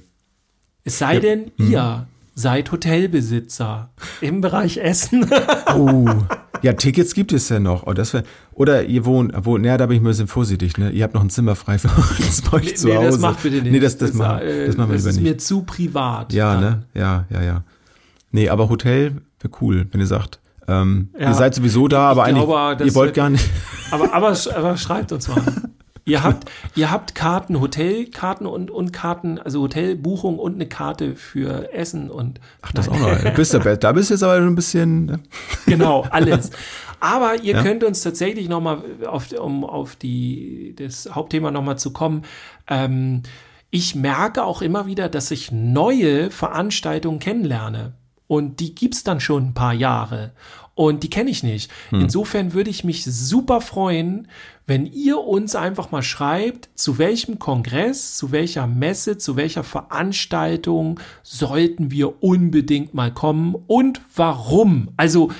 Es 0.84 0.98
sei 0.98 1.18
denn, 1.18 1.50
Mhm. 1.56 1.70
ihr 1.70 2.06
seid 2.34 2.70
Hotelbesitzer 2.72 3.90
im 4.20 4.40
Bereich 4.40 4.78
Essen. 4.78 5.28
Oh, 5.76 6.06
ja, 6.62 6.72
Tickets 6.74 7.14
gibt 7.14 7.32
es 7.32 7.48
ja 7.48 7.58
noch. 7.58 7.86
Oh, 7.86 7.92
das 7.94 8.12
wär, 8.14 8.22
oder 8.52 8.84
ihr 8.84 9.04
wohnt, 9.04 9.32
wo, 9.44 9.58
naja, 9.58 9.76
da 9.76 9.86
bin 9.86 9.96
ich 9.96 10.02
ein 10.02 10.06
bisschen 10.06 10.28
vorsichtig, 10.28 10.78
ne? 10.78 10.90
Ihr 10.90 11.02
habt 11.04 11.14
noch 11.14 11.22
ein 11.22 11.30
Zimmer 11.30 11.56
frei 11.56 11.78
für 11.78 11.88
uns 12.24 12.42
bei 12.42 12.58
euch 12.58 12.76
zu 12.76 12.88
nee, 12.88 12.96
Hause. 12.96 13.06
das 13.08 13.18
macht 13.18 13.42
bitte 13.42 13.56
nicht. 13.62 13.72
Nee, 13.72 13.80
das, 13.80 13.96
das, 13.96 14.12
machen, 14.14 14.40
äh, 14.42 14.66
das 14.66 14.76
machen 14.76 14.90
wir 14.90 14.94
das 14.94 15.02
lieber 15.04 15.10
ist 15.10 15.16
nicht. 15.16 15.24
mir 15.24 15.38
zu 15.38 15.62
privat. 15.62 16.32
Ja, 16.32 16.54
dann. 16.54 16.62
ne? 16.62 16.82
Ja, 16.94 17.24
ja, 17.30 17.42
ja. 17.42 17.64
Nee, 18.30 18.48
aber 18.48 18.68
Hotel 18.68 19.22
wäre 19.40 19.52
cool, 19.60 19.86
wenn 19.90 20.00
ihr 20.00 20.06
sagt, 20.06 20.38
ähm, 20.68 21.08
Ja. 21.18 21.28
ihr 21.30 21.34
seid 21.34 21.54
sowieso 21.54 21.88
da, 21.88 22.10
aber 22.10 22.22
Ich 22.22 22.28
eigentlich, 22.28 22.44
glaube, 22.46 22.76
das 22.78 22.86
ihr 22.86 22.94
wollt 22.94 23.08
wird- 23.08 23.16
gar 23.16 23.30
nicht. 23.30 23.48
Aber, 23.90 24.12
aber, 24.14 24.36
aber 24.56 24.76
schreibt 24.76 25.10
uns 25.12 25.28
mal. 25.28 25.42
Ihr 26.06 26.22
habt, 26.22 26.50
ihr 26.74 26.90
habt 26.90 27.14
Karten, 27.14 27.60
Hotelkarten 27.60 28.46
und, 28.46 28.70
und 28.70 28.92
Karten, 28.92 29.38
also 29.38 29.62
Hotelbuchung 29.62 30.38
und 30.38 30.54
eine 30.54 30.66
Karte 30.66 31.16
für 31.16 31.72
Essen 31.72 32.10
und 32.10 32.40
Ach, 32.60 32.72
das 32.72 32.88
auch 32.88 32.98
noch. 32.98 33.18
Du 33.22 33.30
bist 33.32 33.54
da, 33.54 33.58
da 33.58 33.92
bist 33.92 34.10
du 34.10 34.14
jetzt 34.14 34.22
aber 34.22 34.34
ein 34.34 34.54
bisschen, 34.54 35.06
ne? 35.06 35.20
genau 35.66 36.02
alles. 36.10 36.50
Aber 37.00 37.36
ihr 37.42 37.54
Ja. 37.54 37.62
könnt 37.62 37.84
uns 37.84 38.02
tatsächlich 38.02 38.48
noch 38.48 38.60
mal 38.60 38.82
auf, 39.06 39.32
um 39.32 39.64
auf 39.64 39.96
die 39.96 40.74
das 40.78 41.08
Hauptthema 41.10 41.50
noch 41.50 41.62
mal 41.62 41.76
zu 41.76 41.92
kommen. 41.92 42.22
Ähm, 42.68 43.22
ich 43.70 43.94
merke 43.94 44.44
auch 44.44 44.62
immer 44.62 44.86
wieder, 44.86 45.08
dass 45.08 45.30
ich 45.30 45.50
neue 45.52 46.30
Veranstaltungen 46.30 47.18
kennenlerne. 47.18 47.94
Und 48.26 48.60
die 48.60 48.74
gibt's 48.74 49.04
dann 49.04 49.20
schon 49.20 49.48
ein 49.48 49.54
paar 49.54 49.74
Jahre. 49.74 50.32
Und 50.76 51.02
die 51.04 51.10
kenne 51.10 51.30
ich 51.30 51.42
nicht. 51.42 51.70
Insofern 51.92 52.52
würde 52.52 52.68
ich 52.70 52.82
mich 52.82 53.04
super 53.04 53.60
freuen, 53.60 54.26
wenn 54.66 54.86
ihr 54.86 55.18
uns 55.18 55.54
einfach 55.54 55.90
mal 55.92 56.02
schreibt, 56.02 56.68
zu 56.74 56.98
welchem 56.98 57.38
Kongress, 57.38 58.16
zu 58.16 58.32
welcher 58.32 58.66
Messe, 58.66 59.16
zu 59.18 59.36
welcher 59.36 59.62
Veranstaltung 59.62 60.98
sollten 61.22 61.90
wir 61.90 62.22
unbedingt 62.22 62.92
mal 62.94 63.12
kommen 63.12 63.54
und 63.66 64.00
warum. 64.16 64.88
Also 64.96 65.30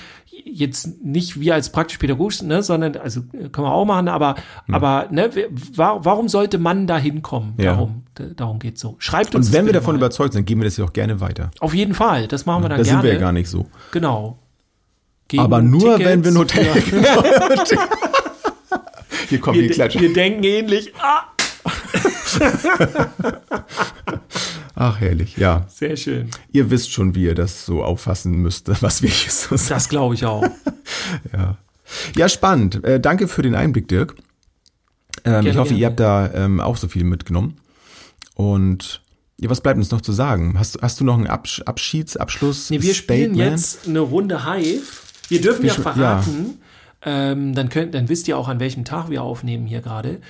jetzt 0.44 1.02
nicht 1.02 1.40
wir 1.40 1.54
als 1.54 1.70
praktisch-pädagogisch, 1.72 2.42
ne, 2.42 2.62
sondern, 2.62 2.96
also 2.96 3.22
können 3.22 3.66
wir 3.66 3.72
auch 3.72 3.86
machen, 3.86 4.08
aber, 4.08 4.36
aber 4.70 5.08
ne, 5.10 5.30
warum 5.74 6.28
sollte 6.28 6.58
man 6.58 6.86
da 6.86 6.98
hinkommen? 6.98 7.54
Ja. 7.56 7.72
Darum, 7.72 8.02
darum 8.36 8.58
geht's 8.58 8.80
so. 8.80 8.96
Schreibt 8.98 9.34
uns 9.34 9.48
Und 9.48 9.52
wenn 9.54 9.66
wir 9.66 9.72
davon 9.72 9.94
mal. 9.94 10.00
überzeugt 10.00 10.34
sind, 10.34 10.44
geben 10.46 10.60
wir 10.60 10.66
das 10.66 10.76
ja 10.76 10.84
auch 10.84 10.92
gerne 10.92 11.20
weiter. 11.20 11.50
Auf 11.60 11.74
jeden 11.74 11.94
Fall, 11.94 12.28
das 12.28 12.46
machen 12.46 12.62
wir 12.62 12.68
dann 12.68 12.78
Da 12.78 12.84
gerne. 12.84 13.00
sind 13.00 13.04
wir 13.04 13.14
ja 13.14 13.20
gar 13.20 13.32
nicht 13.32 13.48
so. 13.48 13.66
Genau. 13.90 14.38
Gegen 15.28 15.42
Aber 15.42 15.62
nur, 15.62 15.96
Tickets 15.96 16.04
wenn 16.04 16.24
wir 16.24 16.30
ein 16.32 16.38
Hotel. 16.38 16.66
Hier 19.28 19.40
kommen 19.40 19.58
die 19.58 19.68
wir, 19.68 19.74
Klatsche. 19.74 20.00
wir 20.00 20.12
denken 20.12 20.44
ähnlich. 20.44 20.92
Ah, 21.00 21.24
Ach, 24.74 25.00
herrlich, 25.00 25.36
ja. 25.36 25.66
sehr 25.68 25.96
schön. 25.96 26.30
Ihr 26.52 26.70
wisst 26.70 26.92
schon, 26.92 27.14
wie 27.14 27.24
ihr 27.24 27.34
das 27.34 27.64
so 27.64 27.84
auffassen 27.84 28.42
müsst, 28.42 28.68
was 28.82 29.02
wir 29.02 29.10
hier 29.10 29.30
so 29.30 29.56
sagen. 29.56 29.68
Das 29.68 29.88
glaube 29.88 30.14
ich 30.14 30.24
auch. 30.24 30.44
Ja, 31.32 31.56
ja 32.16 32.28
spannend. 32.28 32.84
Äh, 32.84 33.00
danke 33.00 33.28
für 33.28 33.42
den 33.42 33.54
Einblick, 33.54 33.88
Dirk. 33.88 34.16
Ähm, 35.24 35.38
ich 35.38 35.44
Gerne, 35.44 35.60
hoffe, 35.60 35.74
ihr 35.74 35.78
gerne. 35.78 35.90
habt 35.90 36.00
da 36.00 36.44
ähm, 36.44 36.60
auch 36.60 36.76
so 36.76 36.88
viel 36.88 37.04
mitgenommen. 37.04 37.56
Und 38.34 39.00
ja, 39.38 39.48
was 39.48 39.60
bleibt 39.60 39.78
uns 39.78 39.90
noch 39.90 40.00
zu 40.00 40.12
sagen? 40.12 40.58
Hast, 40.58 40.82
hast 40.82 41.00
du 41.00 41.04
noch 41.04 41.16
einen 41.16 41.28
Absch 41.28 41.62
Abschieds-, 41.62 42.16
Abschluss? 42.16 42.70
Nee, 42.70 42.82
wir 42.82 42.94
spielen 42.94 43.34
Statement? 43.34 43.52
jetzt 43.52 43.88
eine 43.88 44.00
Runde 44.00 44.44
Hive. 44.44 45.03
Wir 45.28 45.40
dürfen 45.40 45.64
ja 45.64 45.74
verraten. 45.74 46.58
Ähm, 47.06 47.54
dann, 47.54 47.68
könnt, 47.68 47.94
dann 47.94 48.08
wisst 48.08 48.28
ihr 48.28 48.38
auch, 48.38 48.48
an 48.48 48.60
welchem 48.60 48.84
Tag 48.84 49.10
wir 49.10 49.22
aufnehmen 49.22 49.66
hier 49.66 49.82
gerade. 49.82 50.20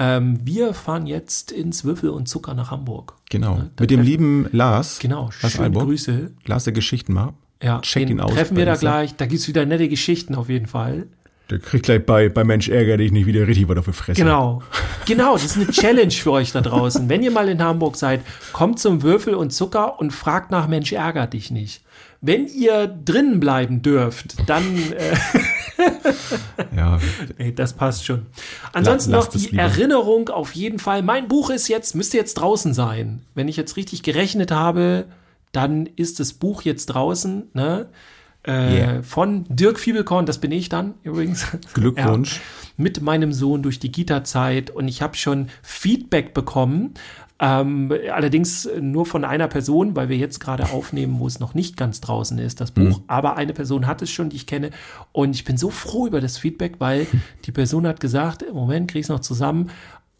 Ähm, 0.00 0.40
wir 0.42 0.74
fahren 0.74 1.06
jetzt 1.06 1.52
ins 1.52 1.84
Würfel 1.84 2.10
und 2.10 2.28
Zucker 2.28 2.54
nach 2.54 2.72
Hamburg. 2.72 3.14
Genau. 3.30 3.54
dann 3.56 3.70
Mit 3.78 3.90
dem 3.90 4.02
lieben 4.02 4.48
Lars. 4.50 4.98
Genau, 4.98 5.30
Lars 5.42 5.52
schöne 5.52 5.64
Alburg. 5.66 5.84
Grüße. 5.84 6.32
Lars 6.44 6.64
der 6.64 6.72
Geschichtenmacher. 6.72 7.34
Ja, 7.62 7.80
Check 7.80 8.10
ihn 8.10 8.20
aus. 8.20 8.32
treffen 8.34 8.56
wir 8.56 8.66
da 8.66 8.74
gleich. 8.74 9.14
Da 9.14 9.26
gibt's 9.26 9.46
wieder 9.46 9.64
nette 9.64 9.88
Geschichten 9.88 10.34
auf 10.34 10.48
jeden 10.48 10.66
Fall. 10.66 11.06
Der 11.50 11.58
kriegt 11.58 11.84
gleich 11.84 12.04
bei, 12.04 12.28
bei 12.30 12.42
Mensch 12.42 12.68
ärger 12.68 12.96
dich 12.96 13.12
nicht 13.12 13.26
wieder 13.26 13.46
richtig 13.46 13.68
was 13.68 13.76
auf 13.78 13.84
die 13.84 13.92
Fresse. 13.92 14.20
Genau. 14.22 14.62
Genau, 15.06 15.34
das 15.34 15.44
ist 15.44 15.56
eine 15.56 15.66
Challenge 15.66 16.10
für 16.10 16.30
euch 16.32 16.52
da 16.52 16.62
draußen. 16.62 17.10
Wenn 17.10 17.22
ihr 17.22 17.30
mal 17.30 17.50
in 17.50 17.62
Hamburg 17.62 17.96
seid, 17.96 18.22
kommt 18.54 18.78
zum 18.80 19.02
Würfel 19.02 19.34
und 19.34 19.50
Zucker 19.52 20.00
und 20.00 20.12
fragt 20.12 20.50
nach 20.50 20.66
Mensch 20.66 20.92
ärger 20.94 21.26
dich 21.26 21.50
nicht. 21.50 21.82
Wenn 22.22 22.46
ihr 22.46 22.86
drinnen 22.86 23.38
bleiben 23.38 23.82
dürft, 23.82 24.48
dann 24.48 24.64
äh, 24.94 25.14
Ja, 26.74 26.98
nee, 27.38 27.52
das 27.52 27.74
passt 27.74 28.06
schon. 28.06 28.24
Ansonsten 28.72 29.10
La- 29.10 29.18
noch 29.18 29.26
die. 29.28 29.54
Erinnerung 29.56 30.30
auf 30.30 30.54
jeden 30.54 30.78
Fall. 30.78 31.02
Mein 31.02 31.28
Buch 31.28 31.50
ist 31.50 31.68
jetzt, 31.68 31.94
müsste 31.94 32.16
jetzt 32.16 32.34
draußen 32.34 32.72
sein. 32.72 33.20
Wenn 33.34 33.48
ich 33.48 33.58
jetzt 33.58 33.76
richtig 33.76 34.02
gerechnet 34.02 34.50
habe, 34.50 35.04
dann 35.52 35.86
ist 35.96 36.18
das 36.18 36.32
Buch 36.32 36.62
jetzt 36.62 36.86
draußen, 36.86 37.50
ne? 37.52 37.86
Äh, 38.46 38.74
Yeah. 38.74 39.02
Von 39.02 39.44
Dirk 39.48 39.78
Fiebelkorn, 39.78 40.26
das 40.26 40.38
bin 40.38 40.52
ich 40.52 40.68
dann 40.68 40.94
übrigens. 41.02 41.46
Glückwunsch. 41.72 42.36
Ja, 42.44 42.64
mit 42.76 43.00
meinem 43.00 43.32
Sohn 43.32 43.62
durch 43.62 43.78
die 43.78 43.92
Gita-Zeit 43.92 44.70
und 44.70 44.88
ich 44.88 45.00
habe 45.00 45.16
schon 45.16 45.48
Feedback 45.62 46.34
bekommen. 46.34 46.94
Ähm, 47.38 47.92
allerdings 48.12 48.68
nur 48.80 49.06
von 49.06 49.24
einer 49.24 49.48
Person, 49.48 49.94
weil 49.96 50.08
wir 50.08 50.16
jetzt 50.16 50.40
gerade 50.40 50.70
aufnehmen, 50.70 51.18
wo 51.18 51.26
es 51.26 51.40
noch 51.40 51.54
nicht 51.54 51.76
ganz 51.76 52.00
draußen 52.00 52.38
ist, 52.38 52.60
das 52.60 52.70
Buch. 52.70 53.00
Aber 53.06 53.36
eine 53.36 53.52
Person 53.52 53.86
hat 53.86 54.02
es 54.02 54.10
schon, 54.10 54.28
die 54.30 54.36
ich 54.36 54.46
kenne. 54.46 54.70
Und 55.12 55.34
ich 55.34 55.44
bin 55.44 55.56
so 55.56 55.70
froh 55.70 56.06
über 56.06 56.20
das 56.20 56.38
Feedback, 56.38 56.76
weil 56.78 57.06
die 57.44 57.52
Person 57.52 57.86
hat 57.86 58.00
gesagt, 58.00 58.42
im 58.42 58.54
Moment 58.54 58.90
krieg 58.90 59.00
ich 59.00 59.06
es 59.06 59.10
noch 59.10 59.20
zusammen. 59.20 59.70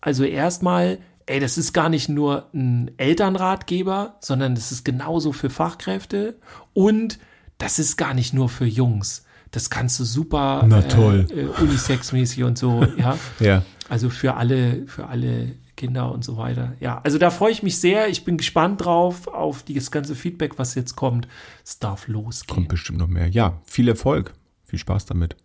Also 0.00 0.24
erstmal, 0.24 0.98
ey, 1.26 1.40
das 1.40 1.56
ist 1.56 1.72
gar 1.72 1.88
nicht 1.88 2.08
nur 2.08 2.48
ein 2.52 2.90
Elternratgeber, 2.98 4.16
sondern 4.20 4.54
das 4.54 4.70
ist 4.70 4.84
genauso 4.84 5.32
für 5.32 5.50
Fachkräfte 5.50 6.36
und 6.72 7.18
das 7.58 7.78
ist 7.78 7.96
gar 7.96 8.14
nicht 8.14 8.34
nur 8.34 8.48
für 8.48 8.66
Jungs. 8.66 9.24
Das 9.50 9.70
kannst 9.70 10.00
du 10.00 10.04
super 10.04 10.64
Na 10.66 10.82
toll. 10.82 11.26
Äh, 11.30 11.42
äh, 11.42 11.46
Unisex-mäßig 11.46 12.42
und 12.44 12.58
so, 12.58 12.84
ja. 12.98 13.16
Ja. 13.38 13.62
Also 13.88 14.10
für 14.10 14.34
alle, 14.34 14.86
für 14.86 15.06
alle 15.06 15.52
Kinder 15.76 16.12
und 16.12 16.24
so 16.24 16.36
weiter. 16.36 16.74
Ja, 16.80 17.00
also 17.04 17.18
da 17.18 17.30
freue 17.30 17.52
ich 17.52 17.62
mich 17.62 17.78
sehr. 17.78 18.08
Ich 18.08 18.24
bin 18.24 18.36
gespannt 18.36 18.84
drauf, 18.84 19.28
auf 19.28 19.62
das 19.64 19.90
ganze 19.90 20.14
Feedback, 20.14 20.58
was 20.58 20.74
jetzt 20.74 20.96
kommt. 20.96 21.28
Es 21.64 21.78
darf 21.78 22.08
losgehen. 22.08 22.54
Kommt 22.54 22.68
bestimmt 22.68 22.98
noch 22.98 23.08
mehr. 23.08 23.28
Ja, 23.28 23.60
viel 23.64 23.88
Erfolg. 23.88 24.34
Viel 24.64 24.78
Spaß 24.78 25.06
damit. 25.06 25.36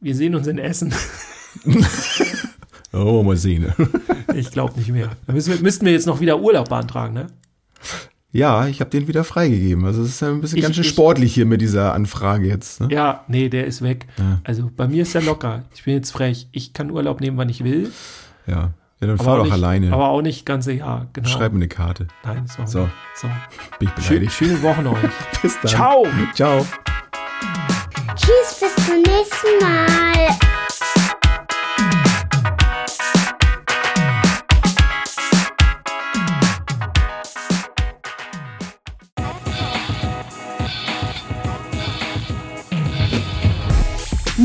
Wir 0.00 0.14
sehen 0.14 0.34
uns 0.34 0.46
in 0.46 0.58
Essen. 0.58 0.92
oh, 2.92 3.22
mal 3.22 3.36
sehen. 3.36 3.72
ich 4.34 4.50
glaube 4.50 4.78
nicht 4.78 4.90
mehr. 4.90 5.16
Da 5.26 5.32
müssen 5.32 5.54
wir, 5.54 5.60
müssten 5.60 5.86
wir 5.86 5.92
jetzt 5.92 6.06
noch 6.06 6.20
wieder 6.20 6.40
Urlaub 6.40 6.68
beantragen, 6.68 7.14
ne? 7.14 7.28
Ja, 8.36 8.66
ich 8.66 8.80
habe 8.80 8.90
den 8.90 9.08
wieder 9.08 9.24
freigegeben. 9.24 9.84
Also 9.86 10.02
es 10.02 10.10
ist 10.10 10.20
ja 10.20 10.28
ein 10.28 10.40
bisschen 10.40 10.58
ich, 10.58 10.62
ganz 10.62 10.74
schön 10.74 10.84
ich, 10.84 10.90
sportlich 10.90 11.34
hier 11.34 11.46
mit 11.46 11.60
dieser 11.60 11.94
Anfrage 11.94 12.46
jetzt. 12.46 12.80
Ne? 12.80 12.88
Ja, 12.90 13.24
nee, 13.28 13.48
der 13.48 13.66
ist 13.66 13.82
weg. 13.82 14.06
Ja. 14.18 14.40
Also 14.44 14.70
bei 14.76 14.86
mir 14.86 15.02
ist 15.02 15.14
er 15.14 15.22
locker. 15.22 15.64
Ich 15.74 15.84
bin 15.84 15.94
jetzt 15.94 16.10
frech. 16.10 16.48
Ich 16.52 16.72
kann 16.72 16.90
Urlaub 16.90 17.20
nehmen, 17.20 17.38
wann 17.38 17.48
ich 17.48 17.64
will. 17.64 17.90
Ja. 18.46 18.70
Ja, 19.00 19.08
dann 19.08 19.18
fahr 19.18 19.36
doch 19.36 19.44
nicht, 19.44 19.52
alleine. 19.52 19.92
Aber 19.92 20.08
auch 20.08 20.22
nicht 20.22 20.46
ganze 20.46 20.72
Jahr, 20.72 21.06
genau. 21.12 21.28
Schreib 21.28 21.52
mir 21.52 21.58
eine 21.58 21.68
Karte. 21.68 22.08
Nein, 22.24 22.46
so. 22.46 22.64
So. 22.64 22.88
so. 23.14 23.28
Bin 23.78 23.88
ich 23.88 23.94
beleidigt. 23.94 24.32
Schöne, 24.32 24.58
schöne 24.58 24.62
Woche 24.62 24.90
euch. 24.90 25.10
bis 25.42 25.60
dann. 25.60 25.70
Ciao. 25.70 26.06
Ciao. 26.34 26.66
Tschüss, 28.16 28.60
bis 28.60 28.86
zum 28.86 29.02
nächsten 29.02 29.58
Mal. 29.60 30.55